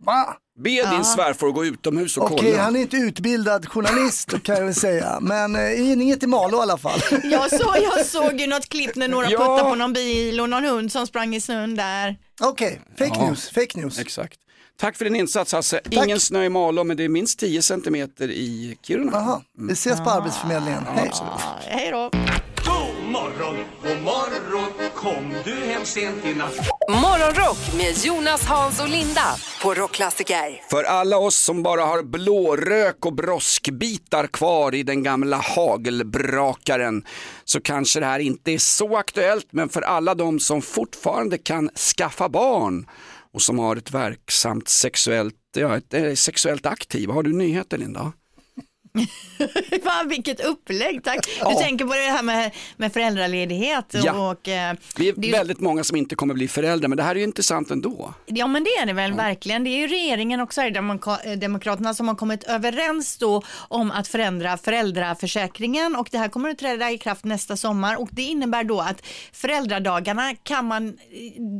Va? 0.00 0.36
Be 0.58 0.70
Ja. 0.70 0.90
din 0.90 1.04
svärfar 1.04 1.46
att 1.46 1.54
gå 1.54 1.64
utomhus 1.64 2.16
och 2.16 2.24
Okej, 2.32 2.50
kolla. 2.50 2.62
han 2.62 2.76
är 2.76 2.80
inte 2.80 2.96
utbildad 2.96 3.68
journalist 3.68 4.42
kan 4.42 4.56
jag 4.56 4.64
väl 4.64 4.74
säga, 4.74 5.18
men 5.20 5.56
eh, 5.56 5.90
inget 5.92 6.22
i 6.22 6.26
Malå 6.26 6.58
i 6.58 6.60
alla 6.60 6.78
fall. 6.78 7.00
Jag, 7.24 7.50
så, 7.50 7.74
jag 7.82 8.06
såg 8.06 8.40
ju 8.40 8.46
något 8.46 8.68
klipp 8.68 8.96
när 8.96 9.08
några 9.08 9.30
Ja. 9.30 9.38
puttade 9.38 9.62
på 9.70 9.74
någon 9.74 9.92
bil 9.92 10.40
och 10.40 10.48
någon 10.48 10.64
hund 10.64 10.92
som 10.92 11.06
sprang 11.06 11.34
i 11.34 11.40
snön 11.40 11.74
där. 11.76 12.16
Okej, 12.40 12.80
fake 12.98 13.12
Ja. 13.14 13.26
news, 13.28 13.50
fake 13.50 13.80
news. 13.80 13.98
Exakt. 13.98 14.38
Tack 14.80 14.96
för 14.96 15.04
din 15.04 15.16
insats 15.16 15.52
Hasse. 15.52 15.80
Ingen 15.90 16.20
snö 16.20 16.44
i 16.44 16.48
Malå 16.48 16.84
men 16.84 16.96
det 16.96 17.04
är 17.04 17.08
minst 17.08 17.38
10 17.38 17.62
centimeter 17.62 18.30
i 18.30 18.78
Kiruna. 18.82 19.16
Aha, 19.16 19.42
vi 19.58 19.72
ses 19.72 19.98
på 20.00 20.10
Arbetsförmedlingen. 20.10 20.82
Hej. 20.94 21.10
Hej 21.66 21.90
då. 21.90 22.10
God 22.64 23.10
morgon, 23.12 23.56
god 23.82 24.02
morgon, 24.04 24.72
kom 24.96 25.34
du 25.44 25.54
hem 25.54 25.84
sent 25.84 26.24
i 26.24 26.34
natt? 26.34 26.54
Morgonrock 26.88 27.74
med 27.76 28.04
Jonas, 28.04 28.44
Hans 28.44 28.80
och 28.80 28.88
Linda. 28.88 29.36
På 29.62 29.74
Rockklassiker. 29.74 30.60
För 30.70 30.84
alla 30.84 31.18
oss 31.18 31.36
som 31.36 31.62
bara 31.62 31.84
har 31.84 32.02
blårök 32.02 33.06
och 33.06 33.14
broskbitar 33.14 34.26
kvar 34.26 34.74
i 34.74 34.82
den 34.82 35.02
gamla 35.02 35.36
hagelbrakaren 35.36 37.04
så 37.44 37.60
kanske 37.60 38.00
det 38.00 38.06
här 38.06 38.18
inte 38.18 38.52
är 38.52 38.58
så 38.58 38.96
aktuellt 38.96 39.46
men 39.50 39.68
för 39.68 39.82
alla 39.82 40.14
de 40.14 40.40
som 40.40 40.62
fortfarande 40.62 41.38
kan 41.38 41.68
skaffa 41.68 42.28
barn 42.28 42.86
och 43.32 43.42
som 43.42 43.58
har 43.58 43.76
ett 43.76 43.90
verksamt 43.90 44.68
sexuellt, 44.68 45.34
ja, 45.56 45.76
ett, 45.76 45.94
eh, 45.94 46.14
sexuellt 46.14 46.66
aktiv. 46.66 47.10
Har 47.10 47.22
du 47.22 47.32
nyheter 47.32 47.78
Linda? 47.78 48.12
Fan 49.84 50.08
vilket 50.08 50.40
upplägg, 50.44 51.04
tack. 51.04 51.26
Du 51.26 51.30
Ja. 51.40 51.58
tänker 51.60 51.84
på 51.84 51.94
det 51.94 52.00
här 52.00 52.22
med, 52.22 52.50
med 52.76 52.92
föräldraledighet 52.92 53.84
Ja. 54.04 54.30
och 54.30 54.48
eh, 54.48 54.74
Vi 54.98 55.08
är 55.08 55.12
det 55.16 55.26
är 55.26 55.26
ju- 55.26 55.32
väldigt 55.32 55.60
många 55.60 55.84
som 55.84 55.96
inte 55.96 56.14
kommer 56.14 56.34
bli 56.34 56.48
föräldrar 56.48 56.88
men 56.88 56.96
det 56.96 57.02
här 57.02 57.10
är 57.14 57.18
ju 57.18 57.24
intressant 57.24 57.70
ändå. 57.70 58.14
Ja 58.26 58.46
men 58.46 58.64
det 58.64 58.70
är 58.70 58.86
det 58.86 58.92
väl 58.92 59.12
verkligen. 59.12 59.64
Det 59.64 59.70
är 59.70 59.76
ju 59.78 59.86
regeringen 59.86 60.40
och 60.40 60.54
Sverigedemokraterna 60.54 61.94
som 61.94 62.08
har 62.08 62.14
kommit 62.14 62.44
överens 62.44 63.16
då 63.16 63.42
om 63.68 63.90
att 63.90 64.08
förändra 64.08 64.56
föräldraförsäkringen 64.56 65.96
och 65.96 66.08
det 66.10 66.18
här 66.18 66.28
kommer 66.28 66.50
att 66.50 66.58
träda 66.58 66.90
i 66.90 66.98
kraft 66.98 67.24
nästa 67.24 67.56
sommar 67.56 67.96
och 68.00 68.08
det 68.12 68.22
innebär 68.22 68.64
då 68.64 68.80
att 68.80 69.02
föräldradagarna 69.32 70.34
kan 70.42 70.64
man 70.66 70.88
eh, 70.88 70.94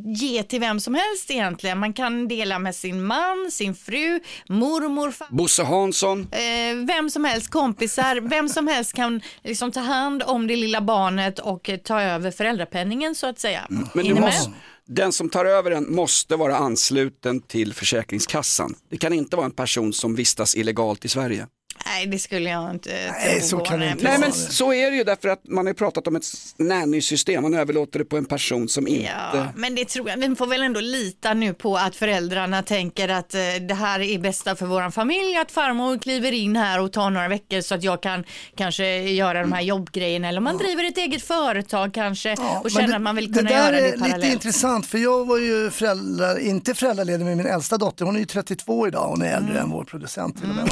ge 0.04 0.42
till 0.42 0.60
vem 0.60 0.80
som 0.80 0.94
helst 0.94 1.30
egentligen. 1.30 1.78
Man 1.78 1.92
kan 1.92 2.28
dela 2.28 2.58
med 2.58 2.74
sin 2.74 3.04
man, 3.04 3.50
sin 3.50 3.74
fru, 3.74 4.20
mormor, 4.48 5.10
fa- 5.10 5.24
Bosse 5.30 5.62
Hansson, 5.62 6.28
eh, 6.32 6.76
vem 6.86 7.10
som 7.10 7.24
helst, 7.26 7.50
kompisar, 7.50 8.20
vem 8.20 8.48
som 8.48 8.68
helst 8.68 8.92
kan 8.92 9.20
liksom 9.42 9.72
ta 9.72 9.80
hand 9.80 10.22
om 10.22 10.46
det 10.46 10.56
lilla 10.56 10.80
barnet 10.80 11.38
och 11.38 11.70
ta 11.84 12.00
över 12.00 12.30
föräldrapenningen 12.30 13.14
så 13.14 13.26
att 13.26 13.38
säga. 13.38 13.66
Mm. 13.70 13.88
Men 13.94 14.04
du 14.04 14.14
måste, 14.14 14.52
den 14.86 15.12
som 15.12 15.28
tar 15.28 15.44
över 15.44 15.70
den 15.70 15.94
måste 15.94 16.36
vara 16.36 16.56
ansluten 16.56 17.40
till 17.40 17.74
Försäkringskassan. 17.74 18.74
Det 18.90 18.96
kan 18.96 19.12
inte 19.12 19.36
vara 19.36 19.46
en 19.46 19.52
person 19.52 19.92
som 19.92 20.14
vistas 20.14 20.56
illegalt 20.56 21.04
i 21.04 21.08
Sverige. 21.08 21.46
Nej, 21.86 22.06
det 22.06 22.18
skulle 22.18 22.50
jag 22.50 22.70
inte 22.70 22.90
Nej, 23.12 23.40
så 23.40 23.58
kan 23.58 23.80
det 23.80 23.90
inte 23.90 24.04
Nej, 24.04 24.18
men 24.18 24.32
så 24.32 24.72
är 24.72 24.90
det 24.90 24.96
ju 24.96 25.04
därför 25.04 25.28
att 25.28 25.40
man 25.48 25.66
har 25.66 25.72
pratat 25.72 26.06
om 26.06 26.16
ett 26.16 26.24
nanny-system. 26.56 27.42
Man 27.42 27.54
överlåter 27.54 27.98
det 27.98 28.04
på 28.04 28.16
en 28.16 28.24
person 28.24 28.68
som 28.68 28.86
inte... 28.88 29.10
Ja, 29.32 29.46
men 29.56 29.74
det 29.74 29.84
tror 29.88 30.08
jag, 30.10 30.16
vi 30.16 30.36
får 30.36 30.46
väl 30.46 30.62
ändå 30.62 30.80
lita 30.80 31.34
nu 31.34 31.54
på 31.54 31.76
att 31.76 31.96
föräldrarna 31.96 32.62
tänker 32.62 33.08
att 33.08 33.34
eh, 33.34 33.40
det 33.68 33.74
här 33.74 34.00
är 34.00 34.18
bästa 34.18 34.56
för 34.56 34.66
våran 34.66 34.92
familj, 34.92 35.36
att 35.36 35.50
farmor 35.52 35.98
kliver 35.98 36.32
in 36.32 36.56
här 36.56 36.80
och 36.80 36.92
tar 36.92 37.10
några 37.10 37.28
veckor 37.28 37.60
så 37.60 37.74
att 37.74 37.82
jag 37.82 38.02
kan 38.02 38.24
kanske 38.56 39.00
göra 39.00 39.40
de 39.40 39.52
här 39.52 39.62
jobbgrejerna 39.62 40.28
eller 40.28 40.40
man 40.40 40.56
driver 40.58 40.84
ett 40.84 40.98
eget 40.98 41.22
företag 41.22 41.94
kanske 41.94 42.32
och 42.32 42.38
Men 42.62 42.70
känner 42.70 42.88
det- 42.88 42.96
att 42.96 43.02
man 43.02 43.16
vill 43.16 43.32
det 43.32 43.38
kunna 43.38 43.50
där 43.50 43.56
göra 43.56 43.70
det 43.70 43.78
är 43.78 43.84
lite 43.86 43.98
parallellt. 43.98 44.32
intressant 44.32 44.86
för 44.86 44.98
jag 44.98 45.24
var 45.26 45.38
ju 45.38 45.70
föräldrar, 45.70 46.38
inte 46.38 46.74
föräldraledig 46.74 47.24
med 47.24 47.36
min 47.36 47.46
äldsta 47.46 47.78
dotter, 47.78 48.04
hon 48.04 48.14
är 48.16 48.20
ju 48.20 48.26
32 48.26 48.86
idag, 48.88 49.08
hon 49.08 49.22
är 49.22 49.36
äldre 49.36 49.50
Mm. 49.50 49.62
än 49.64 49.70
vår 49.70 49.84
producent 49.84 50.40
till 50.40 50.50
och 50.50 50.56
med. 50.56 50.64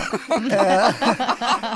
va? 0.52 0.92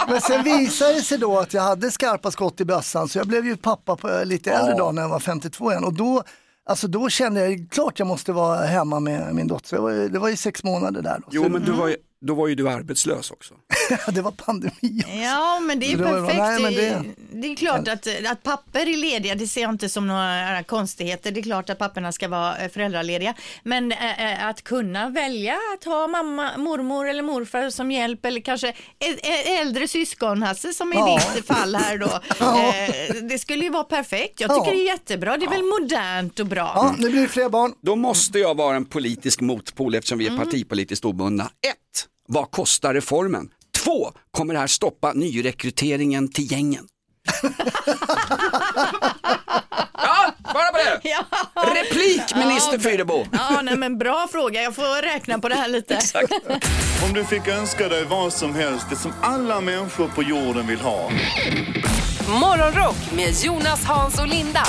Men 0.09 0.21
sen 0.21 0.45
visade 0.45 0.93
det 0.95 1.03
sig 1.03 1.19
då 1.19 1.39
att 1.39 1.55
jag 1.55 1.63
hade 1.63 1.91
skarpa 1.91 2.31
skott 2.31 2.61
i 2.61 2.65
bössan 2.65 3.09
så 3.09 3.19
jag 3.19 3.27
blev 3.27 3.47
ju 3.47 3.57
pappa 3.57 3.97
på 3.97 4.11
eh, 4.11 4.25
lite 4.25 4.51
äldre 4.51 4.75
dag 4.75 4.95
när 4.95 5.03
jag 5.03 5.09
var 5.09 5.21
52 5.21 5.71
igen 5.73 5.85
och 5.85 5.93
då 5.95 6.23
Alltså 6.71 6.89
då 6.89 7.09
kände 7.09 7.41
jag 7.51 7.67
klart 7.71 7.99
jag 7.99 8.09
måste 8.09 8.33
vara 8.33 8.61
hemma 8.67 9.01
med 9.01 9.35
min 9.35 9.47
dotter. 9.49 9.77
Jag 9.77 9.83
var, 9.83 9.91
ju- 9.91 10.09
det 10.09 10.19
var 10.19 10.29
ju 10.29 10.37
sex 10.37 10.65
månader 10.65 11.03
där. 11.03 11.19
Då. 11.19 11.25
Jo, 11.31 11.49
men 11.49 11.63
du 11.65 11.73
var 11.73 11.89
ju, 11.89 11.97
då 12.27 12.35
var 12.35 12.49
ju 12.49 12.55
du 12.55 12.69
arbetslös 12.69 13.31
också. 13.31 13.55
det 14.13 14.21
var 14.23 14.31
pandemi. 14.31 15.03
Ja, 15.23 15.61
men 15.61 15.81
det 15.81 15.93
är 15.93 15.97
det 15.97 16.03
var- 16.05 16.13
perfekt. 16.13 16.39
nej, 16.39 16.63
men 16.63 16.75
det... 16.75 16.81
det- 16.81 17.05
det 17.33 17.47
är 17.53 17.57
klart 17.57 17.89
att, 17.89 18.07
att 18.31 18.43
papper 18.43 18.81
är 18.89 18.97
lediga, 18.97 19.35
det 19.35 19.47
ser 19.47 19.61
jag 19.61 19.71
inte 19.71 19.89
som 19.89 20.07
några 20.07 20.63
konstigheter. 20.63 21.31
Det 21.31 21.41
är 21.41 21.43
klart 21.43 21.71
att 21.71 21.79
papporna 21.79 22.13
ska 22.13 22.29
vara 22.29 22.59
eh, 22.59 22.71
föräldralediga. 22.71 23.35
Men 23.63 23.93
eh, 23.93 24.47
att 24.47 24.63
kunna 24.65 25.09
välja 25.09 25.57
att 25.79 25.85
ha 25.85 26.07
mamma, 26.07 26.51
mormor 26.57 27.09
eller 27.09 27.23
morfar 27.23 27.71
som 27.71 27.91
hjälp 27.91 28.25
eller 28.25 28.41
kanske 28.41 28.73
äldre 29.61 29.89
syskon, 29.89 30.43
Hasse, 30.43 30.73
som 30.73 30.93
i 30.93 30.97
Ja. 30.97 31.21
ditt 31.35 31.47
fall 31.47 31.75
här 31.75 31.99
då. 31.99 32.21
Ja. 32.41 32.73
Det 33.23 33.39
skulle 33.39 33.65
ju 33.65 33.71
vara 33.71 33.85
perfekt. 33.85 34.41
Jag 34.41 34.51
tycker 34.51 34.67
Ja. 34.71 34.77
det 34.77 34.83
är 34.83 34.87
jättebra. 34.93 35.37
Det 35.37 35.45
är 35.47 35.51
väl 35.51 35.63
modernt 35.81 36.41
och 36.41 36.47
bra. 36.47 36.73
Ja, 36.75 36.95
nu 36.99 37.11
blir 37.11 37.23
det 37.23 37.29
fler 37.29 37.49
barn. 37.49 37.73
Då 37.83 37.97
måste 37.97 38.39
jag 38.39 38.57
vara 38.57 38.77
en 38.77 38.85
politisk 38.85 39.41
motpol 39.41 39.95
eftersom 39.95 40.19
vi 40.19 40.27
är 40.27 40.37
partipolitiskt 40.37 41.05
obundna. 41.05 41.45
Ett, 41.45 41.51
vad 42.29 42.51
kostar 42.51 42.95
reformen? 42.95 43.49
Två, 43.85 44.13
kommer 44.31 44.55
det 44.55 44.61
här 44.61 44.67
stoppa 44.67 45.13
nyrekryteringen 45.13 46.33
till 46.33 46.53
gängen? 46.53 46.87
ja, 49.93 50.33
svara 50.51 50.73
på 50.73 50.79
det! 50.85 51.01
Ja. 51.09 51.25
Replik, 51.75 52.35
minister 52.35 52.79
Fyrebo. 52.79 53.27
Ja, 53.33 53.61
nej, 53.63 53.77
men 53.77 53.99
bra 53.99 54.29
fråga. 54.33 54.63
Jag 54.63 54.75
får 54.75 55.03
räkna 55.03 55.39
på 55.39 55.49
det 55.49 55.55
här 55.55 55.69
lite. 55.69 55.99
Om 57.05 57.13
du 57.15 57.25
fick 57.25 57.49
önska 57.49 57.89
dig 57.89 58.05
vad 58.05 58.33
som 58.33 58.55
helst, 58.55 58.87
det 58.91 58.97
som 58.97 59.13
alla 59.23 59.61
människor 59.61 60.09
på 60.09 60.23
jorden 60.23 60.67
vill 60.67 60.81
ha. 60.81 61.11
Morgonrock 62.29 63.13
med 63.17 63.35
Jonas, 63.45 63.85
Hans 63.85 64.19
och 64.19 64.29
Linda. 64.29 64.65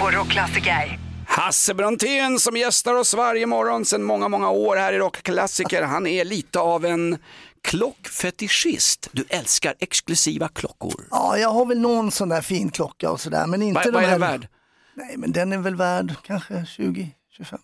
På 0.00 0.10
Rockklassiker. 0.10 1.03
Hasse 1.36 1.74
Brontén 1.74 2.38
som 2.40 2.56
gästar 2.56 2.94
oss 2.94 3.14
varje 3.14 3.46
morgon 3.46 3.84
sedan 3.84 4.02
många, 4.02 4.28
många 4.28 4.50
år 4.50 4.76
här 4.76 4.92
i 4.92 4.98
Rockklassiker. 4.98 5.82
Han 5.82 6.06
är 6.06 6.24
lite 6.24 6.60
av 6.60 6.84
en 6.84 7.18
klockfetischist. 7.62 9.08
Du 9.12 9.24
älskar 9.28 9.74
exklusiva 9.80 10.48
klockor. 10.48 11.04
Ja, 11.10 11.38
jag 11.38 11.48
har 11.48 11.66
väl 11.66 11.80
någon 11.80 12.10
sån 12.10 12.28
där 12.28 12.42
fin 12.42 12.70
klocka 12.70 13.10
och 13.10 13.20
sådär. 13.20 13.46
Men 13.46 13.62
inte 13.62 13.74
Vad- 13.78 13.86
de 13.86 13.92
vad 13.92 14.02
är 14.02 14.06
här... 14.08 14.12
den 14.18 14.20
värd? 14.20 14.48
Nej, 14.96 15.14
men 15.16 15.32
den 15.32 15.52
är 15.52 15.58
väl 15.58 15.76
värd 15.76 16.14
kanske 16.26 16.66
20, 16.76 17.10
25. 17.36 17.58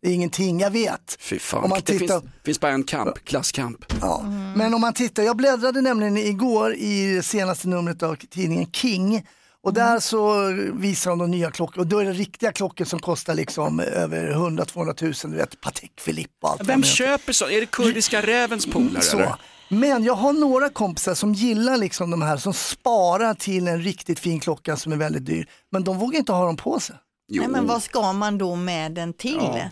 Det 0.00 0.08
är 0.08 0.12
ingenting, 0.14 0.60
jag 0.60 0.70
vet. 0.70 1.16
Fy 1.20 1.38
fan, 1.38 1.64
Om 1.64 1.70
man 1.70 1.80
det 1.84 1.98
tittar- 1.98 2.20
finns, 2.20 2.32
finns 2.44 2.60
bara 2.60 2.72
en 2.72 2.84
kamp, 2.84 3.24
klasskamp. 3.24 3.84
Ja. 4.00 4.22
Men 4.56 4.74
om 4.74 4.80
man 4.80 4.92
tittar, 4.94 5.22
jag 5.22 5.36
bläddrade 5.36 5.80
nämligen 5.80 6.16
igår 6.18 6.74
i 6.74 7.14
det 7.14 7.22
senaste 7.22 7.68
numret 7.68 8.02
av 8.02 8.16
tidningen 8.30 8.70
King 8.72 9.26
och 9.64 9.72
där 9.74 10.00
så 10.00 10.52
visar 10.72 11.10
de 11.10 11.18
de 11.18 11.30
nya 11.30 11.50
klockor 11.50 11.80
och 11.80 11.86
då 11.86 11.98
är 11.98 12.04
det 12.04 12.12
riktiga 12.12 12.52
klockor 12.52 12.84
som 12.84 12.98
kostar 12.98 13.34
liksom 13.34 13.80
över 13.80 14.32
100-200 14.32 14.94
tusen, 14.94 15.30
du 15.30 15.36
vet 15.36 15.60
Patek 15.60 15.92
Philippe 16.04 16.32
och 16.42 16.50
allt. 16.50 16.64
Vem 16.64 16.82
köper 16.82 17.32
så? 17.32 17.48
Är 17.48 17.60
det 17.60 17.66
kurdiska 17.66 18.22
rävens 18.22 18.66
polare 18.66 19.02
eller? 19.12 19.34
Men 19.68 20.04
jag 20.04 20.14
har 20.14 20.32
några 20.32 20.68
kompisar 20.68 21.14
som 21.14 21.34
gillar 21.34 21.76
liksom 21.76 22.10
de 22.10 22.22
här 22.22 22.36
som 22.36 22.54
sparar 22.54 23.34
till 23.34 23.68
en 23.68 23.82
riktigt 23.82 24.18
fin 24.18 24.40
klocka 24.40 24.76
som 24.76 24.92
är 24.92 24.96
väldigt 24.96 25.26
dyr. 25.26 25.48
Men 25.72 25.84
de 25.84 25.98
vågar 25.98 26.18
inte 26.18 26.32
ha 26.32 26.46
dem 26.46 26.56
på 26.56 26.80
sig. 26.80 26.96
Nej, 27.30 27.48
men 27.48 27.66
vad 27.66 27.82
ska 27.82 28.12
man 28.12 28.38
då 28.38 28.54
med 28.54 28.92
den 28.92 29.12
till? 29.12 29.38
Ja. 29.40 29.70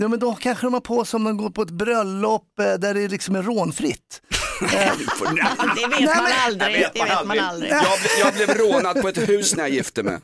Ja, 0.00 0.08
men 0.08 0.18
då 0.18 0.34
kanske 0.34 0.66
de 0.66 0.72
har 0.72 0.80
på 0.80 1.04
sig 1.04 1.18
om 1.18 1.24
de 1.24 1.36
går 1.36 1.50
på 1.50 1.62
ett 1.62 1.70
bröllop 1.70 2.58
eh, 2.60 2.74
där 2.74 2.94
det 2.94 3.08
liksom 3.08 3.36
är 3.36 3.42
rånfritt. 3.42 4.22
Det 5.76 5.86
vet 5.86 6.16
man 6.16 6.26
aldrig. 6.46 6.86
Det 6.94 7.04
vet 7.04 7.26
man 7.26 7.38
aldrig. 7.38 7.70
Jag, 7.72 7.80
ble- 7.82 8.18
jag 8.20 8.34
blev 8.34 8.48
rånad 8.58 9.00
på 9.02 9.08
ett 9.08 9.28
hus 9.28 9.54
när 9.56 9.62
jag 9.62 9.70
gifte 9.70 10.02
mig. 10.02 10.18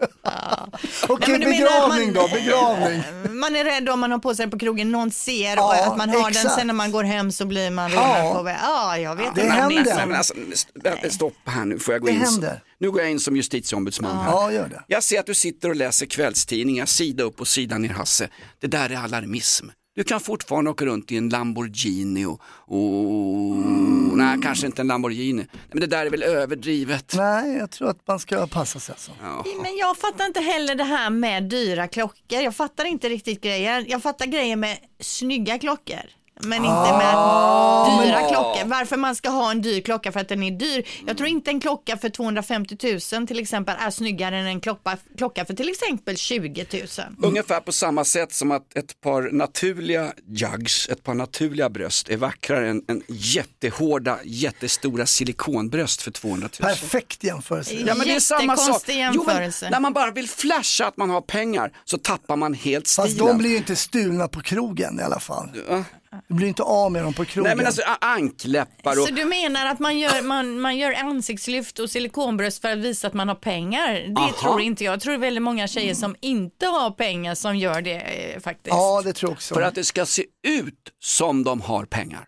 Okej, 1.09 1.33
men 1.33 1.41
du 1.41 1.47
menar 1.47 1.51
begravning 1.51 2.13
man- 2.15 2.23
då, 2.23 2.29
begravning. 2.29 3.03
Man 3.41 3.57
är 3.57 3.65
rädd 3.65 3.89
om 3.89 4.01
man 4.01 4.11
har 4.11 4.19
på 4.19 4.35
sig 4.35 4.43
den 4.43 4.51
på 4.51 4.59
krogen, 4.59 4.91
någon 4.93 5.11
ser 5.11 5.57
Ja, 5.57 5.63
och 5.65 5.75
att 5.93 5.97
man 5.99 6.09
har 6.09 6.17
den, 6.21 6.29
exakt. 6.31 6.55
sen 6.55 6.67
när 6.67 6.75
man 6.75 6.93
går 6.93 7.05
hem 7.05 7.33
så 7.33 7.47
blir 7.47 7.71
man 7.71 7.93
Ja. 7.93 7.99
rånad 8.19 8.35
på 8.35 8.43
väg. 8.43 8.57
Ja, 8.63 8.99
jag 8.99 9.17
vet 9.17 9.35
Det 9.35 9.41
inte 9.43 9.55
vad 9.57 9.73
händer. 9.75 10.07
Men 10.07 10.15
alltså, 10.17 10.35
st- 10.53 11.11
stopp 11.11 11.35
här 11.45 11.65
nu, 11.65 11.79
får 11.79 11.95
jag 11.95 12.01
gå 12.01 12.07
Det 12.07 12.13
in? 12.13 12.21
händer. 12.21 12.61
Nu 12.81 12.91
går 12.91 13.01
jag 13.03 13.11
in 13.11 13.21
som 13.21 13.37
justitieombudsman 13.37 14.17
här. 14.19 14.31
Ja, 14.33 14.53
gör 14.53 14.69
det. 14.69 14.83
Jag 14.87 15.03
ser 15.03 15.21
att 15.21 15.27
du 15.27 15.35
sitter 15.35 15.69
och 15.69 15.77
läser 15.77 16.07
kvällstidningar, 16.07 16.87
sida 16.87 17.25
upp 17.25 17.41
och 17.41 17.49
sida 17.49 17.79
ner 17.79 17.89
Hasse. 17.89 18.29
Det 18.61 18.67
där 18.67 18.91
är 18.91 18.97
alarmism. 18.97 19.67
Du 19.95 20.05
kan 20.05 20.21
fortfarande 20.21 20.71
åka 20.71 20.85
runt 20.85 21.13
i 21.13 21.17
en 21.17 21.29
Lamborghini 21.29 22.27
och, 22.27 22.41
och 22.67 24.19
nej 24.19 24.39
kanske 24.43 24.67
inte 24.67 24.83
en 24.83 24.87
Lamborghini. 24.89 25.47
Men 25.71 25.81
det 25.81 25.87
där 25.87 26.07
är 26.07 26.11
väl 26.11 26.23
överdrivet. 26.23 27.15
Nej, 27.17 27.57
jag 27.57 27.71
tror 27.71 27.91
att 27.91 28.07
man 28.07 28.19
ska 28.19 28.47
passa 28.47 28.81
sig. 28.81 28.93
Alltså. 28.93 29.13
Men 29.63 29.77
jag 29.77 29.97
fattar 29.97 30.27
inte 30.27 30.41
heller 30.41 30.75
det 30.75 30.85
här 30.85 31.11
med 31.11 31.43
dyra 31.43 31.89
klockor. 31.89 32.41
Jag 32.41 32.57
fattar 32.57 32.85
inte 32.85 33.09
riktigt 33.09 33.41
grejer. 33.41 33.85
Jag 33.89 34.03
fattar 34.03 34.27
grejer 34.27 34.57
med 34.57 34.79
snygga 35.01 35.59
klockor. 35.59 36.11
Men 36.41 36.59
inte 36.59 36.69
med 36.99 37.15
Ah, 37.17 38.03
dyra 38.03 38.21
men- 38.21 38.29
klockor. 38.31 38.65
Varför 38.65 38.97
man 38.97 39.17
ska 39.17 39.29
ha 39.29 39.51
en 39.51 39.63
dyr 39.63 39.81
klocka 39.81 40.13
för 40.13 40.21
att 40.21 40.29
den 40.29 40.43
är 40.43 40.51
dyr. 40.51 40.85
Jag 41.07 41.17
tror 41.17 41.29
inte 41.29 41.51
en 41.51 41.61
klocka 41.61 41.97
för 41.97 42.09
250 42.09 42.77
000 43.13 43.27
till 43.27 43.39
exempel 43.41 43.75
är 43.81 43.91
snyggare 43.91 44.39
än 44.39 44.47
en 44.47 44.61
klocka, 44.61 44.97
klocka 45.19 45.45
för 45.45 45.55
till 45.55 45.69
exempel 45.69 46.17
20 46.17 46.67
000. 46.73 46.83
Ungefär 47.23 47.61
på 47.61 47.73
samma 47.73 48.05
sätt 48.05 48.33
som 48.33 48.51
att 48.51 48.77
ett 48.77 49.01
par 49.01 49.31
naturliga 49.33 50.13
jugs, 50.29 50.89
ett 50.89 51.03
par 51.03 51.15
naturliga 51.15 51.71
bröst 51.71 52.09
är 52.09 52.17
vackrare 52.17 52.69
än, 52.69 52.83
än 52.89 53.03
jättehårda, 53.09 54.19
jättestora 54.25 55.07
silikonbröst 55.07 56.03
för 56.03 56.11
200 56.11 56.49
000. 56.61 56.69
Perfekt 56.71 57.25
jämförelse. 57.25 57.75
Ja 57.75 57.95
men 57.95 58.07
det 58.07 58.15
är 58.15 58.21
samma 58.21 58.57
sak. 58.57 58.67
Jättekonstig 58.69 58.95
Jo, 58.95 59.25
men 59.27 59.35
jämförelse. 59.35 59.71
när 59.71 59.81
man 59.81 59.93
bara 59.93 60.11
vill 60.11 60.29
flasha 60.29 60.87
att 60.87 60.97
man 60.97 61.11
har 61.11 61.21
pengar 61.21 61.73
så 61.85 61.99
tappar 61.99 62.37
man 62.37 62.55
helt 62.55 62.87
stilen. 62.87 63.09
Fast 63.09 63.19
de 63.19 63.39
blir 63.39 63.51
ju 63.51 63.57
inte 63.57 63.77
stulna 63.77 64.29
på 64.29 64.41
krogen 64.41 65.01
i 65.01 65.03
alla 65.03 65.21
fall. 65.21 65.49
Du 66.29 66.35
blir 66.35 66.49
inte 66.49 66.63
av 66.63 66.93
med 66.93 67.03
dem 67.03 67.15
på 67.15 67.25
krogen. 67.25 67.49
Nej 67.49 67.57
men 67.57 67.67
alltså 67.67 67.83
ankläppar 68.01 69.01
och... 69.01 69.09
Så 69.09 69.15
du 69.15 69.25
menar 69.25 69.67
att 69.67 69.79
man 69.79 69.99
gör, 69.99 70.23
man, 70.23 70.61
man 70.61 70.77
gör 70.77 70.93
ansiktslyft 70.93 71.79
och 71.79 71.91
silikonbröst 71.91 72.63
för 72.63 72.73
att 72.73 72.79
visa 72.79 73.07
att 73.07 73.15
man 73.15 73.29
har 73.29 73.35
pengar? 73.35 73.93
Det 73.93 74.21
Aha. 74.21 74.33
tror 74.41 74.61
inte 74.61 74.85
jag. 74.85 74.93
Jag 74.93 75.01
tror 75.01 75.13
det 75.13 75.17
är 75.17 75.21
väldigt 75.21 75.43
många 75.43 75.69
tjejer 75.69 75.95
som 75.95 76.17
inte 76.21 76.67
har 76.67 76.91
pengar 76.91 77.35
som 77.35 77.57
gör 77.57 77.83
det 77.83 78.01
eh, 78.01 78.41
faktiskt. 78.41 78.77
Ja, 78.77 79.03
det 79.05 79.13
tror 79.13 79.31
jag 79.31 79.37
också. 79.37 79.55
För 79.55 79.63
att 79.63 79.75
det 79.75 79.85
ska 79.85 80.07
se 80.07 80.25
ut 80.47 80.91
som 81.01 81.45
de 81.45 81.61
har 81.61 81.85
pengar. 81.85 82.27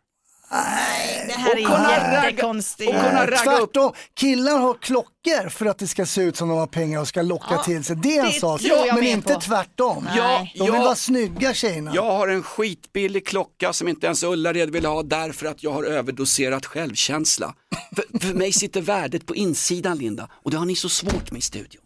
Det 0.51 1.33
här 1.33 1.51
Och 1.51 1.57
kunna 1.67 1.95
är 1.97 2.01
ragga- 2.17 2.25
jättekonstigt. 2.31 2.89
och 2.91 2.97
kunna 2.97 3.13
Nej, 3.13 3.27
ragga 3.27 3.59
upp- 3.59 3.73
Tvärtom, 3.73 3.93
killar 4.15 4.59
har 4.59 4.75
klockor 4.75 5.49
för 5.49 5.67
att 5.67 5.79
det 5.79 5.87
ska 5.87 6.07
se 6.07 6.23
ut 6.23 6.37
som 6.37 6.49
de 6.49 6.59
har 6.59 6.67
pengar 6.67 7.01
och 7.01 7.09
ska 7.09 7.23
locka 7.23 7.47
Ja, 7.51 7.63
till 7.63 7.85
sig. 7.85 7.97
Det 7.97 8.17
är 8.19 8.27
en 8.27 8.33
sak, 8.33 8.61
jag 8.63 8.95
men 8.95 9.05
inte 9.05 9.35
på. 9.35 9.41
tvärtom. 9.41 10.09
Ja, 10.17 10.47
De 10.55 10.65
vill 10.65 10.75
ja. 10.75 10.83
vara 10.85 10.95
snygga 10.97 11.55
tjejerna. 11.55 11.93
Jag 11.95 12.03
har 12.13 12.29
en 12.29 12.43
skitbillig 12.43 13.27
klocka 13.27 13.73
som 13.73 13.89
inte 13.89 14.07
ens 14.07 14.23
Ullared 14.23 14.71
vill 14.71 14.87
ha 14.87 15.03
därför 15.03 15.47
att 15.47 15.63
jag 15.63 15.71
har 15.73 15.85
överdoserat 15.85 16.67
självkänsla. 16.67 17.55
För, 17.97 18.19
för 18.19 18.35
mig 18.35 18.53
sitter 18.53 18.81
värdet 18.81 19.27
på 19.27 19.35
insidan 19.35 19.99
Linda 19.99 20.29
och 20.33 20.51
det 20.51 20.57
har 20.57 20.65
ni 20.67 20.77
så 20.77 20.89
svårt 20.89 21.31
med 21.31 21.39
i 21.39 21.43
studion. 21.43 21.83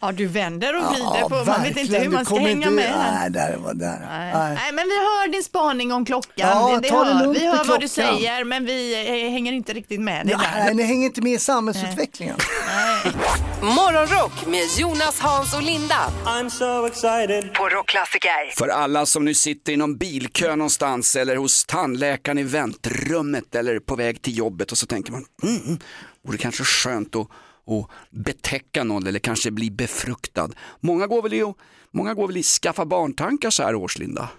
Ja, 0.00 0.12
du 0.12 0.26
vänder 0.26 0.76
och 0.76 0.90
vrider 0.92 1.18
Ja, 1.20 1.28
på. 1.28 1.34
Man 1.34 1.62
vet 1.62 1.66
inte 1.68 1.80
verkligen. 1.80 2.02
hur 2.02 2.10
man 2.10 2.24
ska 2.24 2.36
hänga 2.38 2.70
med. 2.70 2.84
här. 2.84 3.20
Nej, 3.20 3.30
där 3.30 3.56
var 3.56 3.74
där. 3.74 3.98
Nej. 4.08 4.32
Nej. 4.34 4.54
Nej, 4.54 4.72
men 4.72 4.84
vi 4.84 4.94
hör 4.96 5.28
din 5.28 5.42
spaning 5.44 5.92
om 5.92 6.04
klockan. 6.04 6.32
Ja, 6.34 6.70
det, 6.74 6.80
det 6.80 6.88
ta 6.88 7.04
det 7.04 7.10
hör, 7.14 7.24
lugnt 7.24 7.38
vi 7.38 7.46
hör 7.46 7.64
vad 7.64 7.80
du 7.80 7.88
säger, 7.88 8.44
men 8.44 8.64
vi 8.66 8.94
eh, 9.26 9.30
hänger 9.32 9.52
inte 9.52 9.72
riktigt 9.72 10.00
med 10.00 10.26
dig 10.26 10.32
Ja, 10.32 10.38
där. 10.56 10.64
nej, 10.64 10.74
ni 10.74 10.82
hänger 10.82 11.06
inte 11.06 11.20
med 11.22 11.32
i 11.32 11.38
samhällsutvecklingen. 11.38 12.36
Morgonrock 13.62 14.46
med 14.46 14.64
Jonas, 14.78 15.20
Hans 15.20 15.54
och 15.54 15.62
Linda. 15.62 15.96
I'm 16.26 16.48
so 16.48 16.86
excited. 16.86 17.54
På 17.54 17.68
Rockklassiker. 17.68 18.56
För 18.58 18.68
alla 18.68 19.06
som 19.06 19.24
nu 19.24 19.34
sitter 19.34 19.72
i 19.72 19.76
någon 19.76 19.96
bilkö 19.96 20.56
någonstans 20.56 21.16
eller 21.16 21.36
hos 21.36 21.64
tandläkaren 21.64 22.38
i 22.38 22.42
väntrummet 22.42 23.54
eller 23.54 23.78
på 23.78 23.96
väg 23.96 24.22
till 24.22 24.38
jobbet 24.38 24.72
och 24.72 24.78
så 24.78 24.86
tänker 24.86 25.12
man, 25.12 25.24
mm, 25.42 25.78
vore 26.26 26.38
kanske 26.38 26.64
skönt 26.64 27.16
att, 27.16 27.28
att 27.66 27.90
betäcka 28.10 28.84
någon 28.84 29.06
eller 29.06 29.18
kanske 29.18 29.50
bli 29.50 29.70
befruktad. 29.70 30.50
Många 30.80 31.06
går 31.06 31.22
väl 31.22 31.32
i, 31.32 31.54
många 31.94 32.14
går 32.14 32.26
väl 32.26 32.36
i 32.36 32.42
skaffa 32.42 32.84
barntankar 32.84 33.50
så 33.50 33.62
här 33.62 33.74
års, 33.74 33.98
Linda? 33.98 34.28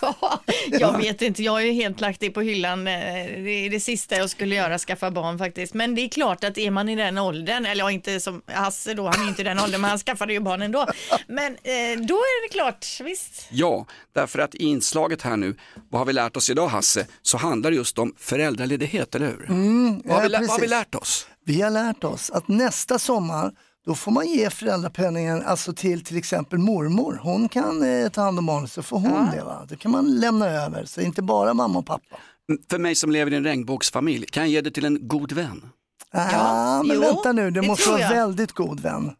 Ja, 0.00 0.40
jag 0.70 0.98
vet 0.98 1.22
inte, 1.22 1.42
jag 1.42 1.52
har 1.52 1.60
ju 1.60 1.72
helt 1.72 2.00
lagt 2.00 2.20
det 2.20 2.30
på 2.30 2.40
hyllan. 2.40 2.86
Eh, 2.86 2.94
Det 2.94 3.50
är 3.66 3.70
det 3.70 3.80
sista 3.80 4.16
jag 4.16 4.30
skulle 4.30 4.54
göra, 4.54 4.78
skaffa 4.78 5.10
barn 5.10 5.38
faktiskt. 5.38 5.74
Men 5.74 5.94
det 5.94 6.02
är 6.02 6.08
klart 6.08 6.44
att 6.44 6.58
är 6.58 6.70
man 6.70 6.88
i 6.88 6.96
den 6.96 7.18
åldern, 7.18 7.66
eller 7.66 7.84
ja, 7.84 7.90
inte 7.90 8.20
som 8.20 8.42
Hasse 8.46 8.94
då, 8.94 9.06
han 9.08 9.24
är 9.24 9.28
inte 9.28 9.40
i 9.40 9.44
den 9.44 9.58
åldern, 9.58 9.80
men 9.80 9.90
han 9.90 9.98
skaffade 9.98 10.32
ju 10.32 10.40
barn 10.40 10.62
ändå. 10.62 10.86
Men 11.28 11.52
eh, 11.52 12.00
då 12.08 12.14
är 12.14 12.48
det 12.48 12.52
klart, 12.52 12.86
visst. 13.04 13.48
Ja, 13.50 13.86
därför 14.14 14.38
att 14.38 14.54
i 14.54 14.64
inslaget 14.64 15.22
här 15.22 15.36
nu, 15.36 15.56
vad 15.90 16.00
har 16.00 16.06
vi 16.06 16.12
lärt 16.12 16.36
oss 16.36 16.50
idag 16.50 16.68
Hasse, 16.68 17.06
så 17.22 17.36
handlar 17.38 17.70
det 17.70 17.76
just 17.76 17.98
om 17.98 18.14
föräldraledighet, 18.18 19.14
eller 19.14 19.26
hur? 19.26 19.46
Mm, 19.50 20.02
vad, 20.04 20.16
har 20.16 20.28
vi, 20.28 20.34
ja, 20.34 20.40
vad 20.40 20.48
har 20.50 20.60
vi 20.60 20.66
lärt 20.68 20.94
oss? 20.94 21.26
Vi 21.44 21.60
har 21.62 21.70
lärt 21.70 22.04
oss 22.04 22.30
att 22.30 22.48
nästa 22.48 22.98
sommar 22.98 23.52
då 23.86 23.94
får 23.94 24.12
man 24.12 24.26
ge 24.26 24.50
föräldrapenningen 24.50 25.42
alltså 25.42 25.72
till 25.72 26.04
till 26.04 26.16
exempel 26.16 26.58
mormor. 26.58 27.20
Hon 27.22 27.48
kan 27.48 27.82
eh, 27.82 28.08
ta 28.08 28.22
hand 28.22 28.38
om 28.38 28.46
barnet 28.46 28.72
så 28.72 28.82
får 28.82 28.98
hon 28.98 29.30
det. 29.30 29.44
Va? 29.44 29.66
Då 29.68 29.76
kan 29.76 29.90
man 29.90 30.20
lämna 30.20 30.46
över, 30.50 30.84
så 30.84 31.00
inte 31.00 31.22
bara 31.22 31.54
mamma 31.54 31.78
och 31.78 31.86
pappa. 31.86 32.16
Mm, 32.48 32.62
För 32.70 32.78
mig 32.78 32.94
som 32.94 33.10
lever 33.10 33.32
i 33.32 33.36
en 33.36 33.44
regnbågsfamilj, 33.44 34.26
kan 34.26 34.42
jag 34.42 34.50
ge 34.50 34.60
det 34.60 34.70
till 34.70 34.84
en 34.84 35.08
god 35.08 35.32
vän? 35.32 35.68
Ja, 36.12 36.82
men 36.86 36.96
jo, 36.96 37.02
vänta 37.02 37.32
nu, 37.32 37.50
det, 37.50 37.60
det 37.60 37.66
måste 37.66 37.90
vara 37.90 38.08
väldigt 38.08 38.52
god 38.52 38.80
vän. 38.80 39.12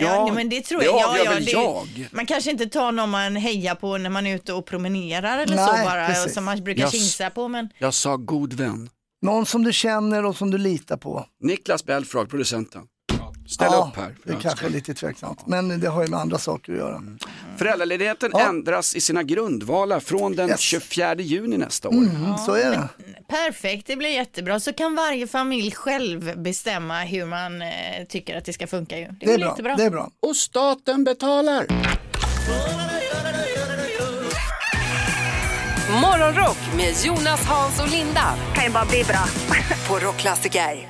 Ja, 0.00 0.24
nej, 0.24 0.34
men 0.34 0.48
det 0.48 0.60
tror 0.60 0.78
det 0.78 0.84
jag. 0.84 1.00
Ja, 1.00 1.10
avgör 1.10 1.24
ja, 1.24 1.30
väl 1.30 1.44
det, 1.44 1.50
jag. 1.50 2.08
Man 2.12 2.26
kanske 2.26 2.50
inte 2.50 2.66
tar 2.66 2.92
någon 2.92 3.10
man 3.10 3.36
hejar 3.36 3.74
på 3.74 3.98
när 3.98 4.10
man 4.10 4.26
är 4.26 4.36
ute 4.36 4.52
och 4.52 4.66
promenerar 4.66 5.38
eller 5.38 5.56
Nej, 5.56 5.66
så 5.66 5.84
bara, 5.84 6.06
precis. 6.06 6.34
som 6.34 6.44
man 6.44 6.64
brukar 6.64 6.90
kinsa 6.90 7.30
på. 7.30 7.48
Men 7.48 7.68
Jag 7.78 7.94
sa 7.94 8.16
god 8.16 8.52
vän. 8.52 8.88
Någon 9.22 9.46
som 9.46 9.64
du 9.64 9.72
känner 9.72 10.24
och 10.24 10.36
som 10.36 10.50
du 10.50 10.58
litar 10.58 10.96
på. 10.96 11.26
Niklas 11.40 11.84
Belfrage, 11.84 12.28
producenten. 12.30 12.82
Ställ 13.50 13.68
ja, 13.72 13.90
upp 13.92 13.96
här. 14.00 14.14
Det 14.24 14.32
är 14.32 14.36
kanske 14.40 14.66
är 14.66 14.70
lite 14.70 14.94
tveksamt, 14.94 15.46
men 15.46 15.80
det 15.80 15.88
har 15.88 16.02
ju 16.02 16.08
med 16.08 16.20
andra 16.20 16.38
saker 16.38 16.72
att 16.72 16.78
göra. 16.78 17.02
Föräldraledigheten 17.56 18.32
ändras 18.34 18.94
i 18.96 19.00
sina 19.00 19.22
grundvalar 19.22 20.00
från 20.00 20.36
den 20.36 20.56
24 20.58 21.14
juni 21.14 21.56
nästa 21.58 21.88
år. 21.88 21.92
Mm, 21.92 22.38
så 22.46 22.52
är 22.54 22.70
det. 22.70 22.88
perfekt, 23.28 23.86
det 23.86 23.96
blir 23.96 24.08
jättebra. 24.08 24.60
Så 24.60 24.72
kan 24.72 24.94
varje 24.94 25.26
familj 25.26 25.70
själv 25.70 26.38
bestämma 26.42 27.00
hur 27.00 27.24
man 27.26 27.62
eh, 27.62 27.68
tycker 28.08 28.36
att 28.38 28.44
det 28.44 28.52
ska 28.52 28.66
funka. 28.66 28.98
Ju. 28.98 29.04
Det, 29.06 29.16
Det 29.20 29.26
är 29.30 29.34
är 29.34 29.38
bra. 29.38 29.48
jättebra. 29.48 29.76
Det 29.76 29.84
är 29.84 29.90
bra. 29.90 30.10
Och 30.20 30.36
staten 30.36 31.04
betalar. 31.04 31.66
Morgonrock 36.02 36.58
med 36.76 36.94
Jonas, 37.04 37.44
Hans 37.46 37.80
och 37.80 37.88
Linda. 37.88 38.34
Kan 38.54 38.64
ju 38.64 38.70
bara 38.70 38.84
bli 38.84 39.04
bra. 39.04 39.24
På 39.88 39.98
Rockklassiker. 40.06 40.89